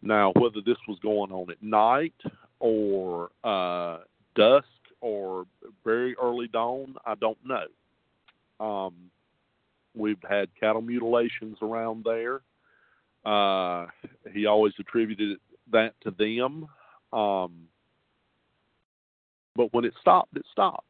[0.00, 2.14] Now, whether this was going on at night
[2.60, 3.98] or uh,
[4.34, 4.68] dusk
[5.00, 5.46] or
[5.84, 8.64] very early dawn, I don't know.
[8.64, 8.94] Um,
[9.94, 12.40] we've had cattle mutilations around there.
[13.24, 13.86] Uh,
[14.32, 15.38] he always attributed
[15.72, 16.66] that to them.
[17.12, 17.68] Um,
[19.54, 20.84] but when it stopped, it stopped.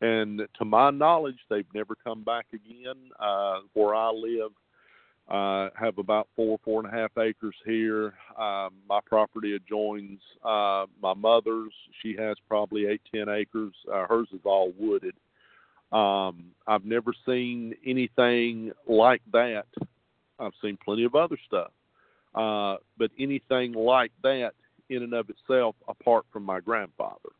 [0.00, 3.10] And to my knowledge, they've never come back again.
[3.18, 4.52] Uh, where I live,
[5.28, 8.14] uh, have about four, four and a half acres here.
[8.38, 11.72] Um, my property adjoins uh, my mother's.
[12.02, 13.74] She has probably eight, ten acres.
[13.92, 15.14] Uh, hers is all wooded.
[15.92, 19.66] Um, I've never seen anything like that.
[20.38, 21.72] I've seen plenty of other stuff,
[22.34, 24.52] uh, but anything like that
[24.88, 27.30] in and of itself, apart from my grandfather.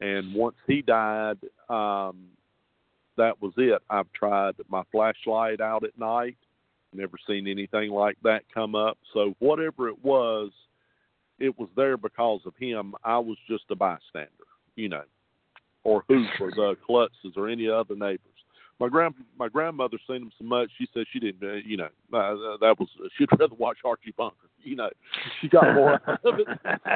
[0.00, 1.38] And once he died,
[1.68, 2.26] um,
[3.16, 3.82] that was it.
[3.88, 6.36] I've tried my flashlight out at night,
[6.92, 8.98] never seen anything like that come up.
[9.12, 10.50] So whatever it was,
[11.38, 12.94] it was there because of him.
[13.04, 14.30] I was just a bystander,
[14.76, 15.04] you know,
[15.84, 18.26] or who for the Klutzes or any other neighbors.
[18.78, 20.70] My grand my grandmother seen him so much.
[20.78, 22.88] She said she didn't, uh, you know, uh, that was
[23.18, 24.36] she'd rather watch Archie Bunker.
[24.62, 24.90] You know,
[25.40, 26.46] she got more out of it.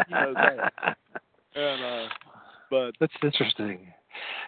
[0.08, 0.96] You know that.
[1.54, 2.08] And uh,
[2.70, 3.88] but That's interesting.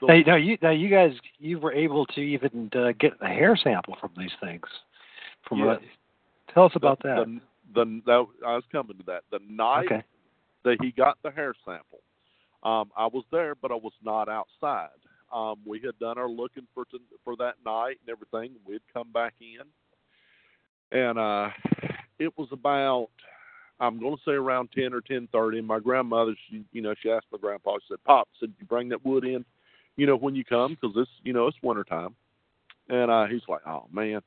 [0.00, 3.28] So- now, now you now you guys you were able to even uh, get a
[3.28, 4.64] hair sample from these things.
[5.48, 5.66] From Yes.
[5.66, 5.82] what?
[6.54, 7.26] Tell us about the, that.
[7.74, 9.22] The, the, that I was coming to that.
[9.30, 10.02] The night Okay.
[10.64, 12.00] that he got the hair sample,
[12.62, 14.88] um, I was there, but I was not outside.
[15.32, 18.56] Um, we had done our looking for to, for that night and everything.
[18.64, 19.66] We'd come back in,
[20.96, 21.50] and uh,
[22.18, 23.08] it was about
[23.80, 25.60] I'm going to say around ten or ten thirty.
[25.60, 27.74] My grandmother, she you know, she asked my grandpa.
[27.80, 29.44] She said, "Pop, said you bring that wood in,
[29.96, 32.14] you know, when you come, because it's you know it's winter time."
[32.88, 34.22] And uh, he's like, "Oh man."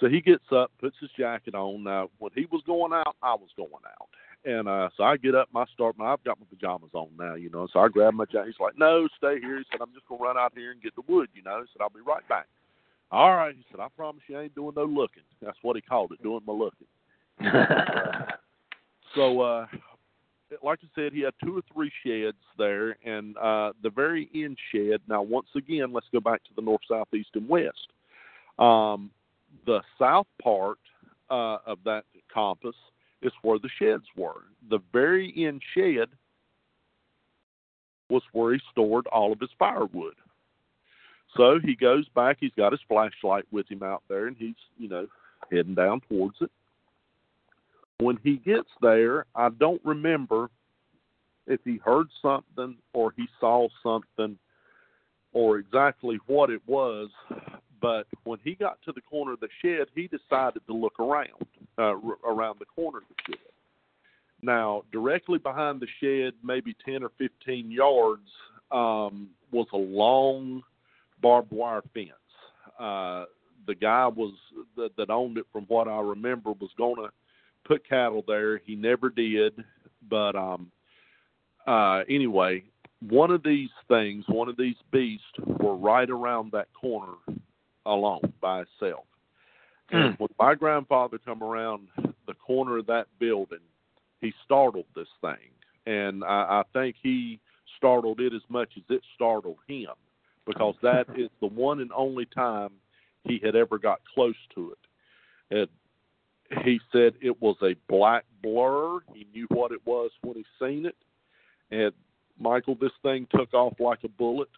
[0.00, 1.82] So he gets up, puts his jacket on.
[1.82, 4.08] Now, when he was going out, I was going out.
[4.44, 6.06] And uh, so I get up, I start my.
[6.06, 7.66] I've got my pajamas on now, you know.
[7.72, 8.46] So I grab my jacket.
[8.46, 10.94] He's like, "No, stay here." He said, "I'm just gonna run out here and get
[10.94, 11.60] the wood," you know.
[11.60, 12.46] He said, "I'll be right back."
[13.10, 15.82] All right, he said, "I promise you, I ain't doing no looking." That's what he
[15.82, 16.86] called it, doing my looking.
[19.14, 19.66] So, uh,
[20.62, 24.56] like I said, he had two or three sheds there, and uh, the very end
[24.72, 25.00] shed.
[25.08, 27.88] Now, once again, let's go back to the north, south, east, and west.
[28.58, 29.10] Um,
[29.66, 30.78] the south part
[31.30, 32.76] uh, of that compass
[33.22, 34.44] is where the sheds were.
[34.70, 36.08] The very end shed
[38.08, 40.14] was where he stored all of his firewood.
[41.36, 42.38] So he goes back.
[42.40, 45.06] He's got his flashlight with him out there, and he's you know
[45.50, 46.50] heading down towards it
[48.00, 50.50] when he gets there, I don't remember
[51.46, 54.38] if he heard something or he saw something
[55.32, 57.10] or exactly what it was.
[57.80, 61.46] But when he got to the corner of the shed, he decided to look around,
[61.78, 63.52] uh, r- around the corner of the shed.
[64.42, 68.28] Now, directly behind the shed, maybe 10 or 15 yards,
[68.70, 70.62] um, was a long
[71.20, 72.10] barbed wire fence.
[72.78, 73.24] Uh,
[73.66, 74.32] the guy was
[74.76, 77.10] that, that owned it, from what I remember, was going to
[77.64, 78.58] put cattle there.
[78.58, 79.52] He never did,
[80.08, 80.70] but um,
[81.66, 82.62] uh, anyway,
[83.00, 87.14] one of these things, one of these beasts, were right around that corner
[87.88, 89.04] alone by itself.
[89.90, 89.96] Hmm.
[89.96, 91.88] And when my grandfather come around
[92.26, 93.58] the corner of that building,
[94.20, 95.50] he startled this thing,
[95.86, 97.40] and I, I think he
[97.76, 99.92] startled it as much as it startled him,
[100.46, 102.70] because that is the one and only time
[103.24, 104.78] he had ever got close to it.
[105.50, 109.00] And he said it was a black blur.
[109.14, 110.96] He knew what it was when he seen it.
[111.70, 111.92] And
[112.38, 114.48] Michael, this thing took off like a bullet,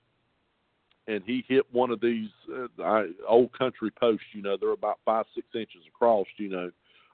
[1.06, 4.26] and he hit one of these uh, I, old country posts.
[4.32, 6.26] You know, they're about five six inches across.
[6.36, 6.70] You know,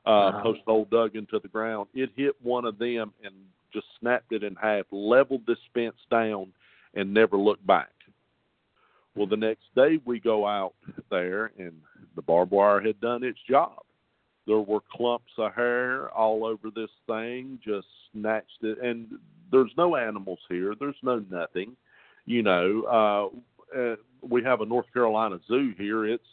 [0.06, 0.42] uh, Uh-huh.
[0.42, 1.88] post hole dug into the ground.
[1.94, 3.34] It hit one of them and
[3.72, 6.52] just snapped it in half, leveled this fence down,
[6.94, 7.90] and never looked back.
[9.14, 10.74] Well, the next day we go out
[11.10, 11.72] there, and
[12.14, 13.82] the barbed wire had done its job
[14.46, 18.78] there were clumps of hair all over this thing, just snatched it.
[18.80, 19.18] And
[19.50, 20.74] there's no animals here.
[20.78, 21.76] There's no nothing.
[22.26, 23.36] You know, uh,
[23.76, 26.04] uh, we have a North Carolina zoo here.
[26.04, 26.24] It's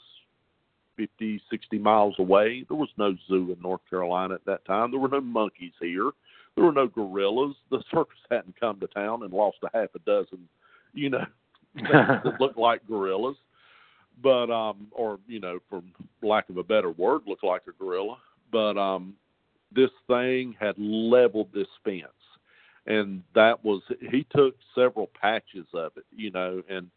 [0.98, 2.66] 50, 60 miles away.
[2.68, 4.92] There was no zoo in North Carolina at that time.
[4.92, 6.12] There were no monkeys here.
[6.56, 7.56] There were no gorillas.
[7.72, 10.48] The circus hadn't come to town and lost a half a dozen,
[10.94, 11.26] you know,
[11.76, 13.38] that looked like gorillas
[14.22, 15.82] but um or you know for
[16.22, 18.18] lack of a better word looked like a gorilla
[18.52, 19.14] but um
[19.74, 22.04] this thing had leveled this fence
[22.86, 23.82] and that was
[24.12, 26.90] he took several patches of it you know and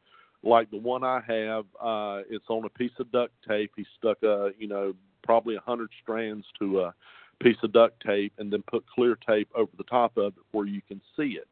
[0.47, 3.73] like the one i have uh it's on a piece of duct tape.
[3.77, 6.95] He stuck a you know probably a hundred strands to a
[7.43, 10.67] piece of duct tape and then put clear tape over the top of it where
[10.67, 11.49] you can see it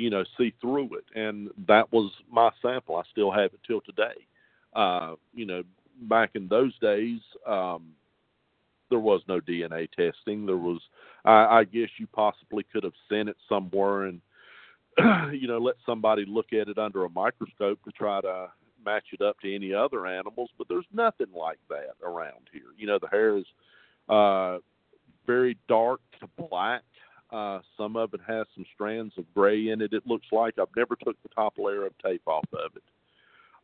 [0.00, 1.04] you know see through it.
[1.14, 2.96] And that was my sample.
[2.96, 4.26] I still have it till today.
[4.74, 5.62] Uh, you know,
[6.02, 7.90] back in those days, um,
[8.88, 10.46] there was no DNA testing.
[10.46, 10.80] There was,
[11.24, 14.20] I, I guess, you possibly could have sent it somewhere and,
[15.32, 18.48] you know, let somebody look at it under a microscope to try to
[18.84, 20.50] match it up to any other animals.
[20.58, 22.72] But there's nothing like that around here.
[22.76, 23.44] You know, the hair is
[24.08, 24.58] uh,
[25.26, 26.82] very dark to black.
[27.32, 29.92] Uh, some of it has some strands of gray in it.
[29.92, 32.82] It looks like I've never took the top layer of tape off of it.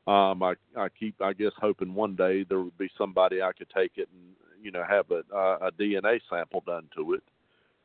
[0.08, 3.68] Um, I I keep I guess hoping one day there would be somebody I could
[3.76, 5.24] take it and you know have a,
[5.66, 7.24] a DNA sample done to it,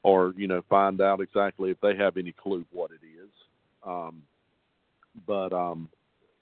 [0.03, 3.29] or you know find out exactly if they have any clue what it is.
[3.85, 4.23] Um,
[5.27, 5.89] but um,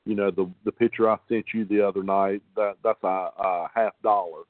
[0.06, 3.68] you know the the picture I sent you the other night that that's a, a
[3.74, 4.44] half dollar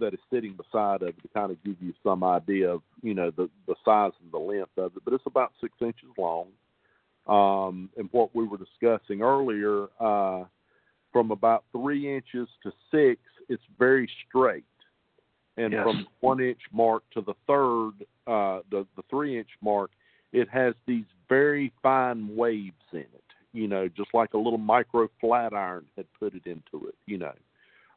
[0.00, 3.14] that is sitting beside of it to kind of give you some idea of you
[3.14, 5.02] know the the size and the length of it.
[5.04, 6.48] But it's about six inches long.
[7.26, 10.44] Um, and what we were discussing earlier, uh,
[11.12, 13.20] from about three inches to six,
[13.50, 14.64] it's very straight.
[15.58, 15.82] And Yes.
[15.82, 19.90] from one inch mark to the third, uh, the the three inch mark,
[20.32, 23.24] it has these very fine waves in it.
[23.52, 26.94] You know, just like a little micro flat iron had put it into it.
[27.06, 27.34] You know,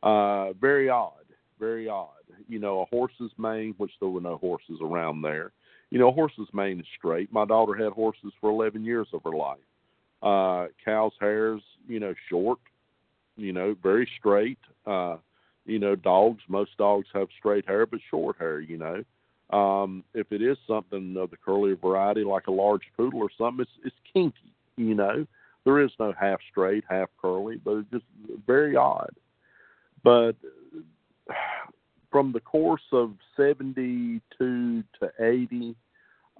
[0.01, 1.26] uh, very odd,
[1.59, 2.09] very odd.
[2.49, 5.51] You know, a horse's mane, which there were no horses around there.
[5.91, 7.32] You know, a horse's mane is straight.
[7.32, 9.59] My daughter had horses for 11 years of her life.
[10.24, 12.59] Uh, cow's hairs, you know, short.
[13.36, 14.59] You know, very straight.
[14.86, 15.18] Uh,
[15.66, 16.41] you know, dogs.
[16.47, 18.59] Most dogs have straight hair, but short hair.
[18.59, 23.22] You know, um, if it is something of the curly variety, like a large poodle
[23.22, 24.53] or something, it's it's kinky.
[24.78, 25.28] You know,
[25.66, 28.05] there is no half straight, half curly, but it's just
[28.47, 29.12] very odd.
[30.03, 30.36] But
[32.12, 35.76] from the course of 72 to 80,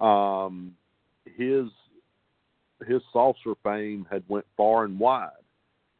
[0.00, 0.74] um,
[1.36, 1.66] his
[2.86, 5.30] his saucer fame had went far and wide.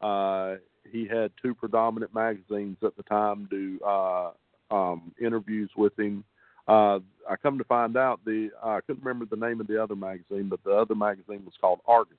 [0.01, 0.55] Uh,
[0.91, 4.31] he had two predominant magazines at the time do uh,
[4.71, 6.23] um, interviews with him.
[6.67, 9.95] Uh, I come to find out the I couldn't remember the name of the other
[9.95, 12.17] magazine, but the other magazine was called Argosy.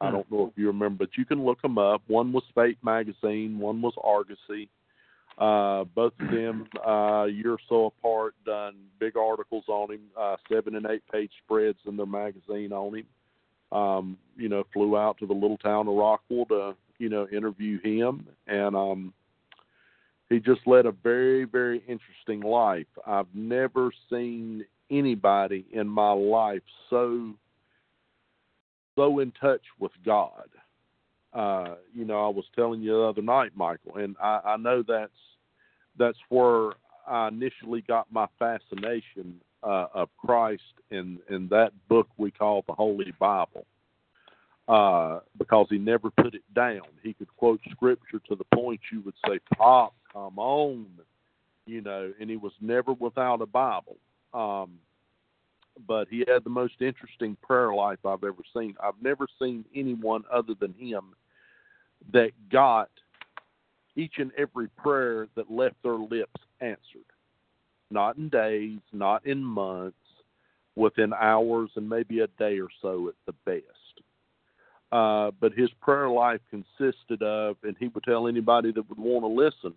[0.00, 0.14] I Hmm.
[0.14, 2.02] don't know if you remember, but you can look them up.
[2.06, 4.68] One was Fate magazine, one was Argosy.
[5.38, 10.00] Uh, both of them uh, a year or so apart, done big articles on him,
[10.18, 13.06] uh, seven and eight page spreads in their magazine on him.
[13.72, 17.80] Um, you know, flew out to the little town of Rockville to you know interview
[17.80, 19.12] him, and um,
[20.28, 22.86] he just led a very very interesting life.
[23.06, 27.32] I've never seen anybody in my life so
[28.96, 30.48] so in touch with God.
[31.32, 34.84] Uh, you know, I was telling you the other night, Michael, and I, I know
[34.86, 35.12] that's
[35.98, 36.72] that's where
[37.08, 42.74] I initially got my fascination uh, of Christ in in that book we call the
[42.74, 43.64] Holy Bible.
[44.70, 46.82] Uh, because he never put it down.
[47.02, 50.86] He could quote scripture to the point you would say, Pop, come on,
[51.66, 53.96] you know, and he was never without a Bible.
[54.32, 54.78] Um,
[55.88, 58.76] but he had the most interesting prayer life I've ever seen.
[58.80, 61.16] I've never seen anyone other than him
[62.12, 62.90] that got
[63.96, 67.10] each and every prayer that left their lips answered.
[67.90, 69.96] Not in days, not in months,
[70.76, 73.79] within hours and maybe a day or so at the best.
[74.92, 79.22] Uh, but his prayer life consisted of, and he would tell anybody that would want
[79.22, 79.74] to listen,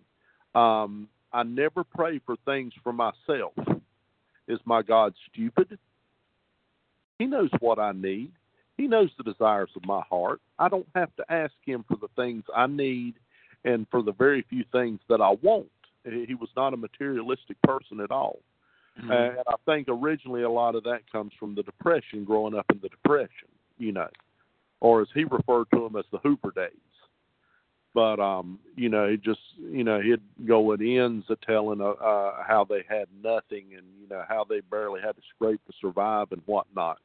[0.54, 3.52] um, I never pray for things for myself.
[4.48, 5.78] Is my God stupid?
[7.18, 8.32] He knows what I need.
[8.76, 10.40] He knows the desires of my heart.
[10.58, 13.14] I don't have to ask him for the things I need
[13.64, 15.68] and for the very few things that I want.
[16.04, 18.40] He was not a materialistic person at all.
[19.00, 19.10] Mm-hmm.
[19.10, 22.80] And I think originally a lot of that comes from the depression, growing up in
[22.82, 23.48] the depression,
[23.78, 24.08] you know,
[24.80, 26.70] or as he referred to them as the Hoover days.
[27.94, 31.90] But um, you know, he just you know he'd go at ends of telling uh,
[31.90, 35.72] uh, how they had nothing and you know how they barely had to scrape to
[35.80, 36.98] survive and whatnot.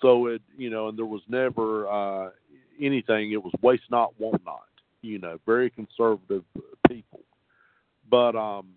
[0.00, 2.30] So it you know, and there was never uh,
[2.80, 3.32] anything.
[3.32, 4.62] It was waste not, want not.
[5.02, 6.44] You know, very conservative
[6.88, 7.20] people.
[8.08, 8.68] But um,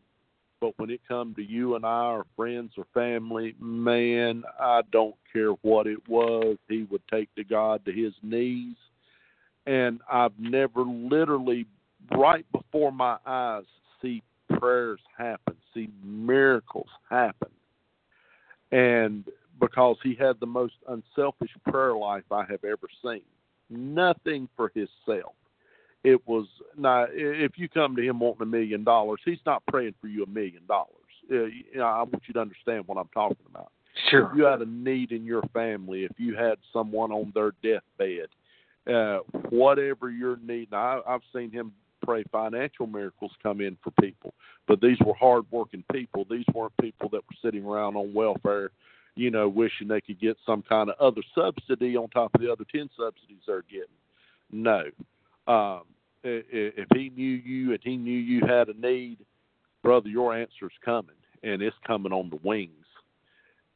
[0.64, 5.16] but when it come to you and I, or friends or family, man, I don't
[5.34, 6.56] care what it was.
[6.70, 8.78] He would take to God to his knees,
[9.66, 11.66] and I've never literally
[12.18, 13.66] right before my eyes
[14.02, 14.24] see
[14.58, 17.52] prayers happen, see miracles happen,
[18.72, 19.26] and
[19.60, 23.24] because he had the most unselfish prayer life I have ever seen,
[23.70, 25.34] nothing for himself
[26.04, 26.48] it was
[26.78, 30.24] now if you come to him wanting a million dollars, he's not praying for you
[30.24, 30.90] a million dollars.
[31.32, 33.72] Uh, you know, I want you to understand what I'm talking about.
[34.10, 34.30] Sure.
[34.30, 38.28] If you had a need in your family, if you had someone on their deathbed,
[38.92, 40.72] uh, whatever your need.
[40.72, 41.72] Now, I, I've seen him
[42.04, 44.34] pray financial miracles come in for people,
[44.68, 46.26] but these were hardworking people.
[46.30, 48.72] These weren't people that were sitting around on welfare,
[49.16, 52.52] you know, wishing they could get some kind of other subsidy on top of the
[52.52, 53.88] other ten subsidies they're getting.
[54.52, 54.84] No,
[55.48, 55.84] um,
[56.24, 59.18] if he knew you and he knew you had a need,
[59.82, 62.72] brother, your answer's coming, and it's coming on the wings.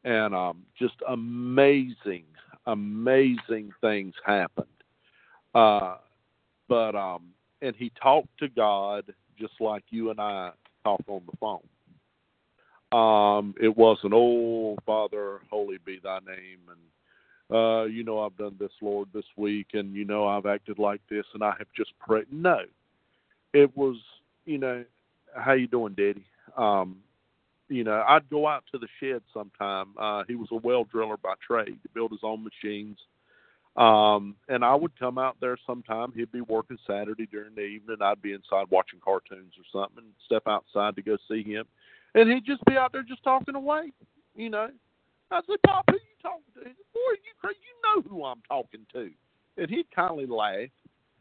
[0.04, 2.24] And um, just amazing,
[2.66, 4.68] amazing things happened.
[5.54, 5.98] Uh,
[6.70, 7.30] but um,
[7.62, 9.04] and he talked to God
[9.40, 10.52] just like you and I
[10.84, 11.62] talk on the phone.
[12.92, 16.80] Um, it wasn't, oh Father, holy be thy name, and
[17.52, 21.02] uh, you know I've done this, Lord, this week, and you know I've acted like
[21.10, 22.26] this, and I have just prayed.
[22.32, 22.60] No,
[23.54, 23.96] it was,
[24.46, 24.84] you know,
[25.36, 26.26] how you doing, Daddy?
[26.58, 26.98] Um,
[27.70, 29.88] you know, I'd go out to the shed sometime.
[29.98, 32.98] Uh, he was a well driller by trade, to build his own machines.
[33.76, 36.12] Um, and I would come out there sometime.
[36.16, 37.98] He'd be working Saturday during the evening.
[38.02, 41.66] I'd be inside watching cartoons or something and step outside to go see him.
[42.16, 43.92] And he'd just be out there just talking away,
[44.36, 44.70] you know.
[45.32, 46.60] I said, Pop, who you talking to?
[46.62, 47.60] He said, Boy, you crazy.
[47.62, 49.10] You know who I'm talking to.
[49.58, 50.70] And he'd kindly laugh,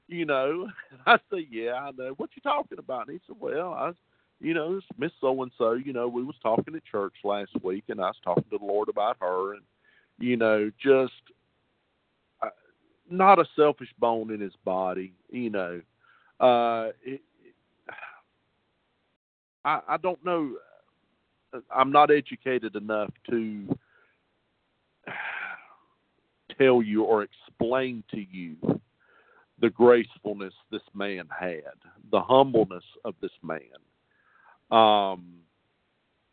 [0.09, 0.69] you know.
[1.07, 2.15] I said, Yeah, I know.
[2.17, 3.09] What you talking about?
[3.09, 3.93] And he said, Well, I
[4.41, 7.85] you know, Miss So and So, you know, we was talking at church last week,
[7.89, 9.63] and I was talking to the Lord about her, and
[10.19, 11.13] you know, just
[12.43, 12.51] uh,
[13.11, 15.81] not a selfish bone in his body, you know.
[16.39, 17.23] Uh, it,
[19.65, 20.53] I, I don't know.
[21.75, 23.67] I'm not educated enough to
[26.59, 28.57] tell you or explain to you
[29.61, 31.63] the gracefulness this man had,
[32.11, 33.61] the humbleness of this man
[34.71, 35.37] um,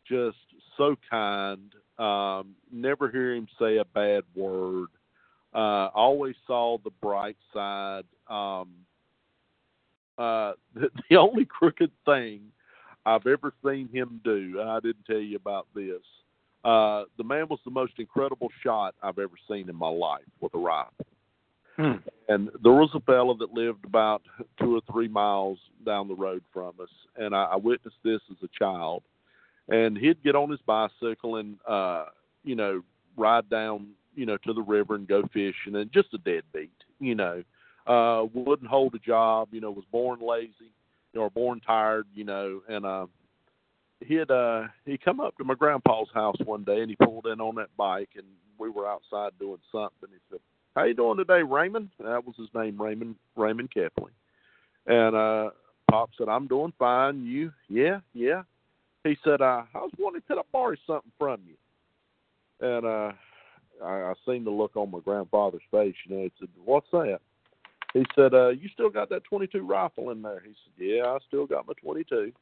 [0.06, 0.36] just
[0.76, 1.72] so kind.
[1.98, 4.88] Um, never hear him say a bad word.
[5.54, 8.04] Uh, always saw the bright side.
[8.28, 8.70] Um,
[10.18, 12.40] uh, the, the only crooked thing
[13.06, 16.02] I've ever seen him do, I didn't tell you about this.
[16.64, 20.54] Uh, the man was the most incredible shot I've ever seen in my life with
[20.54, 21.06] a rifle.
[21.76, 21.92] Hmm.
[22.28, 24.22] And there was a fellow that lived about
[24.60, 28.36] two or three miles down the road from us, and I, I witnessed this as
[28.42, 29.02] a child.
[29.68, 32.06] And he'd get on his bicycle and, uh,
[32.44, 32.82] you know,
[33.16, 37.14] ride down, you know, to the river and go fishing, and just a deadbeat, you
[37.14, 37.42] know,
[37.86, 40.72] uh, wouldn't hold a job, you know, was born lazy,
[41.16, 43.06] or born tired, you know, and uh,
[44.00, 47.40] he'd uh, he come up to my grandpa's house one day and he pulled in
[47.40, 48.26] on that bike, and
[48.58, 50.08] we were outside doing something.
[50.10, 50.40] He said
[50.74, 51.90] how you doing today, Raymond?
[52.00, 54.10] That was his name, Raymond Raymond Kepley.
[54.86, 55.50] And uh
[55.90, 57.24] Pop said, I'm doing fine.
[57.24, 57.52] You?
[57.68, 58.42] Yeah, yeah.
[59.04, 61.54] He said, uh, I was wondering could I borrow something from you?
[62.66, 63.12] And uh
[63.84, 67.20] I, I seen the look on my grandfather's face, you know, he said, What's that?
[67.92, 70.42] He said, uh, you still got that twenty two rifle in there?
[70.44, 72.32] He said, Yeah, I still got my twenty two.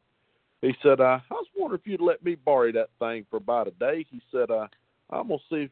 [0.62, 3.68] He said, uh, I was wondering if you'd let me borrow that thing for about
[3.68, 4.06] a day.
[4.10, 4.68] He said, uh,
[5.10, 5.70] I'm gonna see if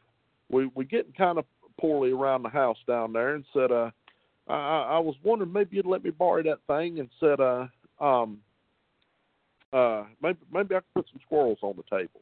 [0.50, 1.44] we we getting kind of
[1.80, 3.90] poorly around the house down there and said, uh,
[4.48, 7.68] I, I was wondering maybe you'd let me borrow that thing and said, uh,
[8.00, 8.38] um,
[9.72, 12.20] uh, maybe, maybe I could put some squirrels on the table.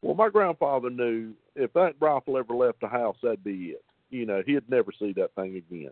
[0.00, 3.84] Well, my grandfather knew if that rifle ever left the house, that'd be it.
[4.10, 5.90] You know, he'd never see that thing again.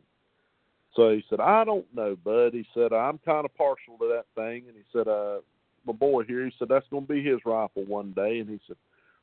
[0.95, 2.55] So he said, I don't know, bud.
[2.55, 4.65] He said, I'm kind of partial to that thing.
[4.69, 5.41] And he said, uh,
[5.87, 8.41] my boy here, he said, that's going to be his rifle one day.
[8.41, 8.77] And he said,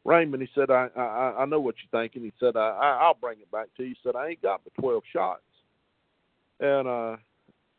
[0.05, 2.23] Raymond, he said, I, I I know what you're thinking.
[2.23, 3.89] He said, I, I I'll bring it back to you.
[3.89, 5.41] He said, I ain't got but twelve shots.
[6.59, 7.15] And uh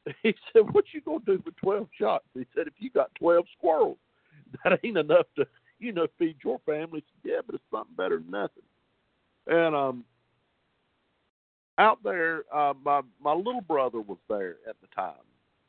[0.22, 2.24] he said, What you gonna do with twelve shots?
[2.34, 3.98] He said, If you got twelve squirrels,
[4.64, 5.46] that ain't enough to,
[5.78, 7.04] you know, feed your family.
[7.22, 8.62] Said, Yeah, but it's something better than nothing.
[9.46, 10.04] And um
[11.76, 15.12] out there, uh my my little brother was there at the time.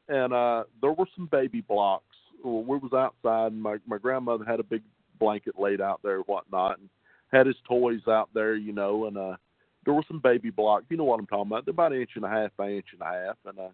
[0.07, 2.04] And uh there were some baby blocks.
[2.43, 4.83] Well, we was outside and my my grandmother had a big
[5.19, 6.89] blanket laid out there and whatnot, and
[7.31, 9.35] had his toys out there, you know, and uh,
[9.83, 10.85] there were some baby blocks.
[10.89, 11.65] You know what I'm talking about?
[11.65, 13.37] They're about an inch and a half by inch and a half.
[13.45, 13.69] And uh,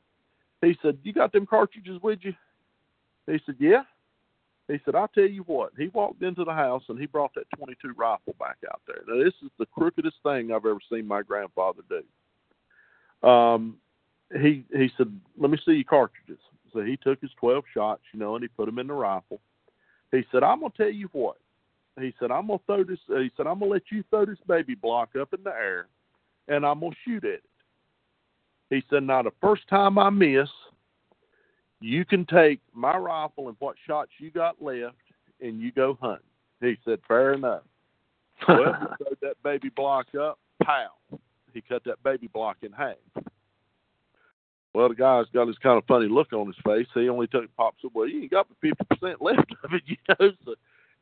[0.61, 2.33] he said, "You got them cartridges with you?"
[3.27, 3.83] He said, "Yeah."
[4.67, 7.45] He said, "I'll tell you what." He walked into the house and he brought that
[7.57, 9.01] 22 rifle back out there.
[9.07, 13.27] Now this is the crookedest thing I've ever seen my grandfather do.
[13.27, 13.77] Um,
[14.39, 16.39] he he said, "Let me see your cartridges."
[16.73, 19.39] So he took his 12 shots, you know, and he put them in the rifle.
[20.11, 21.37] He said, I'm gonna tell you what.
[21.99, 24.37] He said, I'm gonna throw this uh, he said, I'm gonna let you throw this
[24.47, 25.87] baby block up in the air
[26.47, 27.43] and I'm gonna shoot at it.
[28.69, 30.49] He said, Now the first time I miss,
[31.79, 34.95] you can take my rifle and what shots you got left
[35.41, 36.25] and you go hunting.
[36.61, 37.63] He said, Fair enough.
[38.47, 40.89] well, he throwed that baby block up, pow.
[41.53, 42.95] He cut that baby block in half.
[44.73, 46.87] Well, the guy's got this kind of funny look on his face.
[46.93, 49.83] He only took Pop said, "Well, you ain't got but fifty percent left of it,
[49.85, 50.55] you know." So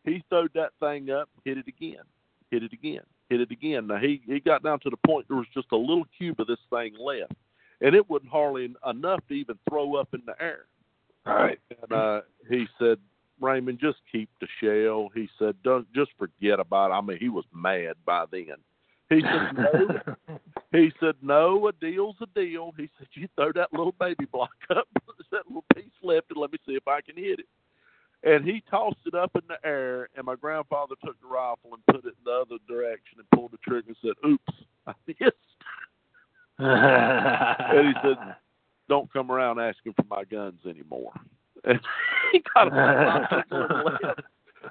[0.03, 2.03] he throwed that thing up, hit it again,
[2.51, 3.87] hit it again, hit it again.
[3.87, 6.47] Now he he got down to the point there was just a little cube of
[6.47, 7.33] this thing left,
[7.81, 10.65] and it wasn't hardly enough to even throw up in the air.
[11.25, 11.59] All right.
[11.81, 12.97] And uh, he said,
[13.39, 15.09] Raymond, just keep the shell.
[15.13, 16.95] He said, don't just forget about it.
[16.95, 18.55] I mean, he was mad by then.
[19.09, 20.15] He said, no.
[20.71, 22.73] he said, no, a deal's a deal.
[22.77, 24.87] He said, you throw that little baby block up,
[25.31, 27.47] that little piece left, and let me see if I can hit it.
[28.23, 31.85] and he tossed it up in the air, and my grandfather took the rifle and
[31.87, 34.53] put it in the other direction and pulled the trigger and said, "Oops,
[34.87, 35.35] I missed."
[36.59, 38.35] and he said,
[38.89, 41.13] "Don't come around asking for my guns anymore."
[41.65, 41.79] And
[42.31, 44.15] he got a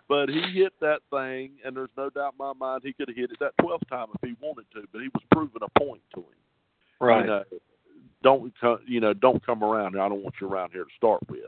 [0.08, 3.16] but he hit that thing, and there's no doubt in my mind he could have
[3.16, 4.82] hit it that twelfth time if he wanted to.
[4.92, 6.26] But he was proving a point to him.
[7.00, 7.20] Right.
[7.20, 7.44] You know,
[8.22, 8.78] don't come.
[8.86, 9.92] You know, don't come around.
[9.92, 10.02] here.
[10.02, 11.40] I don't want you around here to start with.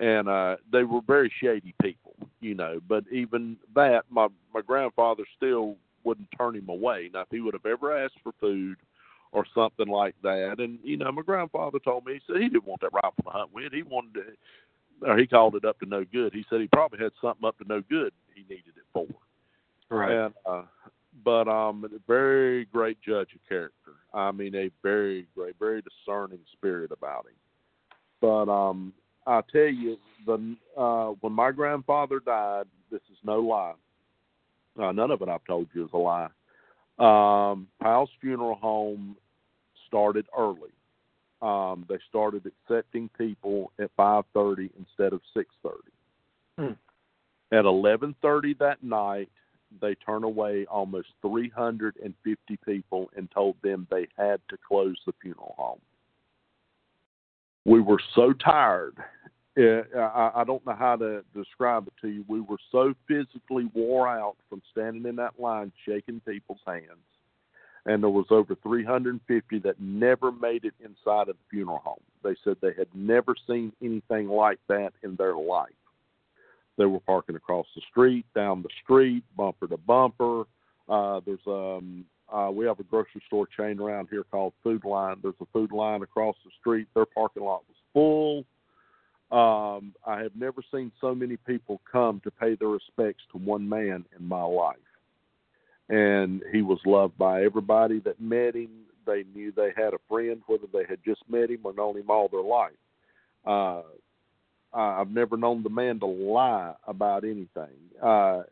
[0.00, 2.80] And uh they were very shady people, you know.
[2.88, 7.10] But even that, my my grandfather still wouldn't turn him away.
[7.12, 8.76] Now, if he would have ever asked for food
[9.32, 12.66] or something like that, and you know, my grandfather told me he said he didn't
[12.66, 13.72] want that rifle to hunt with.
[13.72, 14.24] He wanted to
[15.02, 16.32] or he called it up to no good.
[16.32, 19.06] He said he probably had something up to no good he needed it for.
[19.90, 20.12] Right.
[20.12, 20.62] And uh
[21.24, 23.92] but um a very great judge of character.
[24.14, 27.36] I mean a very great, very discerning spirit about him.
[28.20, 28.92] But um
[29.26, 29.96] I tell you
[30.26, 33.74] the uh when my grandfather died, this is no lie.
[34.80, 36.28] Uh, none of it I've told you is a lie.
[36.98, 39.16] Um Powell's funeral home
[39.86, 40.70] started early
[41.40, 45.72] um, they started accepting people at 5:30 instead of 6:30.
[46.58, 46.72] Hmm.
[47.52, 49.30] At 11:30 that night,
[49.80, 55.54] they turned away almost 350 people and told them they had to close the funeral
[55.56, 55.80] home.
[57.64, 58.96] We were so tired.
[59.56, 62.24] Uh, I, I don't know how to describe it to you.
[62.28, 67.04] We were so physically wore out from standing in that line, shaking people's hands
[67.86, 72.00] and there was over 350 that never made it inside of the funeral home.
[72.22, 75.70] They said they had never seen anything like that in their life.
[76.76, 80.44] They were parking across the street, down the street, bumper to bumper.
[80.88, 85.18] Uh, there's um, uh, we have a grocery store chain around here called Food Lion.
[85.22, 86.86] There's a Food Lion across the street.
[86.94, 88.44] Their parking lot was full.
[89.30, 93.68] Um, I have never seen so many people come to pay their respects to one
[93.68, 94.76] man in my life
[95.88, 98.70] and he was loved by everybody that met him.
[99.06, 102.10] They knew they had a friend, whether they had just met him or known him
[102.10, 102.72] all their life.
[103.46, 103.82] Uh,
[104.72, 107.78] I've never known the man to lie about anything.
[108.02, 108.42] Uh,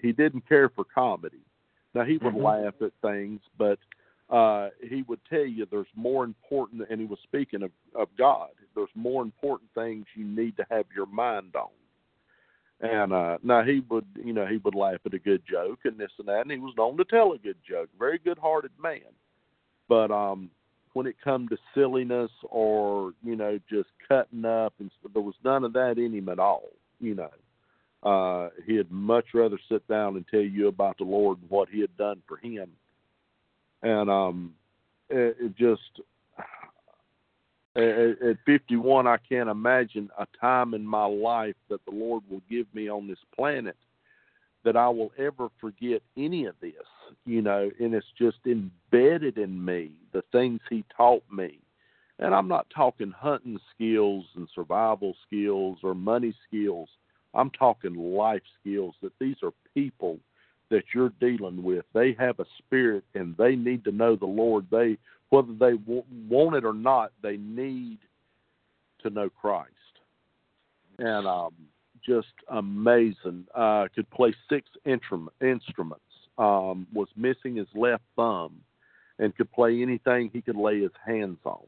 [0.00, 1.40] he didn't care for comedy.
[1.92, 2.42] Now he would Mhm.
[2.42, 3.78] laugh at things, but
[4.28, 6.86] uh, he would tell you there's more important.
[6.88, 8.50] And he was speaking of of God.
[8.74, 11.70] There's more important things you need to have your mind on.
[12.80, 15.98] And uh now he would you know, he would laugh at a good joke and
[15.98, 17.88] this and that and he was known to tell a good joke.
[17.98, 19.00] Very good hearted man.
[19.88, 20.50] But um
[20.92, 25.64] when it come to silliness or, you know, just cutting up and there was none
[25.64, 26.70] of that in him at all,
[27.00, 27.30] you know.
[28.02, 31.80] Uh he'd much rather sit down and tell you about the Lord and what he
[31.80, 32.70] had done for him.
[33.82, 34.54] And um
[35.08, 36.00] it, it just
[37.76, 42.42] at, at 51, I can't imagine a time in my life that the Lord will
[42.48, 43.76] give me on this planet
[44.64, 46.72] that I will ever forget any of this,
[47.24, 51.60] you know, and it's just embedded in me, the things He taught me.
[52.18, 56.88] And I'm not talking hunting skills and survival skills or money skills.
[57.34, 60.18] I'm talking life skills that these are people
[60.70, 61.84] that you're dealing with.
[61.92, 64.66] They have a spirit and they need to know the Lord.
[64.70, 64.98] They
[65.30, 65.74] whether they
[66.28, 67.98] want it or not, they need
[69.02, 69.72] to know Christ.
[70.98, 71.52] And um,
[72.06, 73.46] just amazing.
[73.54, 76.02] Uh, could play six instrument, instruments.
[76.38, 78.60] Um, was missing his left thumb,
[79.18, 81.62] and could play anything he could lay his hands on.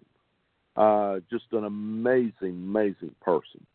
[0.77, 3.67] Uh, just an amazing, amazing person.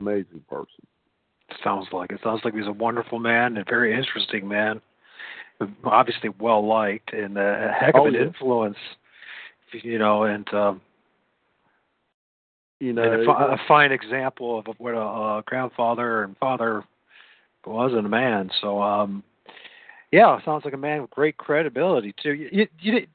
[0.00, 0.84] Amazing person.
[1.62, 2.20] Sounds like it.
[2.22, 4.80] Sounds like he's a wonderful man and a very interesting man.
[5.84, 8.22] Obviously well liked and a heck of Oh, an yeah.
[8.22, 8.76] influence.
[9.72, 10.80] You know, and um,
[12.78, 16.84] You know, and a, a fine example of what a, a grandfather and father
[17.64, 18.50] was in a man.
[18.60, 19.22] So, um,
[20.12, 22.34] yeah, sounds like a man with great credibility too.
[22.34, 23.08] You, you, you did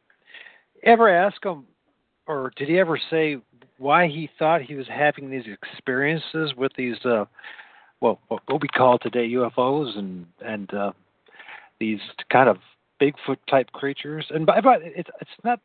[0.84, 1.66] ever ask him,
[2.28, 3.38] or did he ever say
[3.78, 7.26] why he thought he was having these experiences with these, uh,
[8.02, 10.92] well, what we call today UFOs and and uh,
[11.80, 12.00] these
[12.32, 12.58] kind of
[13.02, 14.26] Bigfoot type creatures?
[14.30, 15.60] And by, by it's it's not.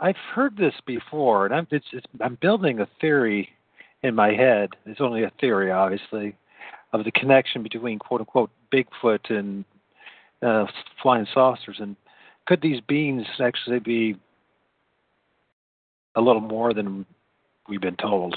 [0.00, 3.50] I've heard this before, and I'm it's, it's I'm building a theory
[4.02, 4.70] in my head.
[4.86, 6.34] It's only a theory, obviously,
[6.92, 9.64] of the connection between quote unquote Bigfoot and
[10.42, 10.66] uh,
[11.02, 11.76] flying saucers.
[11.78, 11.96] And
[12.46, 14.16] could these beings actually be
[16.16, 17.04] a little more than
[17.68, 18.36] we've been told,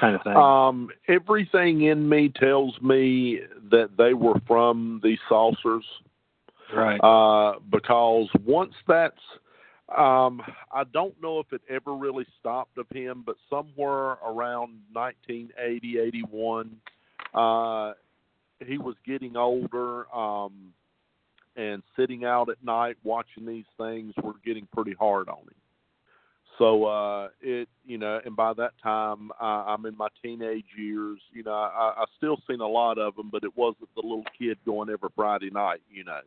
[0.00, 0.36] kind of thing?
[0.36, 3.40] Um, everything in me tells me
[3.70, 5.84] that they were from these saucers.
[6.74, 6.98] right.
[6.98, 9.20] Uh, because once that's,
[9.96, 10.40] um,
[10.72, 16.76] I don't know if it ever really stopped of him, but somewhere around 1980, 81,
[17.34, 17.92] uh,
[18.64, 20.72] he was getting older, um,
[21.56, 25.54] and sitting out at night watching these things were getting pretty hard on him.
[26.58, 31.18] So uh, it, you know, and by that time uh, I'm in my teenage years.
[31.32, 34.24] You know, I, I still seen a lot of them, but it wasn't the little
[34.38, 35.80] kid going every Friday night.
[35.90, 36.20] You know,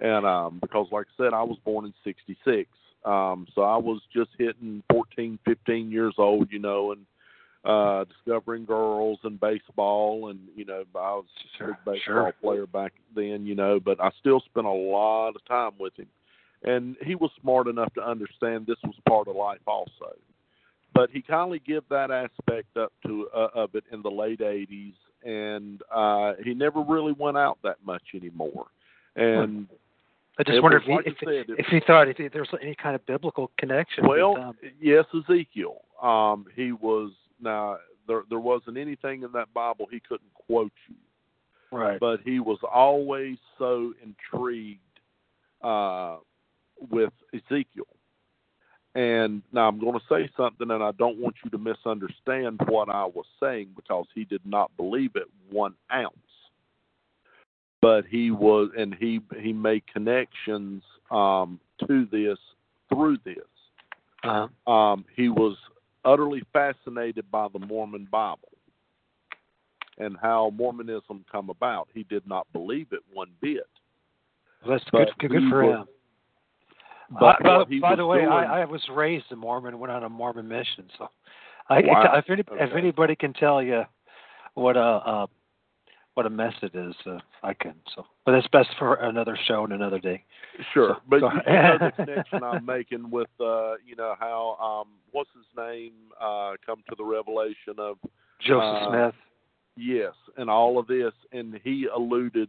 [0.00, 2.68] and um, because like I said, I was born in '66,
[3.04, 6.52] um, so I was just hitting 14, 15 years old.
[6.52, 7.04] You know, and
[7.62, 11.26] uh discovering girls and baseball and you know I was
[11.60, 12.34] a big baseball sure.
[12.40, 16.06] player back then you know but I still spent a lot of time with him
[16.62, 20.14] and he was smart enough to understand this was part of life also
[20.94, 24.94] but he kindly gave that aspect up to uh, of it in the late 80s
[25.24, 28.66] and uh he never really went out that much anymore
[29.16, 29.66] and
[30.38, 32.48] I just wonder if he, like if, said, if he thought if he, there was
[32.62, 34.06] any kind of biblical connection.
[34.08, 35.82] Well, um, yes, Ezekiel.
[36.02, 37.10] Um, he was
[37.42, 37.76] now
[38.06, 38.22] there.
[38.30, 42.00] There wasn't anything in that Bible he couldn't quote you, right.
[42.00, 44.80] but he was always so intrigued
[45.62, 46.16] uh,
[46.90, 47.86] with Ezekiel.
[48.94, 52.88] And now I'm going to say something, and I don't want you to misunderstand what
[52.88, 56.14] I was saying because he did not believe it one ounce.
[57.80, 62.38] But he was, and he he made connections um, to this
[62.88, 63.36] through this
[64.22, 65.56] uh, um, he was
[66.04, 68.52] utterly fascinated by the Mormon Bible
[69.98, 71.88] and how Mormonism come about.
[71.92, 73.66] He did not believe it one bit.
[74.66, 75.30] that's but good.
[75.30, 75.86] Good he for him.
[77.10, 80.04] But by, by, by the way, doing- I, I was raised a Mormon, went on
[80.04, 81.08] a Mormon mission, so
[81.68, 82.12] I, Wow.
[82.16, 83.82] if, any, if anybody can tell you
[84.54, 85.26] what a uh,
[86.14, 87.74] what a mess it is, uh, I can.
[87.94, 90.24] So, but that's best for another show and another day.
[90.74, 94.56] Sure, So- but so- you know the connection I'm making with, uh, you know, how
[94.84, 97.96] um, what's his name uh, come to the revelation of
[98.40, 99.14] Joseph Uh, Smith.
[99.76, 102.48] yes, and all of this, and he alluded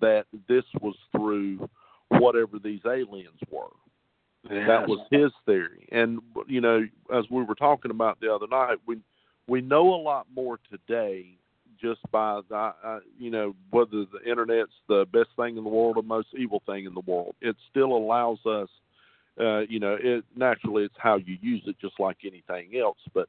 [0.00, 1.68] that this was through
[2.08, 3.68] whatever these aliens were.
[4.48, 5.88] That was his theory.
[5.90, 8.98] And you know, as we were talking about the other night, we
[9.48, 11.38] we know a lot more today
[11.80, 15.96] just by the uh, you know whether the internet's the best thing in the world
[15.96, 17.34] or most evil thing in the world.
[17.40, 18.68] It still allows us,
[19.40, 22.98] uh, you know, it naturally it's how you use it, just like anything else.
[23.12, 23.28] But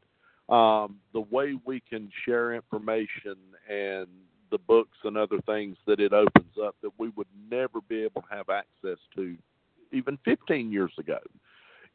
[0.54, 3.36] um, the way we can share information
[3.70, 4.08] and
[4.52, 8.22] the books and other things that it opens up that we would never be able
[8.22, 9.36] to have access to
[9.92, 11.20] even 15 years ago.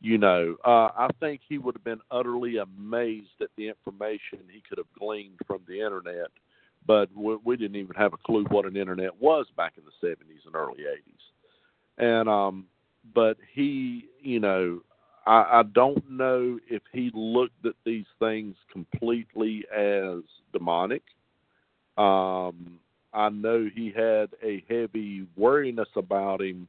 [0.00, 4.62] You know, uh, I think he would have been utterly amazed at the information he
[4.66, 6.28] could have gleaned from the internet,
[6.86, 10.08] but we, we didn't even have a clue what an internet was back in the
[10.08, 11.98] 70s and early 80s.
[11.98, 12.66] And um,
[13.14, 14.80] but he, you know,
[15.26, 20.22] I, I don't know if he looked at these things completely as
[20.52, 21.02] demonic.
[21.98, 22.78] Um,
[23.12, 26.68] I know he had a heavy worriness about him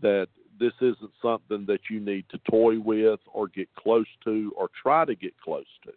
[0.00, 0.28] that
[0.58, 5.04] this isn't something that you need to toy with or get close to or try
[5.04, 5.92] to get close to.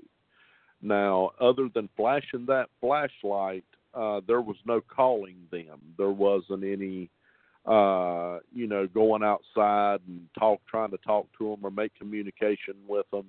[0.81, 5.79] Now, other than flashing that flashlight, uh, there was no calling them.
[5.97, 7.09] There wasn't any,
[7.65, 12.75] uh, you know, going outside and talk, trying to talk to them or make communication
[12.87, 13.25] with them.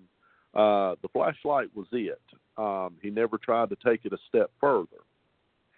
[0.54, 2.20] Uh, the flashlight was it.
[2.56, 4.86] Um, he never tried to take it a step further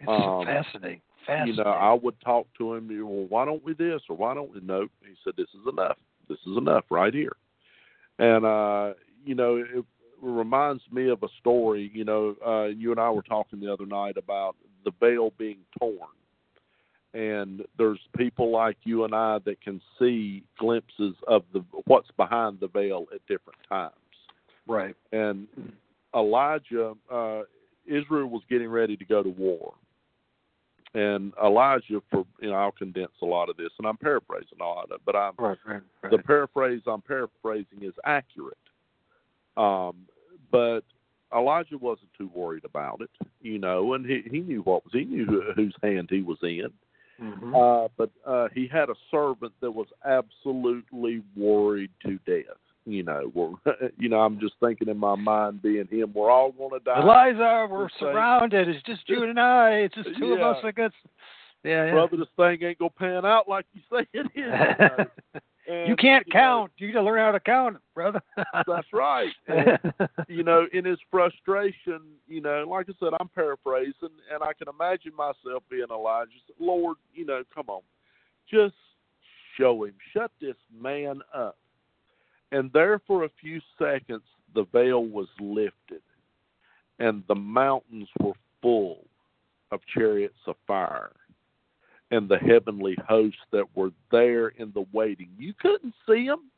[0.01, 0.47] It's um, fascinating.
[0.47, 1.01] Fascinating.
[1.29, 2.91] You know, I would talk to him.
[2.91, 4.61] you know, Well, why don't we this or why don't we?
[4.61, 5.97] No, he said this is enough.
[6.29, 7.37] This is enough right here.
[8.19, 8.95] And uh,
[9.25, 9.85] you know, it
[10.23, 11.91] reminds me of a story.
[11.93, 15.59] You know, uh, you and I were talking the other night about the veil being
[15.79, 15.99] torn,
[17.15, 22.61] and there's people like you and I that can see glimpses of the what's behind
[22.61, 23.95] the veil at different times
[24.67, 24.97] right.
[25.13, 25.47] and
[26.15, 27.43] Elijah, uh,
[27.87, 29.75] Israel was getting ready to go to war,
[30.95, 34.65] and Elijah, for you know, I'll condense a lot of this, and I'm paraphrasing a
[34.65, 35.59] lot of it, but I'm Right.
[35.65, 35.83] Right.
[36.03, 36.11] right.
[36.11, 38.57] the paraphrase I'm paraphrasing is accurate.
[39.57, 40.07] Um,
[40.51, 40.81] but
[41.35, 43.11] Elijah wasn't too worried about it,
[43.41, 46.39] you know, and he he knew what was he knew who, whose hand he was
[46.43, 46.71] in.
[47.21, 47.55] Mhm.
[47.85, 52.57] Uh, but uh, he had a servant that was absolutely worried to death.
[52.87, 53.53] You know, we're,
[53.99, 57.01] you know, I'm just thinking in my mind, being him, we're all going to die.
[57.01, 58.69] Eliza, we're surrounded.
[58.69, 59.71] It's just you and I.
[59.81, 60.97] It's just two of us against.
[61.63, 61.93] Yeah, yeah.
[61.93, 64.31] Brother, this thing ain't gonna pan out like you say it is.
[64.35, 65.05] You, know?
[65.69, 66.73] And, you can't you know, count.
[66.79, 68.21] You got to learn how to count, brother.
[68.67, 69.31] that's right.
[69.47, 69.79] And,
[70.27, 73.95] you know, in his frustration, you know, like I said, I'm paraphrasing,
[74.33, 76.31] and I can imagine myself being Elijah.
[76.59, 77.83] Lord, you know, come on,
[78.51, 78.75] just
[79.57, 81.57] show him, shut this man up.
[82.53, 84.23] And there, for a few seconds,
[84.55, 86.03] the veil was lifted,
[86.99, 89.05] and the mountains were full
[89.71, 91.13] of chariots of fire
[92.11, 95.29] and the heavenly hosts that were there in the waiting.
[95.39, 96.51] You couldn't see them.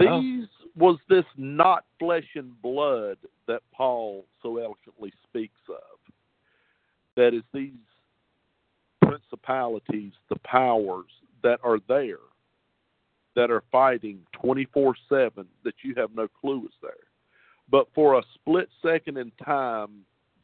[0.00, 0.20] Oh.
[0.20, 0.46] These
[0.76, 5.98] was this not flesh and blood that Paul so eloquently speaks of.
[7.16, 7.72] That is these
[9.02, 11.10] principalities, the powers
[11.42, 12.18] that are there,
[13.38, 16.90] that are fighting 24 7 that you have no clue is there.
[17.70, 20.00] But for a split second in time,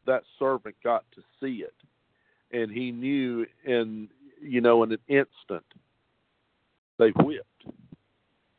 [0.07, 1.75] that servant got to see it.
[2.53, 4.09] And he knew in,
[4.41, 5.65] you know, in an instant,
[6.97, 7.65] they whipped.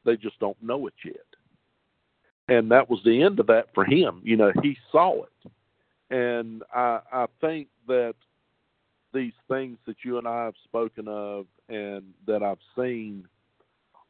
[0.03, 1.16] They just don't know it yet.
[2.49, 4.20] And that was the end of that for him.
[4.22, 5.52] You know, he saw it.
[6.10, 8.16] And I, I think that
[9.14, 13.30] these things that you and I have spoken of and that I've seen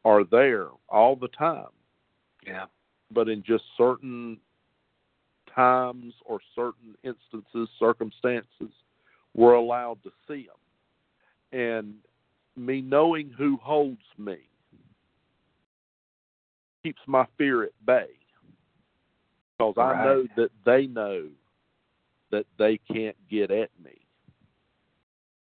[0.06, 1.74] are there all the time,
[2.46, 2.68] Yeah.
[3.12, 4.40] but in just certain
[5.48, 8.72] times or certain instances, circumstances,
[9.34, 10.60] we're allowed to see them.
[11.52, 12.04] And
[12.56, 14.48] me knowing who holds me
[16.84, 18.18] keeps my fear at bay
[19.58, 21.30] because I know that they know
[22.32, 24.06] that they can't get at me.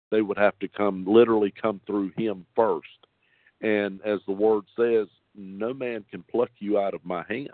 [0.09, 3.00] They would have to come literally come through him first.
[3.61, 7.49] And as the word says, no man can pluck you out of my hand.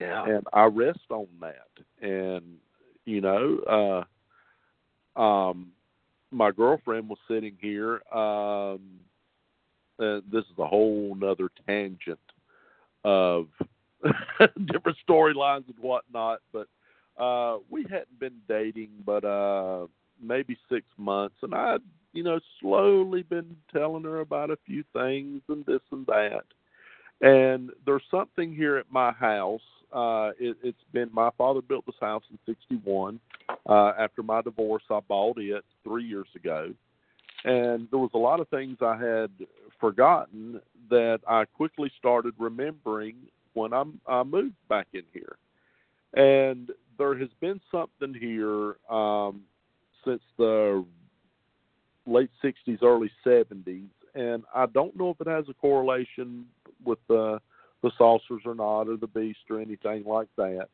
[0.00, 0.24] Yeah.
[0.26, 2.06] And I rest on that.
[2.06, 2.56] And
[3.04, 4.04] you know,
[5.16, 5.68] uh um
[6.30, 8.80] my girlfriend was sitting here, um
[9.98, 12.18] and this is a whole nother tangent
[13.04, 13.48] of
[14.66, 16.68] different storylines and whatnot, but
[17.18, 19.86] uh we hadn't been dating but uh
[20.22, 21.80] maybe six months and I'd,
[22.16, 26.44] you know, slowly been telling her about a few things and this and that.
[27.20, 29.60] And there's something here at my house.
[29.92, 33.20] Uh it, it's been my father built this house in sixty one.
[33.68, 36.72] Uh after my divorce I bought it three years ago.
[37.44, 39.30] And there was a lot of things I had
[39.80, 40.60] forgotten
[40.90, 43.14] that I quickly started remembering
[43.54, 45.36] when I, I moved back in here.
[46.14, 49.42] And there has been something here um,
[50.04, 50.84] since the
[52.06, 53.88] late 60s, early 70s.
[54.14, 56.46] And I don't know if it has a correlation
[56.84, 57.40] with the,
[57.82, 60.68] the saucers or not, or the beast or anything like that.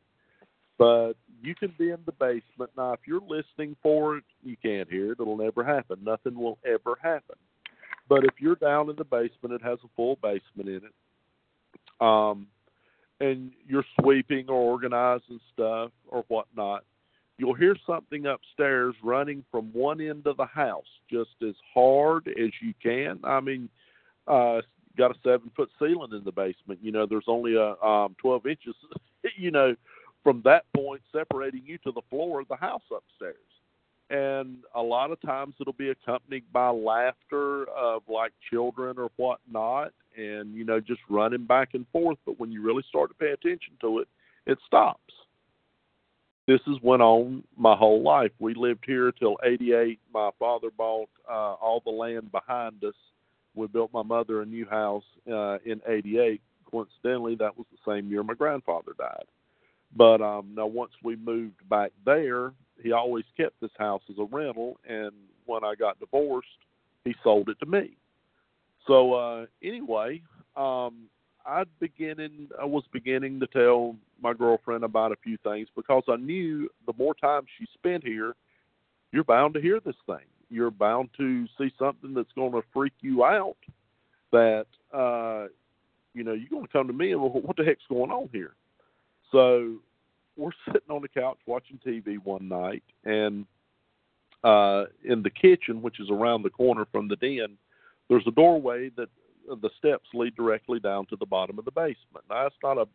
[0.78, 2.70] But you can be in the basement.
[2.76, 5.20] Now, if you're listening for it, you can't hear it.
[5.20, 5.98] It'll never happen.
[6.04, 7.36] Nothing will ever happen.
[8.08, 10.92] But if you're down in the basement, it has a full basement in it.
[12.00, 12.46] Um,
[13.20, 16.84] and you're sweeping or organizing stuff or whatnot,
[17.38, 22.50] you'll hear something upstairs running from one end of the house just as hard as
[22.60, 23.20] you can.
[23.24, 23.68] I mean,
[24.26, 24.60] uh,
[24.96, 26.80] got a seven foot ceiling in the basement.
[26.82, 28.74] You know, there's only a um, 12 inches,
[29.36, 29.74] you know,
[30.22, 33.36] from that point separating you to the floor of the house upstairs.
[34.10, 39.92] And a lot of times it'll be accompanied by laughter of like children or whatnot,
[40.16, 42.18] and you know just running back and forth.
[42.26, 44.08] But when you really start to pay attention to it,
[44.46, 45.14] it stops.
[46.52, 48.30] This has went on my whole life.
[48.38, 49.98] We lived here till '88.
[50.12, 52.92] My father bought uh, all the land behind us.
[53.54, 56.42] We built my mother a new house uh, in '88.
[56.70, 59.24] Coincidentally, that was the same year my grandfather died.
[59.96, 62.52] But um, now once we moved back there,
[62.82, 65.12] he always kept this house as a rental, and
[65.46, 66.48] when I got divorced,
[67.06, 67.96] he sold it to me.
[68.86, 70.20] So uh, anyway,
[70.54, 71.04] um,
[71.46, 76.16] I beginning I was beginning to tell my girlfriend about a few things because I
[76.16, 78.34] knew the more time she spent here,
[79.12, 80.26] you're bound to hear this thing.
[80.50, 83.56] You're bound to see something that's going to freak you out.
[84.30, 85.48] That uh,
[86.14, 88.28] you know you're going to come to me and well, what the heck's going on
[88.32, 88.54] here?
[89.30, 89.76] So
[90.36, 93.46] we're sitting on the couch watching TV one night, and
[94.44, 97.56] uh, in the kitchen, which is around the corner from the den,
[98.08, 99.08] there's a doorway that
[99.48, 102.24] the steps lead directly down to the bottom of the basement.
[102.28, 102.86] Now, it's not a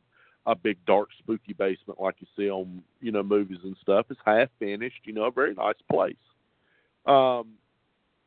[0.48, 4.08] a big dark spooky basement like you see on you know movies and stuff.
[4.10, 6.16] It's half finished, you know, a very nice place.
[7.06, 7.54] Um,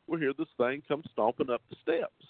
[0.07, 2.27] we hear this thing come stomping up the steps,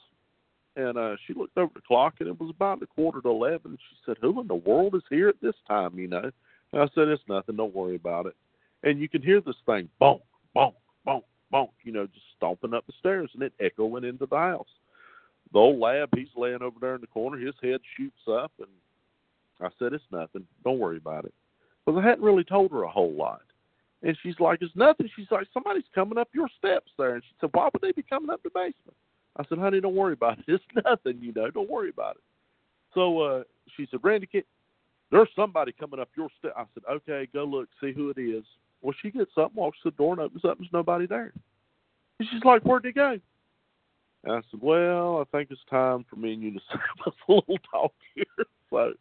[0.77, 3.77] and uh, she looked over the clock, and it was about a quarter to eleven.
[3.77, 6.31] She said, "Who in the world is here at this time?" You know,
[6.73, 7.57] and I said, "It's nothing.
[7.57, 8.37] Don't worry about it."
[8.85, 10.21] And you can hear this thing bonk,
[10.55, 10.75] bonk,
[11.07, 11.71] bonk, bonk.
[11.83, 14.69] You know, just stomping up the stairs, and it echoing into the house.
[15.53, 17.39] The old lab, he's laying over there in the corner.
[17.39, 18.69] His head shoots up, and
[19.61, 20.47] I said, "It's nothing.
[20.65, 21.35] Don't worry about it."
[21.85, 23.43] Because I hadn't really told her a whole lot.
[24.03, 27.35] And she's like, "It's nothing." She's like, "Somebody's coming up your steps there." And she
[27.41, 28.97] said, "Why would they be coming up the basement?"
[29.37, 30.45] I said, "Honey, don't worry about it.
[30.49, 31.21] It's nothing.
[31.21, 32.23] You know, don't worry about it."
[32.95, 33.43] So uh,
[33.77, 34.43] she said, "Randy, can
[35.11, 36.53] there's somebody coming up your step.
[36.57, 38.45] I said, okay, go look, see who it is.
[38.81, 41.33] Well, she gets up, walks to the door, and opens up, and there's nobody there.
[42.19, 43.19] And she's like, where'd he go?
[44.25, 47.15] And I said, well, I think it's time for me and you to have us
[47.29, 48.25] a little talk here.
[48.73, 48.93] So,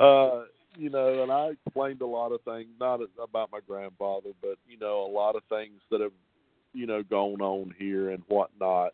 [0.00, 0.44] uh,
[0.76, 4.78] you know, and I explained a lot of things, not about my grandfather, but you
[4.78, 6.12] know, a lot of things that have,
[6.72, 8.92] you know, gone on here and whatnot.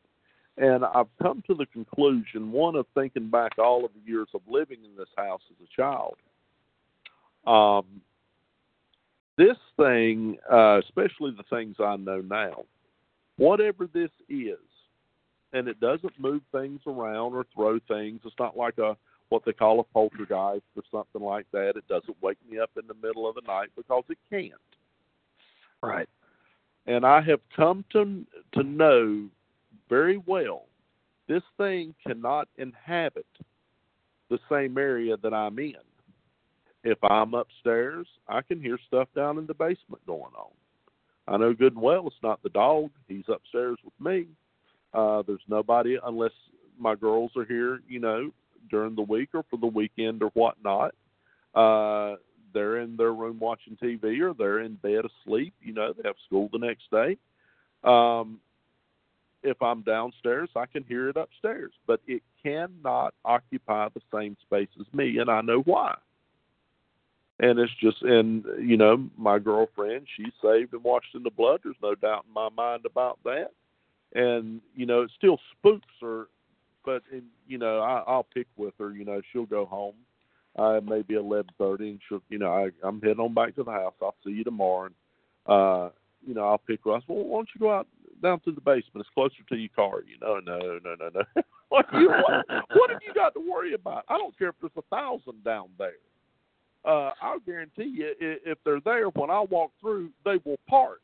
[0.57, 4.41] And I've come to the conclusion, one of thinking back all of the years of
[4.49, 6.17] living in this house as a child.
[7.47, 8.01] Um,
[9.37, 12.65] this thing, uh, especially the things I know now,
[13.37, 14.59] whatever this is,
[15.53, 18.21] and it doesn't move things around or throw things.
[18.25, 18.97] It's not like a
[19.31, 21.77] what they call a poltergeist or something like that.
[21.77, 24.53] It doesn't wake me up in the middle of the night because it can't.
[25.83, 26.09] Right.
[26.87, 28.25] And I have come to
[28.55, 29.29] to know
[29.89, 30.65] very well
[31.29, 33.27] this thing cannot inhabit
[34.31, 35.75] the same area that I'm in.
[36.83, 40.51] If I'm upstairs, I can hear stuff down in the basement going on.
[41.29, 42.91] I know good and well it's not the dog.
[43.07, 44.27] He's upstairs with me.
[44.93, 46.33] Uh, there's nobody unless
[46.79, 48.31] my girls are here, you know,
[48.71, 50.95] during the week or for the weekend or whatnot.
[51.55, 52.17] Uh,
[52.53, 55.55] they're in their room watching TV or they're in bed asleep.
[55.63, 57.17] You know, they have school the next day.
[57.85, 58.41] Um,
[59.43, 64.69] if I'm downstairs, I can hear it upstairs, but it cannot occupy the same space
[64.79, 65.97] as me, and I know why.
[67.39, 71.61] And it's just, and you know, my girlfriend, she's saved and washed in the blood.
[71.65, 73.53] There's no doubt in my mind about that.
[74.15, 76.27] And you know, it still spooks her
[76.85, 78.93] but and, you know, I, I'll pick with her.
[78.93, 79.95] You know, she'll go home.
[80.59, 83.71] Uh, maybe eleven thirty, and she'll, you know, I, I'm heading on back to the
[83.71, 83.95] house.
[84.03, 84.87] I'll see you tomorrow.
[84.87, 84.95] And,
[85.47, 85.91] uh,
[86.27, 86.93] you know, I'll pick her.
[86.93, 87.87] I said, well, why don't you go out
[88.21, 88.97] down to the basement?
[88.97, 90.01] It's closer to your car.
[90.05, 91.43] You know, no, no, no, no.
[91.69, 94.05] what, you, what, what have you got to worry about?
[94.09, 95.93] I don't care if there's a thousand down there.
[96.85, 101.01] Uh, I'll guarantee you, if they're there when I walk through, they will part.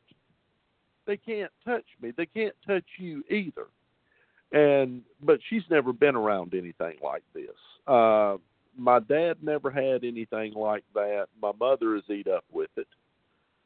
[1.07, 2.11] They can't touch me.
[2.15, 3.67] They can't touch you either
[4.51, 7.55] and but she's never been around anything like this.
[7.87, 8.37] Uh,
[8.77, 11.27] my dad never had anything like that.
[11.41, 12.87] My mother is eat up with it.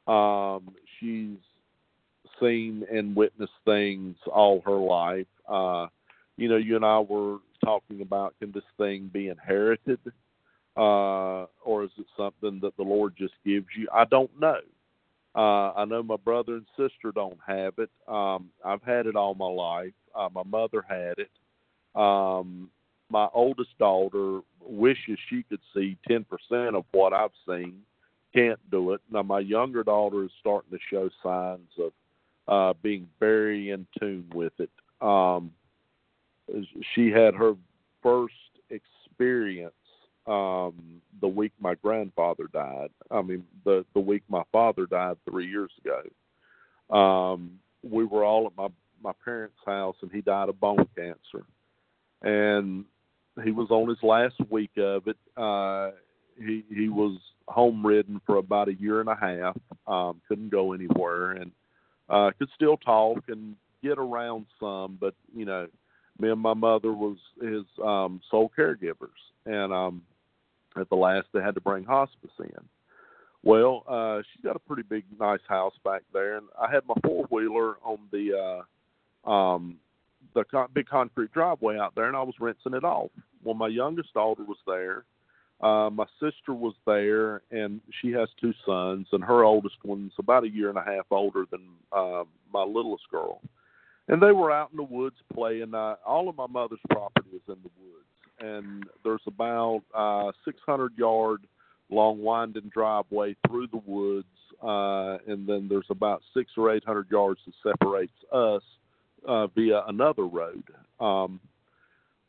[0.08, 1.38] Um, she's
[2.40, 5.28] seen and witnessed things all her life.
[5.48, 5.88] Uh,
[6.38, 10.00] you know, you and I were talking about can this thing be inherited,
[10.78, 13.88] uh, or is it something that the Lord just gives you?
[13.94, 14.60] I don't know.
[15.34, 17.90] Uh, I know my brother and sister don't have it.
[18.08, 19.94] Um, I've had it all my life.
[20.14, 21.30] Uh, my mother had it.
[21.96, 22.70] Um,
[23.10, 26.26] my oldest daughter wishes she could see 10%
[26.76, 27.82] of what I've seen.
[28.34, 29.02] Can't do it.
[29.12, 31.92] Now, my younger daughter is starting to show signs of
[32.48, 34.70] uh, being very in tune with it.
[35.02, 35.52] Um,
[36.94, 37.54] she had her
[38.02, 38.34] first
[38.70, 39.74] experience
[40.28, 42.90] um, the week my grandfather died.
[43.10, 46.96] I mean, the the week my father died three years ago.
[46.96, 48.68] Um, we were all at my
[49.02, 51.46] my parents' house, and he died of bone cancer.
[52.24, 52.84] And
[53.44, 55.18] he was on his last week of it.
[55.38, 55.92] Uh,
[56.38, 57.18] he he was
[57.48, 59.58] home ridden for about a year and a half.
[59.88, 61.52] Um, couldn't go anywhere, and
[62.10, 64.98] uh, could still talk and get around some.
[65.00, 65.68] But you know,
[66.20, 70.02] me and my mother was his um, sole caregivers, and um,
[70.78, 72.66] at the last they had to bring hospice in.
[73.44, 76.94] Well, uh, she's got a pretty big, nice house back there, and I had my
[77.04, 78.64] four wheeler on the
[79.26, 79.78] uh, um,
[80.36, 83.10] the con- big concrete driveway out there, and I was rinsing it off.
[83.44, 85.06] Well, my youngest daughter was there.
[85.60, 90.44] Uh, my sister was there, and she has two sons, and her oldest one's about
[90.44, 91.62] a year and a half older than
[91.92, 93.42] uh, my littlest girl.
[94.08, 95.74] And they were out in the woods playing.
[95.74, 98.01] Uh, all of my mother's property is in the woods
[98.42, 101.46] and there's about uh, 600 yard
[101.92, 104.28] long winding driveway through the woods,
[104.64, 108.64] uh, and then there's about six or eight hundred yards that separates us
[109.28, 110.64] uh, via another road.
[111.00, 111.40] Um,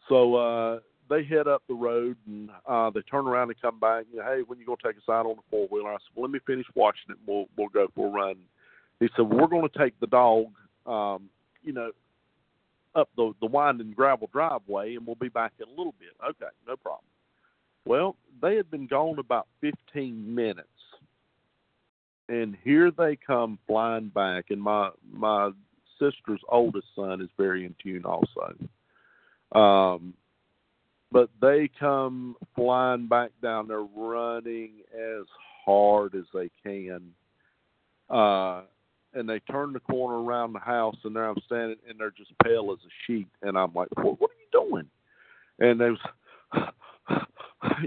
[0.08, 4.04] so uh, they head up the road and uh, they turn around and come back.
[4.12, 5.90] Know, hey, when you gonna take us out on the four wheeler?
[5.90, 7.18] I said, well, let me finish watching it.
[7.18, 8.36] And we'll we'll go for a run.
[9.00, 10.46] He said, well, we're to take the dog.
[10.86, 11.28] Um,
[11.62, 11.90] you know,
[12.94, 16.10] up the the winding gravel driveway, and we'll be back in a little bit.
[16.24, 17.04] Okay, no problem.
[17.84, 20.68] Well, they had been gone about 15 minutes,
[22.28, 24.46] and here they come flying back.
[24.50, 25.50] And my my
[25.98, 28.54] sister's oldest son is very in tune also.
[29.52, 30.14] Um,
[31.10, 35.26] but they come flying back down there, running as
[35.64, 37.12] hard as they can.
[38.08, 38.62] Uh,
[39.14, 42.32] and they turn the corner around the house, and there I'm standing, and they're just
[42.42, 44.88] pale as a sheet, and I'm like, "What, what are you doing?"
[45.58, 47.22] And they was,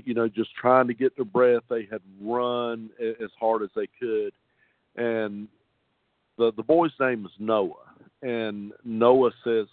[0.05, 1.63] you know, just trying to get their breath.
[1.69, 4.33] They had run as hard as they could,
[4.95, 5.47] and
[6.37, 7.73] the the boy's name is Noah,
[8.21, 9.67] and Noah says,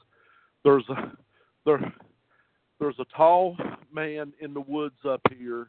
[0.65, 1.13] "There's a
[1.65, 1.93] there
[2.81, 3.57] there's a tall
[3.93, 5.69] man in the woods up here.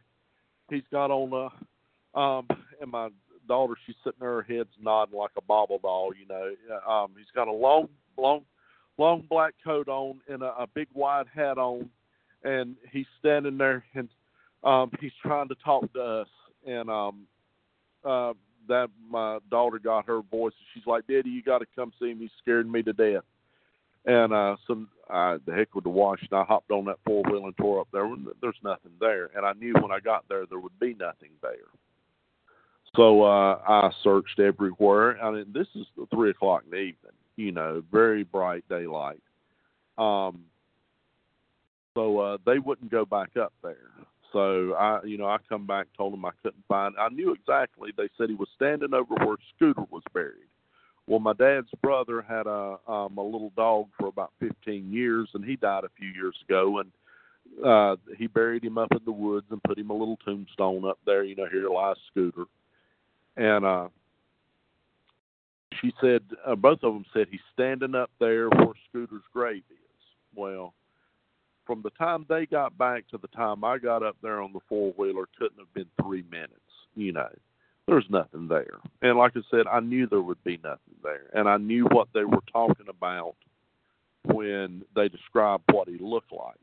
[0.70, 2.48] He's got on a um,
[2.82, 3.10] and my
[3.48, 6.54] daughter, she's sitting there, her head's nodding like a bobble doll, you know.
[6.90, 7.88] Um, he's got a long,
[8.18, 8.42] long,
[8.98, 11.90] long black coat on and a, a big wide hat on,
[12.44, 14.10] and he's standing there and
[14.64, 16.28] um, he's trying to talk to us.
[16.66, 17.28] And um,
[18.06, 18.34] uh,
[18.68, 22.14] that my daughter got her voice, and she's like, "Daddy, you got to come see
[22.14, 22.26] me.
[22.26, 23.24] He scared me to death."
[24.06, 27.24] And uh, some I, the heck with the wash, and I hopped on that four
[27.24, 28.10] wheel and tore up there.
[28.42, 31.68] There's nothing there, and I knew when I got there there would be nothing there.
[32.96, 35.22] So uh, I searched everywhere.
[35.24, 37.12] I mean, this is three o'clock in the evening.
[37.36, 39.22] You know, very bright daylight.
[39.98, 40.44] Um,
[41.96, 43.90] so uh, they wouldn't go back up there.
[44.32, 46.96] So I, you know, I come back, told them I couldn't find.
[47.00, 47.92] I knew exactly.
[47.96, 50.50] They said he was standing over where Scooter was buried.
[51.08, 55.44] Well, my dad's brother had a um, a little dog for about 15 years, and
[55.44, 56.80] he died a few years ago.
[56.80, 60.86] And uh, he buried him up in the woods and put him a little tombstone
[60.86, 61.24] up there.
[61.24, 62.46] You know, here lies Scooter
[63.38, 63.88] and uh,
[65.82, 69.78] she said uh, both of them said he's standing up there where Scooter's grave is.
[70.36, 70.74] Well,
[71.66, 74.60] from the time they got back to the time I got up there on the
[74.68, 76.54] four wheeler, couldn't have been three minutes.
[76.96, 77.30] You know,
[77.88, 81.50] there's nothing there, and like I said, I knew there would be nothing there, and
[81.50, 83.36] I knew what they were talking about
[84.26, 86.56] when they described what he looked like.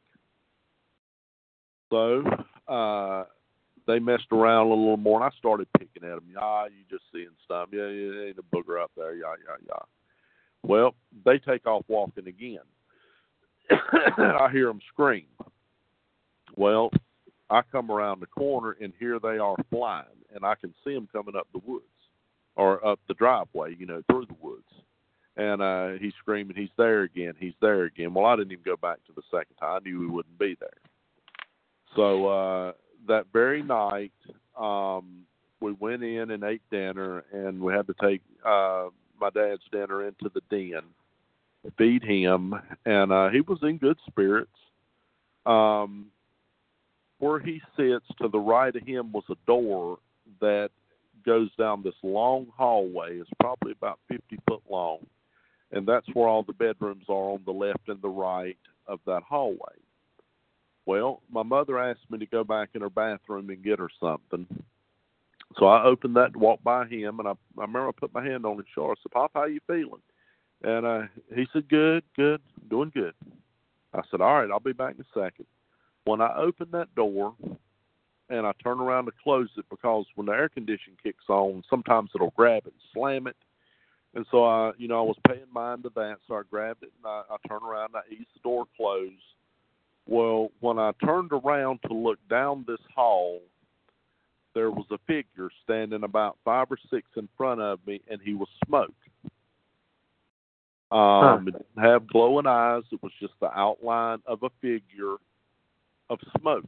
[1.91, 2.23] So
[2.69, 3.25] uh,
[3.86, 6.31] they messed around a little more, and I started picking at them.
[6.32, 7.69] Yeah, you just seeing stuff.
[7.73, 9.15] Yeah, yeah, ain't a booger up there.
[9.15, 9.82] Yeah, yeah, yeah.
[10.62, 10.94] Well,
[11.24, 12.59] they take off walking again.
[13.70, 15.27] I hear them scream.
[16.57, 16.90] Well,
[17.48, 21.09] I come around the corner, and here they are flying, and I can see them
[21.12, 21.85] coming up the woods
[22.57, 24.65] or up the driveway, you know, through the woods.
[25.36, 28.12] And uh, he's screaming, he's there again, he's there again.
[28.12, 29.81] Well, I didn't even go back to the second time.
[29.81, 30.69] I knew he wouldn't be there.
[31.97, 32.73] So uh,
[33.06, 34.12] that very night,
[34.59, 35.22] um,
[35.60, 38.89] we went in and ate dinner, and we had to take uh,
[39.20, 40.82] my dad's dinner into the den,
[41.77, 42.55] feed him,
[42.86, 44.51] and uh, he was in good spirits.
[45.47, 46.06] Um,
[47.18, 49.98] where he sits to the right of him was a door
[50.40, 50.70] that
[51.24, 53.18] goes down this long hallway.
[53.18, 55.06] It's probably about 50 foot long,
[55.70, 58.56] and that's where all the bedrooms are on the left and the right
[58.86, 59.77] of that hallway.
[60.86, 64.47] Well, my mother asked me to go back in her bathroom and get her something.
[65.59, 68.24] So I opened that, and walked by him, and I, I remember I put my
[68.24, 68.93] hand on his shoulder.
[68.93, 70.02] I said, "Pop, how you feeling?"
[70.62, 71.02] And uh,
[71.35, 73.15] he said, "Good, good, doing good."
[73.93, 75.47] I said, "All right, I'll be back in a second.
[76.05, 77.35] When I opened that door
[78.31, 82.11] and I turn around to close it, because when the air conditioning kicks on, sometimes
[82.15, 83.36] it'll grab it and slam it.
[84.15, 86.93] And so I, you know, I was paying mind to that, so I grabbed it
[86.97, 89.23] and I, I turned around and I eased the door closed
[90.11, 93.41] well, when I turned around to look down this hall,
[94.55, 98.35] there was a figure standing about five or six in front of me, and he
[98.35, 98.93] was smoke.
[100.91, 101.39] Um, huh.
[101.47, 102.82] It didn't have glowing eyes.
[102.91, 105.15] It was just the outline of a figure
[106.11, 106.66] of smoke,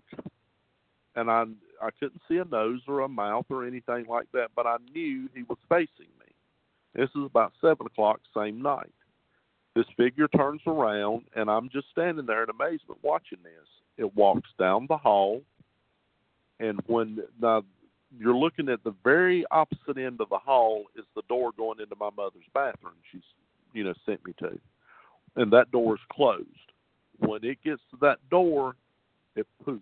[1.16, 1.44] and I
[1.82, 5.28] I couldn't see a nose or a mouth or anything like that, but I knew
[5.34, 6.32] he was facing me.
[6.94, 8.92] This is about seven o'clock same night.
[9.74, 13.68] This figure turns around, and I'm just standing there in amazement watching this.
[13.96, 15.42] It walks down the hall,
[16.60, 17.62] and when now
[18.18, 21.96] you're looking at the very opposite end of the hall is the door going into
[21.98, 22.94] my mother's bathroom.
[23.10, 23.22] She's,
[23.72, 24.58] you know, sent me to,
[25.36, 26.46] and that door is closed.
[27.18, 28.76] When it gets to that door,
[29.36, 29.80] it poof,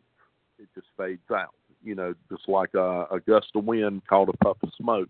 [0.58, 1.54] it just fades out.
[1.82, 5.08] You know, just like a, a gust of wind called a puff of smoke.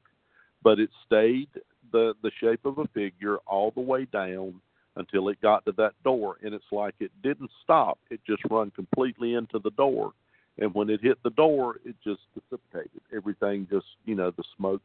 [0.62, 1.48] But it stayed
[1.93, 4.61] the the shape of a figure all the way down
[4.96, 7.98] until it got to that door and it's like it didn't stop.
[8.10, 10.12] It just run completely into the door.
[10.58, 14.82] And when it hit the door it just dissipated everything just you know the smoke.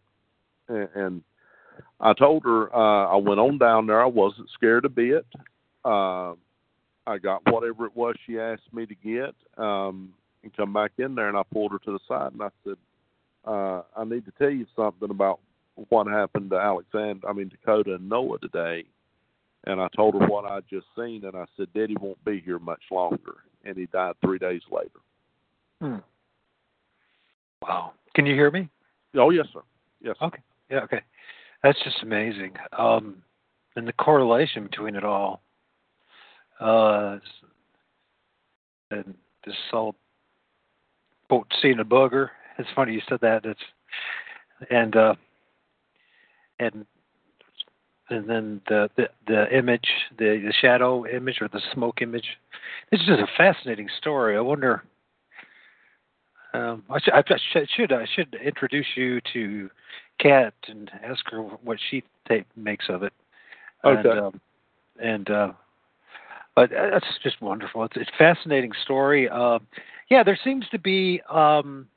[0.67, 1.23] And, and
[1.99, 4.01] i told her uh i went on down there.
[4.01, 5.25] I wasn't scared a bit.
[5.83, 6.33] Uh
[7.07, 10.13] i got whatever it was she asked me to get um
[10.43, 12.77] and come back in there and i pulled her to the side and i said
[13.45, 15.39] uh i need to tell you something about
[15.89, 18.83] what happened to alexander i mean dakota and noah today
[19.65, 22.59] and I told her what I'd just seen, and I said, Daddy won't be here
[22.59, 23.37] much longer.
[23.63, 24.99] And he died three days later.
[25.81, 25.97] Hmm.
[27.61, 27.93] Wow.
[28.13, 28.69] Can you hear me?
[29.15, 29.61] Oh, yes, sir.
[30.01, 30.15] Yes.
[30.21, 30.41] Okay.
[30.69, 31.01] Yeah, okay.
[31.63, 32.53] That's just amazing.
[32.77, 33.23] Um,
[33.75, 35.41] and the correlation between it all.
[36.59, 37.17] Uh,
[38.91, 39.15] and
[39.45, 39.95] this all
[41.27, 42.29] quote seeing a booger.
[42.57, 43.45] It's funny you said that.
[43.45, 43.59] It's
[44.69, 45.15] and uh,
[46.59, 46.85] and
[48.09, 49.87] and then the, the the image,
[50.17, 52.37] the the shadow image or the smoke image.
[52.91, 54.37] This is just a fascinating story.
[54.37, 54.83] I wonder.
[56.53, 59.69] Um, I, should, I should I should introduce you to
[60.19, 62.03] Kat and ask her what she
[62.55, 63.11] makes of it.
[63.83, 64.09] Okay.
[64.09, 64.41] And, um,
[65.01, 65.51] and uh,
[66.55, 67.83] but that's just wonderful.
[67.83, 69.27] It's, it's a fascinating story.
[69.29, 69.59] Uh,
[70.09, 71.87] yeah, there seems to be um,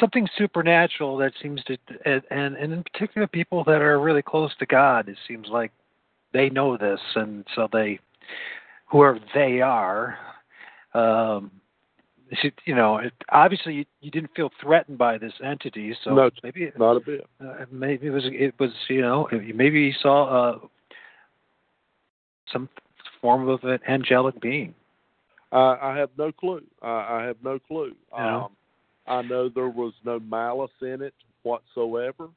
[0.00, 4.66] something supernatural that seems to, and, and in particular, people that are really close to
[4.66, 5.08] God.
[5.08, 5.72] It seems like
[6.32, 7.98] they know this, and so they,
[8.86, 10.18] whoever they are,
[10.94, 11.50] um,
[12.64, 16.70] you know, it, obviously you, you didn't feel threatened by this entity, so No, maybe
[16.76, 17.26] Not a bit.
[17.40, 20.58] uh, maybe it was it was you know maybe you saw uh,
[22.52, 22.68] some
[23.20, 24.74] form of an angelic being.
[25.52, 26.62] I, I have no clue.
[26.82, 27.94] I, I have no clue.
[28.12, 28.44] Yeah.
[28.44, 28.50] Um,
[29.08, 32.28] I know there was no malice in it whatsoever.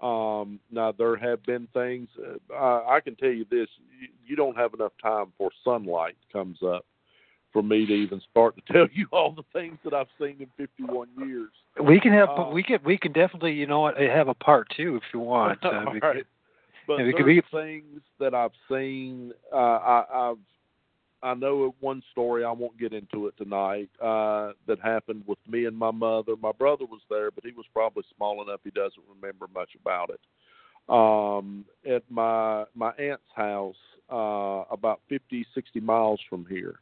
[0.00, 2.08] Um, now there have been things.
[2.18, 3.68] Uh, I, I can tell you this:
[4.00, 6.86] you, you don't have enough time before sunlight comes up
[7.52, 10.46] for me to even start to tell you all the things that I've seen in
[10.56, 11.50] 51 years.
[11.82, 14.96] We can have Uh, we can we can definitely you know have a part two
[14.96, 15.58] if you want.
[15.64, 16.26] Uh, All we right.
[16.86, 19.32] But yeah, we could be- things that I've seen.
[19.52, 20.38] Uh, I, I've
[21.22, 22.44] I know one story.
[22.44, 23.90] I won't get into it tonight.
[24.00, 26.34] Uh, that happened with me and my mother.
[26.40, 30.10] My brother was there, but he was probably small enough he doesn't remember much about
[30.10, 30.20] it.
[30.88, 33.76] Um, at my my aunt's house,
[34.10, 36.80] uh, about 50, 60 miles from here.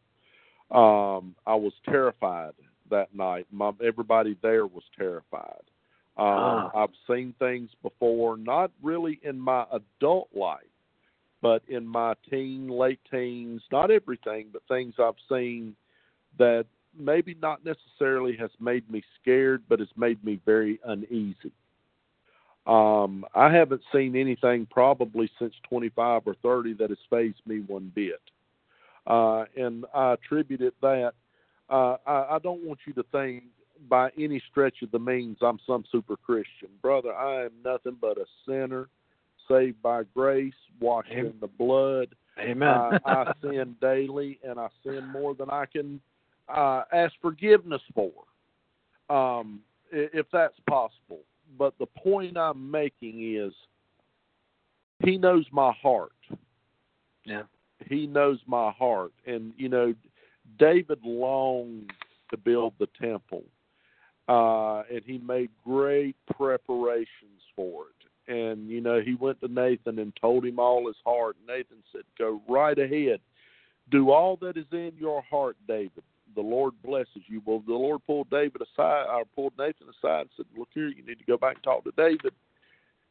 [0.71, 2.53] Um, I was terrified
[2.91, 3.47] that night.
[3.51, 5.63] My, everybody there was terrified.
[6.17, 6.71] Um, Ah.
[6.75, 10.67] I've seen things before, not really in my adult life,
[11.41, 13.63] but in my teen, late teens.
[13.71, 15.77] Not everything, but things I've seen
[16.39, 16.67] that
[16.99, 21.53] maybe not necessarily has made me scared, but has made me very uneasy.
[22.67, 27.91] Um, I haven't seen anything probably since 25 or 30 that has phased me one
[27.95, 28.21] bit.
[29.07, 31.15] Uh, and I attribute it that
[31.71, 33.45] uh, I, I don't want you to think
[33.89, 36.69] by any stretch of the means I'm some super Christian.
[36.83, 38.89] Brother, I am nothing but a sinner
[39.49, 42.09] saved by grace, washed in the blood.
[42.39, 42.69] Amen.
[42.69, 46.01] I, I sin daily, and I sin more than I can
[46.49, 48.13] uh, ask forgiveness for,
[49.11, 49.61] um,
[49.91, 51.21] if that's possible.
[51.59, 53.53] But the point I'm making is,
[55.05, 56.13] He knows my heart.
[57.25, 57.43] Yeah.
[57.87, 59.95] He knows my heart, and you know,
[60.59, 61.93] David longed
[62.31, 63.45] to build the temple,
[64.29, 67.98] uh, and he made great preparations for it
[68.29, 71.37] and you know he went to Nathan and told him all his heart.
[71.47, 73.21] Nathan said, "Go right ahead,
[73.91, 76.05] do all that is in your heart, David.
[76.35, 80.31] The Lord blesses you." Well, the Lord pulled David aside, or pulled Nathan aside, and
[80.37, 82.35] said, "Look here, you need to go back and talk to David,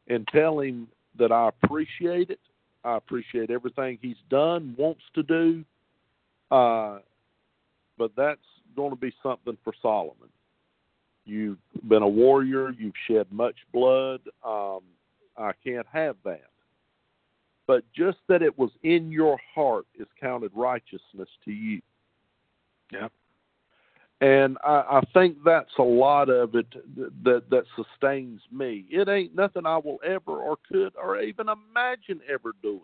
[0.08, 0.88] and tell him
[1.18, 2.40] that I appreciate it.
[2.84, 5.66] I appreciate everything he's done, wants to do,
[6.52, 7.00] uh,
[7.98, 8.40] but that's
[8.76, 10.30] going to be something for Solomon."
[11.26, 11.58] You've
[11.90, 12.70] been a warrior.
[12.70, 14.22] You've shed much blood.
[14.46, 14.80] Um,
[15.38, 16.50] I can't have that.
[17.68, 21.82] But just that it was in your heart is counted righteousness to you.
[22.92, 23.10] Yeah.
[24.20, 26.66] And I, I think that's a lot of it
[27.24, 28.86] that that sustains me.
[28.90, 32.82] It ain't nothing I will ever or could or even imagine ever doing.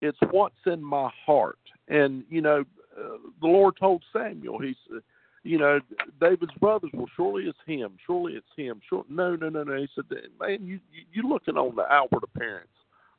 [0.00, 1.58] It's what's in my heart.
[1.88, 2.64] And you know,
[2.96, 5.02] uh, the Lord told Samuel, He said,
[5.44, 5.80] you know,
[6.20, 6.90] David's brothers.
[6.92, 7.96] Well, surely it's him.
[8.06, 8.80] Surely it's him.
[8.88, 9.76] Sure, no, no, no, no.
[9.76, 10.04] He said,
[10.40, 12.68] man, you you you looking on the outward appearance.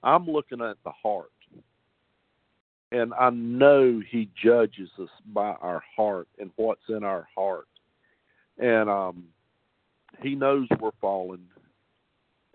[0.04, 1.32] I'm looking at the heart,
[2.92, 7.68] and I know He judges us by our heart and what's in our heart,
[8.58, 9.26] and um,
[10.22, 11.42] He knows we're fallen.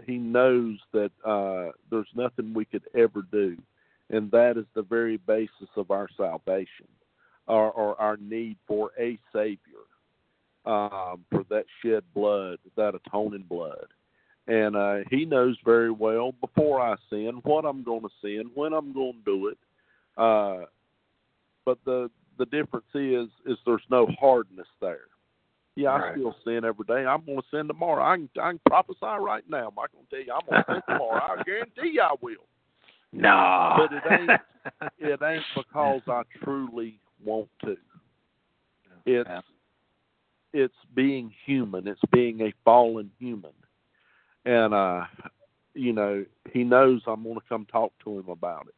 [0.07, 3.57] He knows that uh, there's nothing we could ever do,
[4.11, 6.87] and that is the very basis of our salvation
[7.49, 9.59] or, or our need for a savior
[10.67, 13.87] um, for that shed blood, that atoning blood.
[14.47, 18.73] And uh, he knows very well before I sin what I'm going to sin, when
[18.73, 19.59] I'm going to do it.
[20.17, 20.67] Uh,
[21.65, 25.09] but the the difference is is there's no hardness there.
[25.77, 26.13] Yeah, I Right.
[26.13, 27.07] still sin every day.
[27.07, 28.03] I'm going to sin tomorrow.
[28.03, 29.69] I can I can prophesy right now.
[29.69, 31.21] I'm going to tell you I'm going to sin tomorrow.
[31.23, 32.47] I guarantee you I will.
[33.13, 33.75] no.
[33.77, 34.41] But it ain't
[34.99, 37.77] it ain't because I truly want to.
[39.07, 39.41] It's Yeah.
[40.53, 41.87] it's being human.
[41.87, 43.53] It's being a fallen human,
[44.45, 45.05] and uh,
[45.75, 48.75] you know he knows I'm going to come talk to him about it.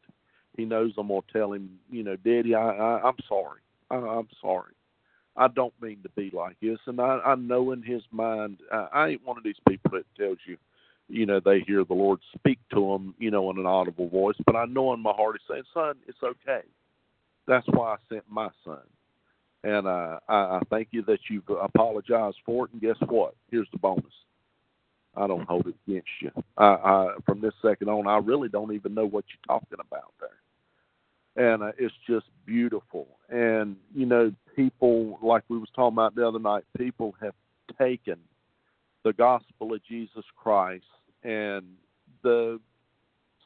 [0.57, 3.61] He knows I'm going to tell him, you know, Daddy, I, I I'm sorry.
[3.89, 4.73] I, I'm sorry.
[5.37, 8.87] I don't mean to be like this, and I, I know in his mind, I,
[8.93, 10.57] I ain't one of these people that tells you,
[11.07, 14.35] you know, they hear the Lord speak to them, you know, in an audible voice.
[14.45, 16.61] But I know in my heart he's saying, "Son, it's okay."
[17.51, 18.79] That's why I sent my son,
[19.65, 22.71] and uh, I, I thank you that you've apologized for it.
[22.71, 23.35] And guess what?
[23.49, 24.05] Here's the bonus.
[25.17, 26.31] I don't hold it against you.
[26.57, 30.13] I, I, from this second on, I really don't even know what you're talking about
[30.21, 33.05] there, and uh, it's just beautiful.
[33.27, 37.33] And you know, people like we was talking about the other night, people have
[37.77, 38.15] taken
[39.03, 40.85] the gospel of Jesus Christ
[41.23, 41.65] and
[42.23, 42.61] the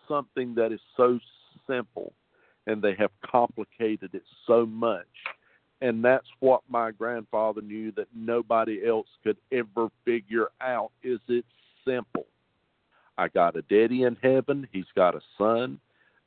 [0.08, 1.20] something that is so
[1.66, 2.14] simple,
[2.68, 5.06] and they have complicated it so much.
[5.82, 10.92] And that's what my grandfather knew that nobody else could ever figure out.
[11.04, 11.48] Is it's
[11.86, 12.26] simple.
[13.18, 14.68] I got a daddy in heaven.
[14.72, 15.80] He's got a son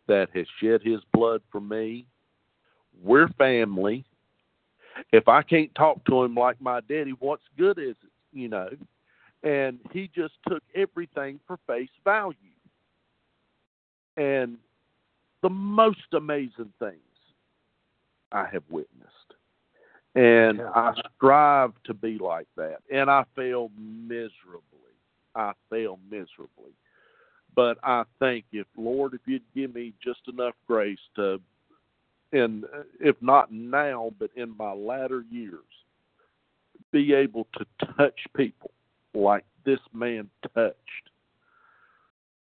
[0.07, 2.07] that has shed his blood for me.
[3.03, 4.05] We're family.
[5.13, 8.11] If I can't talk to him like my daddy, what's good is it?
[8.33, 8.71] You know?
[9.43, 12.35] And he just took everything for face value.
[14.17, 14.57] And
[15.43, 16.99] the most amazing things
[18.33, 19.09] I have witnessed.
[20.15, 22.79] And I strive to be like that.
[22.93, 24.63] And I fail miserably.
[25.35, 26.73] I fail miserably.
[27.55, 31.41] But I think if Lord, if you'd give me just enough grace to,
[32.33, 32.65] and
[33.01, 35.61] if not now, but in my latter years,
[36.93, 37.67] be able to
[37.97, 38.71] touch people
[39.15, 41.08] like this man touched.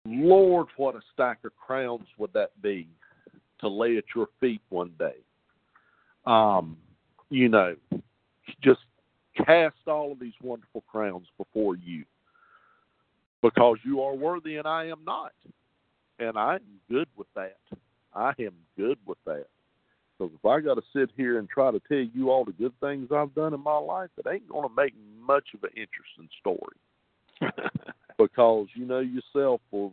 [0.08, 2.88] Lord, what a stack of crowns would that be
[3.60, 5.16] to lay at your feet one day?
[6.26, 6.76] Um,
[7.30, 7.76] you know,
[8.62, 8.80] just
[9.36, 12.04] cast all of these wonderful crowns before you
[13.42, 15.32] because you are worthy and I am not.
[16.18, 16.60] And I'm
[16.90, 17.58] good with that.
[18.14, 19.46] I am good with that.
[20.18, 22.72] Because if I got to sit here and try to tell you all the good
[22.80, 26.28] things I've done in my life, it ain't going to make much of an interesting
[26.40, 26.76] story.
[28.18, 29.92] because you know yourself, well,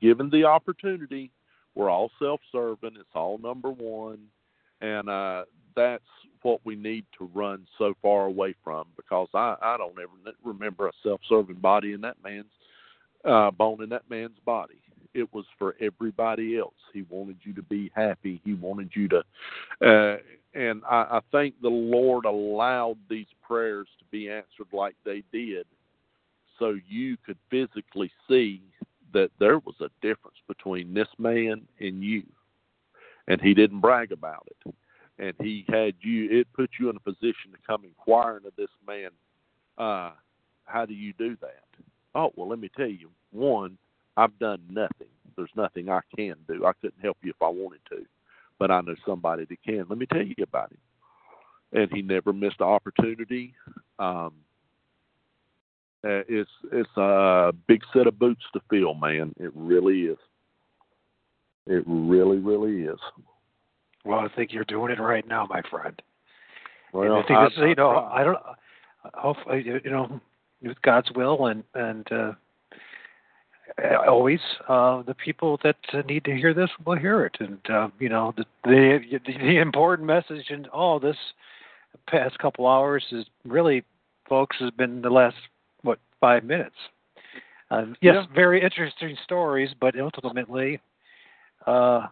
[0.00, 1.30] given the opportunity,
[1.74, 2.92] we're all self-serving.
[2.96, 4.18] It's all number one,
[4.80, 5.44] and uh,
[5.74, 6.04] that's
[6.42, 8.86] what we need to run so far away from.
[8.96, 12.46] Because I, I don't ever remember a self-serving body in that man's
[13.24, 14.74] uh, bone in that man's body.
[15.14, 16.74] It was for everybody else.
[16.92, 18.40] He wanted you to be happy.
[18.44, 19.18] He wanted you to,
[19.82, 20.16] uh,
[20.54, 25.66] and I, I think the Lord allowed these prayers to be answered like they did,
[26.62, 28.62] so you could physically see
[29.12, 32.22] that there was a difference between this man and you,
[33.26, 34.74] and he didn't brag about it,
[35.18, 36.30] and he had you.
[36.30, 39.10] It put you in a position to come inquiring of this man.
[39.76, 40.12] Uh,
[40.66, 41.64] how do you do that?
[42.14, 43.10] Oh, well, let me tell you.
[43.32, 43.76] One,
[44.16, 45.08] I've done nothing.
[45.36, 46.64] There's nothing I can do.
[46.64, 48.04] I couldn't help you if I wanted to,
[48.60, 49.86] but I know somebody that can.
[49.88, 50.78] Let me tell you about him.
[51.72, 53.54] And he never missed an opportunity.
[53.98, 54.34] Um,
[56.04, 59.32] uh, it's it's a big set of boots to fill, man.
[59.38, 60.18] It really is.
[61.66, 62.98] It really, really is.
[64.04, 66.00] Well, I think you're doing it right now, my friend.
[66.92, 68.38] Well, and I think I, this, you know, I don't.
[69.14, 70.20] Hopefully, you know,
[70.62, 72.32] with God's will and and uh,
[74.08, 75.76] always uh, the people that
[76.06, 80.06] need to hear this will hear it, and uh, you know the, the the important
[80.06, 81.16] message in all this
[82.08, 83.84] past couple hours is really,
[84.28, 85.36] folks, has been the last
[86.22, 86.76] five minutes.
[87.70, 88.26] Uh, yes, Yeah.
[88.34, 90.80] very interesting stories, but ultimately,
[91.66, 92.06] uh,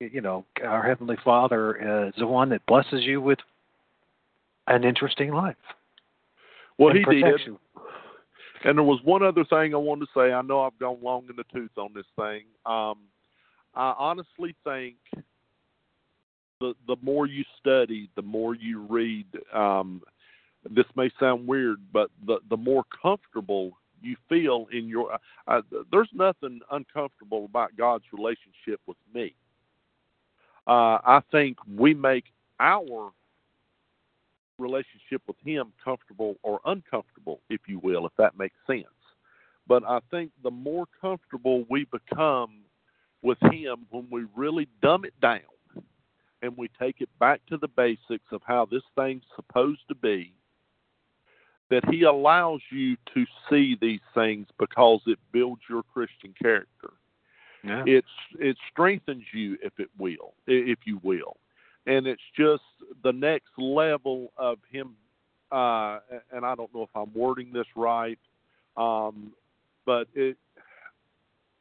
[0.00, 3.38] you know, our heavenly Father is the one that blesses you with
[4.66, 5.56] an interesting life.
[6.78, 7.40] well, he did.
[8.64, 10.32] And there was one other thing I wanted to say.
[10.32, 12.44] I know I've gone long in the tooth on this thing.
[12.64, 12.98] Um,
[13.74, 14.96] I honestly think
[16.60, 19.26] the the more you study, the more you read.
[19.52, 20.02] Um,
[20.70, 23.72] this may sound weird, but the the more comfortable
[24.02, 25.18] you feel in your.
[25.90, 29.34] There's nothing uncomfortable about God's relationship with me.
[30.66, 32.24] Uh, I think we make
[32.60, 33.12] our
[34.58, 38.86] relationship with him comfortable or uncomfortable, if you will, if that makes sense.
[39.66, 42.60] But I think the more comfortable we become
[43.22, 45.40] with him when we really dumb it down
[46.42, 50.34] and we take it back to the basics of how this thing's supposed to be,
[51.70, 56.92] that he allows you to see these things because it builds your Christian character.
[57.62, 57.82] Yeah.
[57.86, 58.06] It's
[58.38, 61.38] it strengthens you if it will, if you will,
[61.86, 62.62] and it's just
[63.02, 64.94] the next level of him.
[65.50, 66.00] Uh,
[66.32, 68.18] and I don't know if I'm wording this right,
[68.76, 69.32] um,
[69.86, 70.36] but it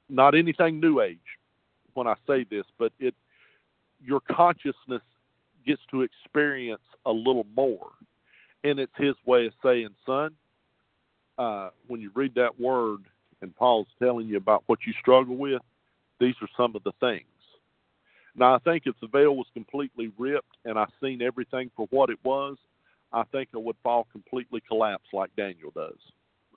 [0.10, 1.20] not anything new age
[1.94, 3.16] when I say this, but it
[4.04, 5.02] your consciousness
[5.66, 7.92] gets to experience a little more.
[8.64, 10.32] And it's his way of saying, son,
[11.38, 13.02] uh, when you read that word
[13.42, 15.62] and Paul's telling you about what you struggle with,
[16.20, 17.26] these are some of the things.
[18.36, 22.10] Now, I think if the veil was completely ripped and I seen everything for what
[22.10, 22.58] it was,
[23.12, 25.98] I think I would fall completely collapse like Daniel does.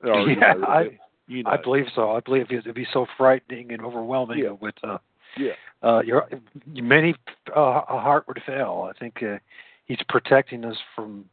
[0.03, 1.51] Or, yeah, you know, I, you know.
[1.51, 2.13] I believe so.
[2.13, 4.51] I believe it'd be so frightening and overwhelming Yeah.
[4.51, 4.99] with uh,
[5.37, 5.53] Yeah.
[5.83, 6.29] uh, your
[6.67, 7.15] many
[7.55, 8.91] uh, a heart would fail.
[8.91, 9.39] I think uh,
[9.85, 11.29] he's protecting us from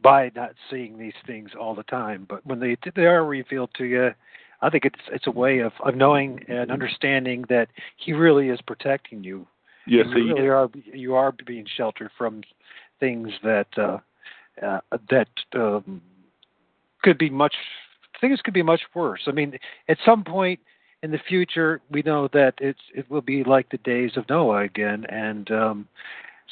[0.00, 2.26] by not seeing these things all the time.
[2.28, 4.10] But when they they are revealed to you,
[4.62, 8.60] I think it's it's a way of of knowing and understanding that he really is
[8.60, 9.46] protecting you.
[9.86, 12.42] Yes, you really are you are being sheltered from
[13.00, 13.98] things that uh,
[14.62, 16.00] uh, that um,
[17.02, 17.54] could be much
[18.20, 19.22] things could be much worse.
[19.26, 19.58] I mean,
[19.88, 20.60] at some point
[21.02, 24.62] in the future, we know that it's it will be like the days of Noah
[24.62, 25.88] again, and um,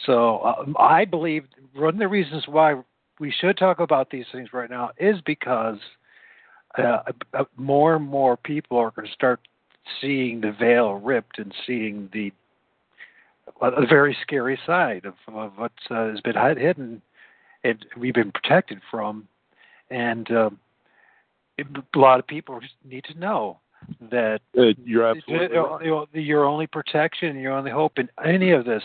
[0.06, 1.44] so um, I believe
[1.74, 2.82] one of the reasons why
[3.20, 5.78] we should talk about these things right now is because
[6.78, 6.98] uh,
[7.32, 9.40] uh, more and more people are going to start
[10.00, 12.32] seeing the veil ripped and seeing the
[13.60, 17.02] a very scary side of, of what uh, has been hid- hidden
[17.62, 19.28] and we've been protected from.
[19.90, 20.58] And um,
[21.56, 23.58] it, a lot of people need to know
[24.10, 26.08] that Uh, you're absolutely you right.
[26.14, 28.82] your only protection, your only hope in any of this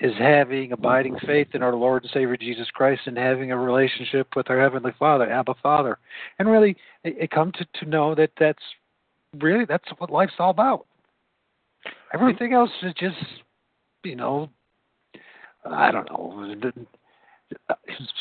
[0.00, 4.28] is having abiding faith in our Lord and Savior Jesus Christ and having a relationship
[4.36, 5.98] with our Heavenly Father, Abba Father,
[6.38, 8.62] and really it, it come to to know that that's
[9.38, 10.86] really that's what life's all about.
[12.12, 13.16] Everything else is just,
[14.04, 14.50] you know,
[15.64, 16.72] I don't know.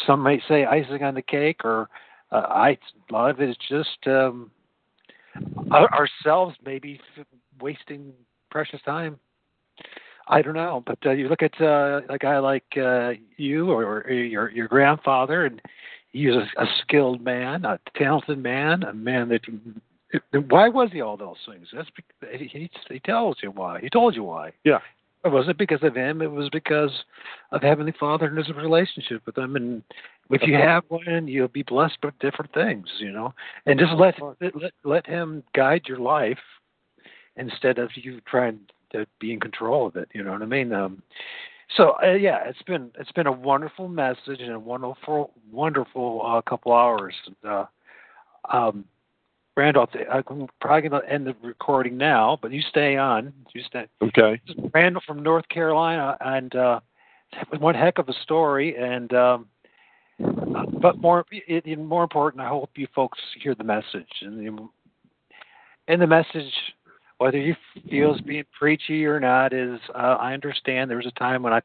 [0.06, 1.90] Some might say icing on the cake, or
[2.32, 2.78] uh, I.
[3.10, 4.50] A lot of it is just um,
[5.72, 7.00] ourselves maybe
[7.60, 8.14] wasting
[8.50, 9.20] precious time.
[10.28, 14.02] I don't know, but uh, you look at uh, a guy like uh, you or,
[14.02, 15.62] or your your grandfather, and
[16.12, 19.42] he's a, a skilled man, a talented man, a man that.
[20.50, 21.68] Why was he all those things?
[21.74, 23.82] That's bec- he, he tells you why.
[23.82, 24.54] He told you why.
[24.64, 24.80] Yeah.
[25.26, 26.22] It wasn't because of him.
[26.22, 26.92] It was because
[27.52, 29.56] of Heavenly Father and his relationship with him.
[29.56, 29.82] And
[30.30, 33.34] if you have one, you'll be blessed with different things, you know.
[33.66, 34.16] And just let
[34.54, 36.38] let let him guide your life
[37.36, 38.60] instead of you trying
[38.98, 40.10] to be in control of it.
[40.14, 40.74] You know what I mean?
[40.74, 41.02] Um,
[41.76, 46.42] so uh, yeah, it's been it's been a wonderful message and a wonderful wonderful uh,
[46.42, 47.16] couple hours.
[47.48, 47.66] Uh,
[48.52, 48.86] um,
[49.58, 53.32] Randolph, I'm probably going to end the recording now, but you stay on.
[53.54, 53.88] You stay.
[54.04, 54.42] Okay.
[54.74, 56.80] Randall from North Carolina, and uh,
[57.60, 58.76] one heck of a story.
[58.78, 59.48] And um,
[60.82, 64.10] but more, it, it- more important, I hope you folks hear the message.
[64.22, 64.70] And the,
[65.88, 66.52] and the message,
[67.18, 67.56] whether you
[67.90, 71.54] feel it's being preachy or not, is uh, I understand there was a time when
[71.54, 71.62] I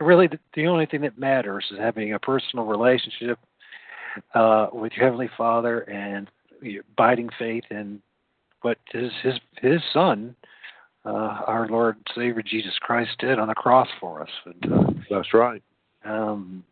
[0.00, 3.38] really the, the only thing that matters is having a personal relationship
[4.34, 6.28] uh, with your heavenly Father and
[6.62, 8.00] your abiding faith in
[8.62, 10.34] what his his his Son,
[11.04, 14.30] uh, our Lord and Savior Jesus Christ, did on the cross for us.
[14.44, 15.62] And, uh, That's right.
[16.04, 16.64] um,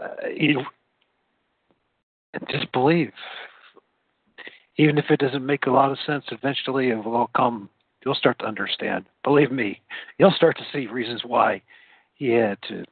[0.00, 0.62] uh, you,
[2.48, 3.12] just believe,
[4.76, 6.24] even if it doesn't make a lot of sense.
[6.30, 7.68] Eventually, it will all come.
[8.04, 9.04] You'll start to understand.
[9.24, 9.80] Believe me,
[10.18, 11.62] you'll start to see reasons why
[12.14, 12.84] he had to.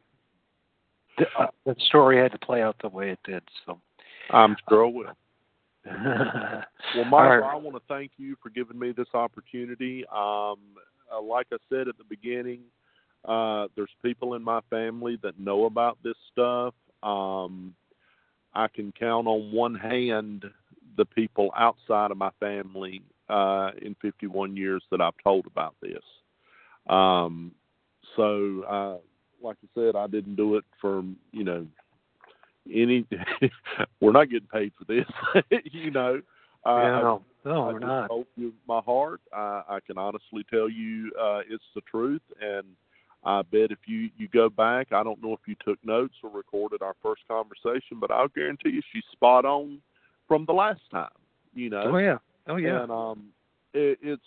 [1.18, 3.42] The, uh, the story had to play out the way it did.
[3.66, 3.80] So.
[4.32, 5.16] I'm sure I will.
[6.96, 10.04] well, Michael, I want to thank you for giving me this opportunity.
[10.14, 10.58] Um,
[11.12, 12.60] uh, like I said at the beginning,
[13.24, 16.74] uh, there's people in my family that know about this stuff.
[17.02, 17.74] Um,
[18.54, 20.44] I can count on one hand
[20.96, 26.02] the people outside of my family uh, in 51 years that I've told about this.
[26.88, 27.52] Um,
[28.16, 28.96] so, uh,
[29.42, 31.02] like I said, I didn't do it for
[31.32, 31.66] you know
[32.72, 33.06] any.
[34.00, 35.06] we're not getting paid for this,
[35.64, 36.20] you know.
[36.66, 38.10] Uh, yeah, no, no, I we're not.
[38.36, 39.20] you my heart.
[39.32, 42.66] I, I can honestly tell you uh, it's the truth, and
[43.24, 46.30] I bet if you you go back, I don't know if you took notes or
[46.30, 49.80] recorded our first conversation, but I'll guarantee you she's spot on
[50.30, 51.10] from the last time.
[51.54, 51.82] You know.
[51.86, 52.82] Oh yeah, oh yeah.
[52.84, 53.24] And um,
[53.74, 54.22] it, it's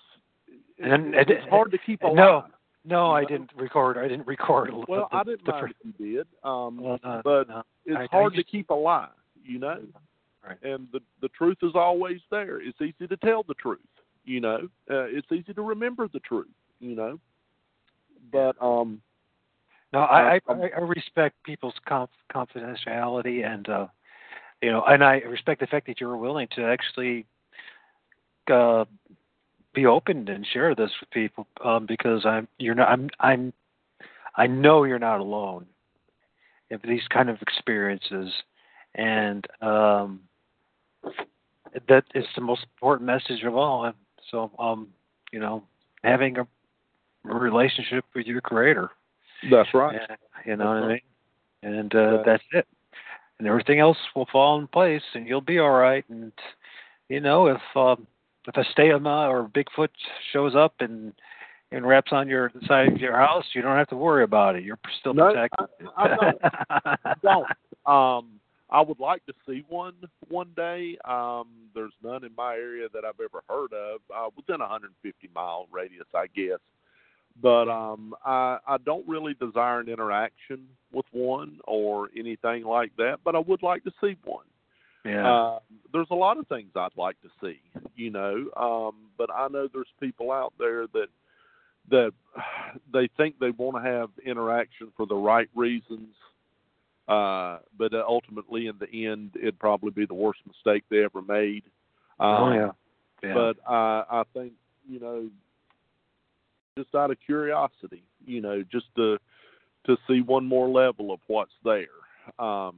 [0.77, 2.17] And- it's and- hard to keep alive.
[2.17, 2.45] no,
[2.83, 3.27] no, I know?
[3.29, 3.97] didn't record.
[3.97, 4.71] I didn't record.
[4.71, 7.63] the- Well, the, I didn't the mind if you did, um, Well, no, but no.
[7.85, 9.15] it's I- I hard just- to keep alive.
[9.45, 9.79] You know.
[10.45, 10.57] Right.
[10.63, 12.59] and the the truth is always there.
[12.61, 13.79] It's easy to tell the truth,
[14.25, 14.67] you know.
[14.91, 16.51] Uh, it's easy to remember the truth,
[16.81, 17.17] you know.
[18.29, 19.01] But um,
[19.93, 23.87] No, I, I um, I I respect people's conf- confidentiality and uh
[24.63, 27.25] you know, and I respect the fact that you were willing to actually
[28.51, 28.85] uh
[29.73, 33.53] be open and share this with people um, because I'm you're not I'm I'm
[34.35, 35.65] I know you're not alone
[36.69, 38.31] in these kind of experiences,
[38.95, 40.21] and um,
[41.87, 43.85] that is the most important message of all.
[43.85, 43.95] And
[44.31, 44.87] so, um,
[45.31, 45.63] you know,
[46.03, 46.47] having a,
[47.29, 48.89] a relationship with your creator.
[49.51, 49.99] That's right.
[50.09, 51.03] And, you know That's what right.
[51.63, 51.75] I mean?
[51.79, 52.67] And uh, that's it.
[53.39, 56.05] And everything else will fall in place, and you'll be all right.
[56.09, 56.31] And
[57.09, 58.07] you know, if um,
[58.47, 59.89] if a Steoma or Bigfoot
[60.31, 61.13] shows up and
[61.71, 64.63] and wraps on your side of your house, you don't have to worry about it.
[64.63, 65.67] You're still No, protected.
[65.97, 66.41] I, I don't.
[66.69, 67.47] I don't.
[67.85, 68.39] Um,
[68.69, 69.93] I would like to see one
[70.29, 70.97] one day.
[71.05, 74.01] Um, there's none in my area that I've ever heard of.
[74.13, 76.59] Uh, within a 150 mile radius, I guess.
[77.41, 83.17] But um, I I don't really desire an interaction with one or anything like that.
[83.23, 84.45] But I would like to see one.
[85.03, 85.27] yeah.
[85.27, 85.59] Uh,
[85.91, 87.59] there's a lot of things I'd like to see,
[87.95, 91.07] you know, um, but I know there's people out there that
[91.89, 92.11] that
[92.93, 96.15] they think they want to have interaction for the right reasons,
[97.07, 101.63] uh, but ultimately, in the end, it'd probably be the worst mistake they ever made.
[102.19, 102.71] Um, oh yeah.
[103.21, 103.33] Yeah.
[103.33, 104.53] But I I think
[104.89, 105.29] you know,
[106.77, 109.17] just out of curiosity, you know, just to
[109.85, 111.87] to see one more level of what's there.
[112.39, 112.75] Um,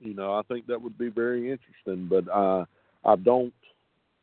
[0.00, 2.08] you know, I think that would be very interesting.
[2.08, 2.66] But uh,
[3.04, 3.54] I don't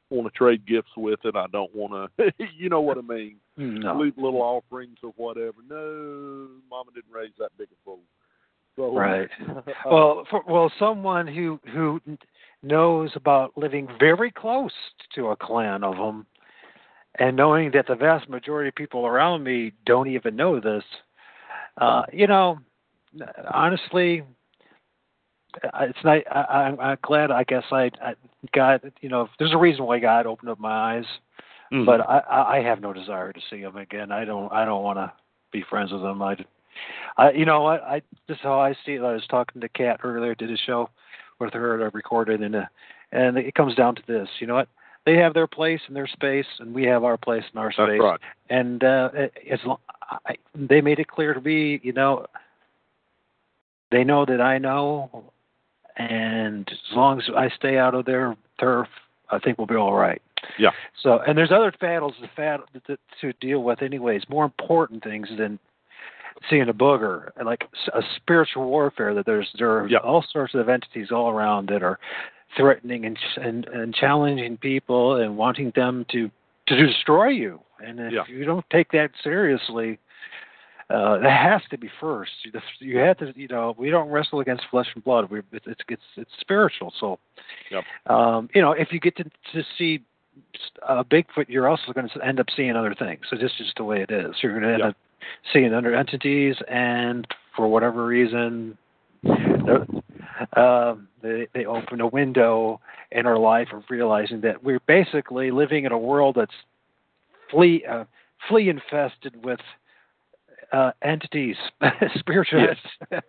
[0.09, 1.35] want to trade gifts with it.
[1.35, 3.37] I don't want to, you know what I mean.
[3.57, 3.97] no.
[3.97, 5.57] Leave little offerings or whatever.
[5.67, 7.99] No, Mama didn't raise that big a fool.
[8.75, 9.29] So, Right.
[9.49, 11.99] uh, well, for, well, someone who who
[12.63, 14.71] knows about living very close
[15.15, 16.25] to a clan of them,
[17.15, 20.83] and knowing that the vast majority of people around me don't even know this,
[21.77, 22.59] uh, you know,
[23.51, 24.23] honestly,
[25.81, 26.19] it's not.
[26.31, 27.31] I, I'm, I'm glad.
[27.31, 28.13] I guess I, I
[28.53, 31.05] God, you know, there's a reason why God opened up my eyes,
[31.73, 31.85] mhm.
[31.85, 34.11] but I, I I have no desire to see him again.
[34.11, 34.51] I don't.
[34.51, 35.11] I don't want to
[35.51, 36.21] be friends with him.
[36.21, 36.37] I,
[37.17, 37.83] I, you know what?
[37.83, 39.01] I this is how I see it.
[39.01, 40.35] I was talking to Kat earlier.
[40.35, 40.89] Did a show
[41.39, 41.83] with her.
[41.83, 42.65] I recorded, and uh,
[43.11, 44.29] and it comes down to this.
[44.39, 44.69] You know what?
[45.05, 47.89] They have their place and their space, and we have our place and our that's
[47.89, 47.99] space.
[48.01, 48.19] right.
[48.49, 49.09] And uh,
[49.49, 49.77] as long,
[50.27, 52.27] I, they made it clear to me, you know,
[53.91, 55.23] they know that I know,
[55.97, 58.87] and as long as I stay out of their turf,
[59.31, 60.21] I think we'll be all right.
[60.59, 60.69] Yeah.
[61.01, 64.23] So, and there's other battles to, fat, to, to deal with, anyways.
[64.29, 65.59] More important things than
[66.49, 69.13] seeing a booger, like a spiritual warfare.
[69.13, 69.99] That there's there are Yeah.
[69.99, 71.99] all sorts of entities all around that are
[72.57, 76.29] threatening and and, and challenging people and wanting them to
[76.67, 77.59] to destroy you.
[77.83, 78.23] And if Yeah.
[78.27, 79.97] you don't take that seriously,
[80.89, 82.31] uh, that has to be first.
[82.79, 85.29] You- have to, you know, we don't wrestle against flesh and blood.
[85.29, 86.93] We, it's, it's it's it's spiritual.
[86.99, 87.17] So,
[87.71, 87.83] Yep.
[88.07, 90.01] um, you know, if you get to to see
[90.87, 93.21] uh, Bigfoot, you're also going to end up seeing other things.
[93.29, 94.35] So this is just the way it is.
[94.41, 94.89] You're going to end Yep.
[94.89, 94.95] up
[95.53, 98.77] seeing other entities, and for whatever reason,
[99.23, 99.85] they're-
[100.57, 102.79] um, they they open a window
[103.11, 106.51] in our life of realizing that we're basically living in a world that's
[107.49, 108.05] flea uh,
[108.47, 109.59] flea infested with
[110.71, 111.55] uh, entities,
[112.15, 112.61] spiritual.
[112.61, 113.21] Yes.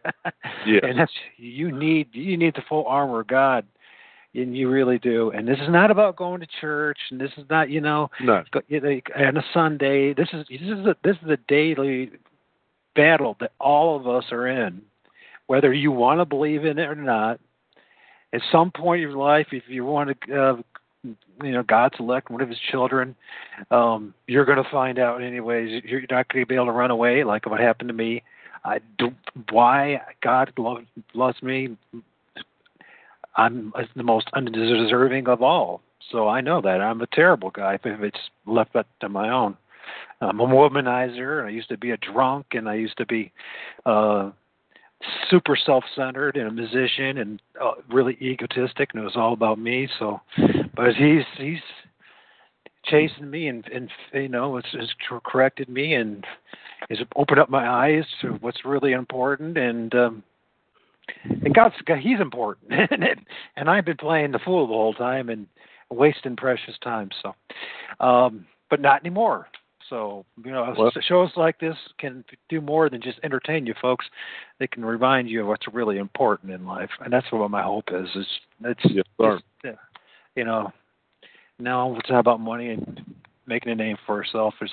[0.66, 0.80] Yes.
[0.84, 3.64] And that's you need you need the full armor of God,
[4.34, 5.30] and you really do.
[5.32, 8.44] And this is not about going to church, and this is not you know No.
[8.52, 10.14] go- you know, on a Sunday.
[10.14, 12.12] This is this is a, this is a daily
[12.94, 14.82] battle that all of us are in,
[15.46, 17.40] whether you want to believe in it or not.
[18.32, 20.56] At some point in your life, if you want to, uh,
[21.04, 23.14] you know, God select one of His children,
[23.70, 25.82] um, you're going to find out anyways.
[25.84, 28.22] You're not going to be able to run away like what happened to me.
[28.64, 29.10] I do,
[29.50, 31.76] why God loves loves me.
[33.36, 35.82] I'm the most undeserving of all.
[36.10, 39.56] So I know that I'm a terrible guy if it's left up to my own.
[40.20, 41.44] I'm a womanizer.
[41.44, 43.32] I used to be a drunk, and I used to be
[43.84, 44.30] uh,
[45.30, 49.88] super self-centered and a musician, and uh, really egotistic, and it was all about me.
[49.98, 50.20] So,
[50.74, 51.60] but he's he's
[52.84, 54.92] chasing me, and and you know, it's, it's
[55.24, 56.24] corrected me, and
[56.88, 60.22] has opened up my eyes to what's really important, and um,
[61.24, 63.04] and God's he's important, and
[63.56, 65.46] and I've been playing the fool the whole time and
[65.90, 67.10] wasting precious time.
[67.22, 67.34] So,
[68.04, 69.48] um, but not anymore.
[69.88, 74.06] So you know, Well- shows like this can do more than just entertain you, folks.
[74.58, 77.90] They can remind you of what's really important in life, and that's what my hope
[77.92, 78.08] is.
[78.14, 78.26] Is
[78.64, 79.04] it's, Yes,
[79.64, 79.78] it's,
[80.34, 80.72] you know,
[81.58, 83.14] no, it's not about money and
[83.46, 84.54] making a name for yourself.
[84.58, 84.72] There's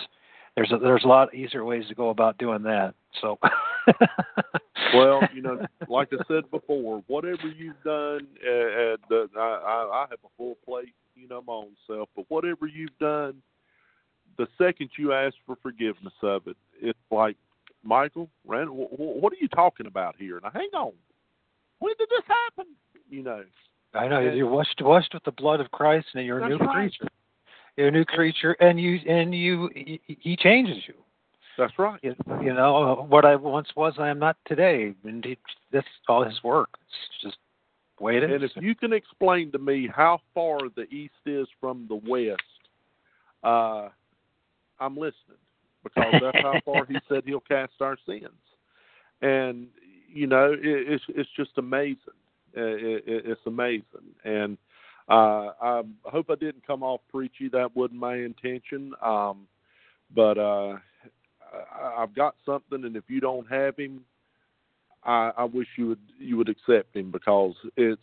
[0.55, 2.93] there's a, there's a lot easier ways to go about doing that.
[3.21, 3.37] So.
[4.93, 9.89] well, you know, like I said before, whatever you've done, uh, uh, the, I, I
[9.93, 12.09] I have a full plate, you know, my own self.
[12.15, 13.41] But whatever you've done,
[14.39, 17.35] the second you ask for forgiveness of it, it's like,
[17.83, 20.39] Michael, Randall, what are you talking about here?
[20.41, 20.93] Now, hang on.
[21.79, 22.73] When did this happen?
[23.09, 23.43] You know.
[23.93, 26.91] I know you're washed washed with the blood of Christ, and you're a new right.
[26.91, 27.07] creature.
[27.75, 30.93] You're a new creature, and you and you he, he changes you.
[31.57, 31.99] That's right.
[32.03, 32.15] you.
[32.41, 34.93] You know what I once was, I am not today.
[35.03, 35.37] And he,
[35.71, 36.69] that's all his work.
[36.85, 37.37] It's just
[37.99, 38.31] way it is.
[38.31, 42.41] And if you can explain to me how far the east is from the west,
[43.43, 43.89] uh,
[44.79, 45.37] I'm listening
[45.83, 48.29] because that's how far he said he'll cast our sins.
[49.21, 49.67] And
[50.11, 51.97] you know, it, it's it's just amazing.
[52.57, 53.83] Uh, It, it, it's amazing,
[54.23, 54.57] and
[55.07, 57.49] uh, I hope I didn't come off preachy.
[57.49, 58.93] That wasn't my intention.
[59.03, 59.47] Um,
[60.15, 60.77] but uh,
[61.71, 64.01] I, I've got something, and if you don't have him,
[65.03, 68.01] I, I wish you would you would accept him because it's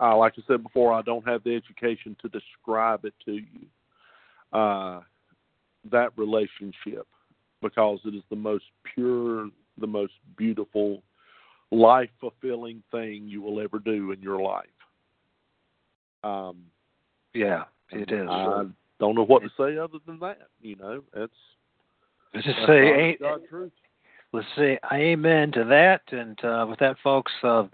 [0.00, 4.58] uh, like I said before, I don't have the education to describe it to you.
[4.58, 5.00] Uh,
[5.90, 7.06] that relationship
[7.62, 9.48] because it is the most pure,
[9.78, 11.02] the most beautiful,
[11.70, 14.66] life fulfilling thing you will ever do in your life.
[16.24, 16.58] Um,
[17.34, 18.28] yeah, it is.
[18.28, 18.64] I
[18.98, 20.48] don't know what to say other than that.
[20.60, 21.32] You know, it's
[22.34, 23.72] Let's just that's say, honest ain't, God truth.
[24.32, 26.02] let's say amen to that.
[26.12, 27.64] And uh, with that, folks, uh,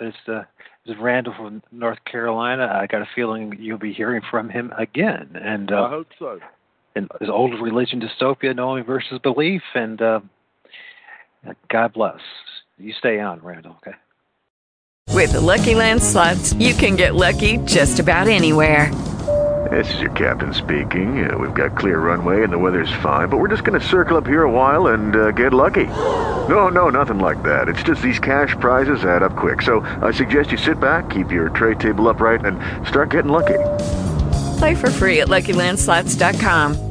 [0.00, 0.42] it's uh,
[0.84, 2.78] this is Randall from North Carolina.
[2.80, 5.30] I got a feeling you'll be hearing from him again.
[5.42, 6.38] And I uh, hope so.
[6.94, 9.62] And his old religion dystopia, knowing versus belief.
[9.74, 10.20] And uh,
[11.68, 12.20] God bless.
[12.78, 13.76] You stay on, Randall.
[13.86, 13.96] Okay.
[15.10, 18.92] With the Lucky Land slots, you can get lucky just about anywhere.
[19.70, 21.28] This is your captain speaking.
[21.28, 24.16] Uh, we've got clear runway and the weather's fine, but we're just going to circle
[24.16, 25.86] up here a while and uh, get lucky.
[26.48, 27.68] No, no, nothing like that.
[27.68, 29.62] It's just these cash prizes add up quick.
[29.62, 33.58] So I suggest you sit back, keep your tray table upright, and start getting lucky.
[34.58, 36.83] Play for free at LuckyLandSlots.com.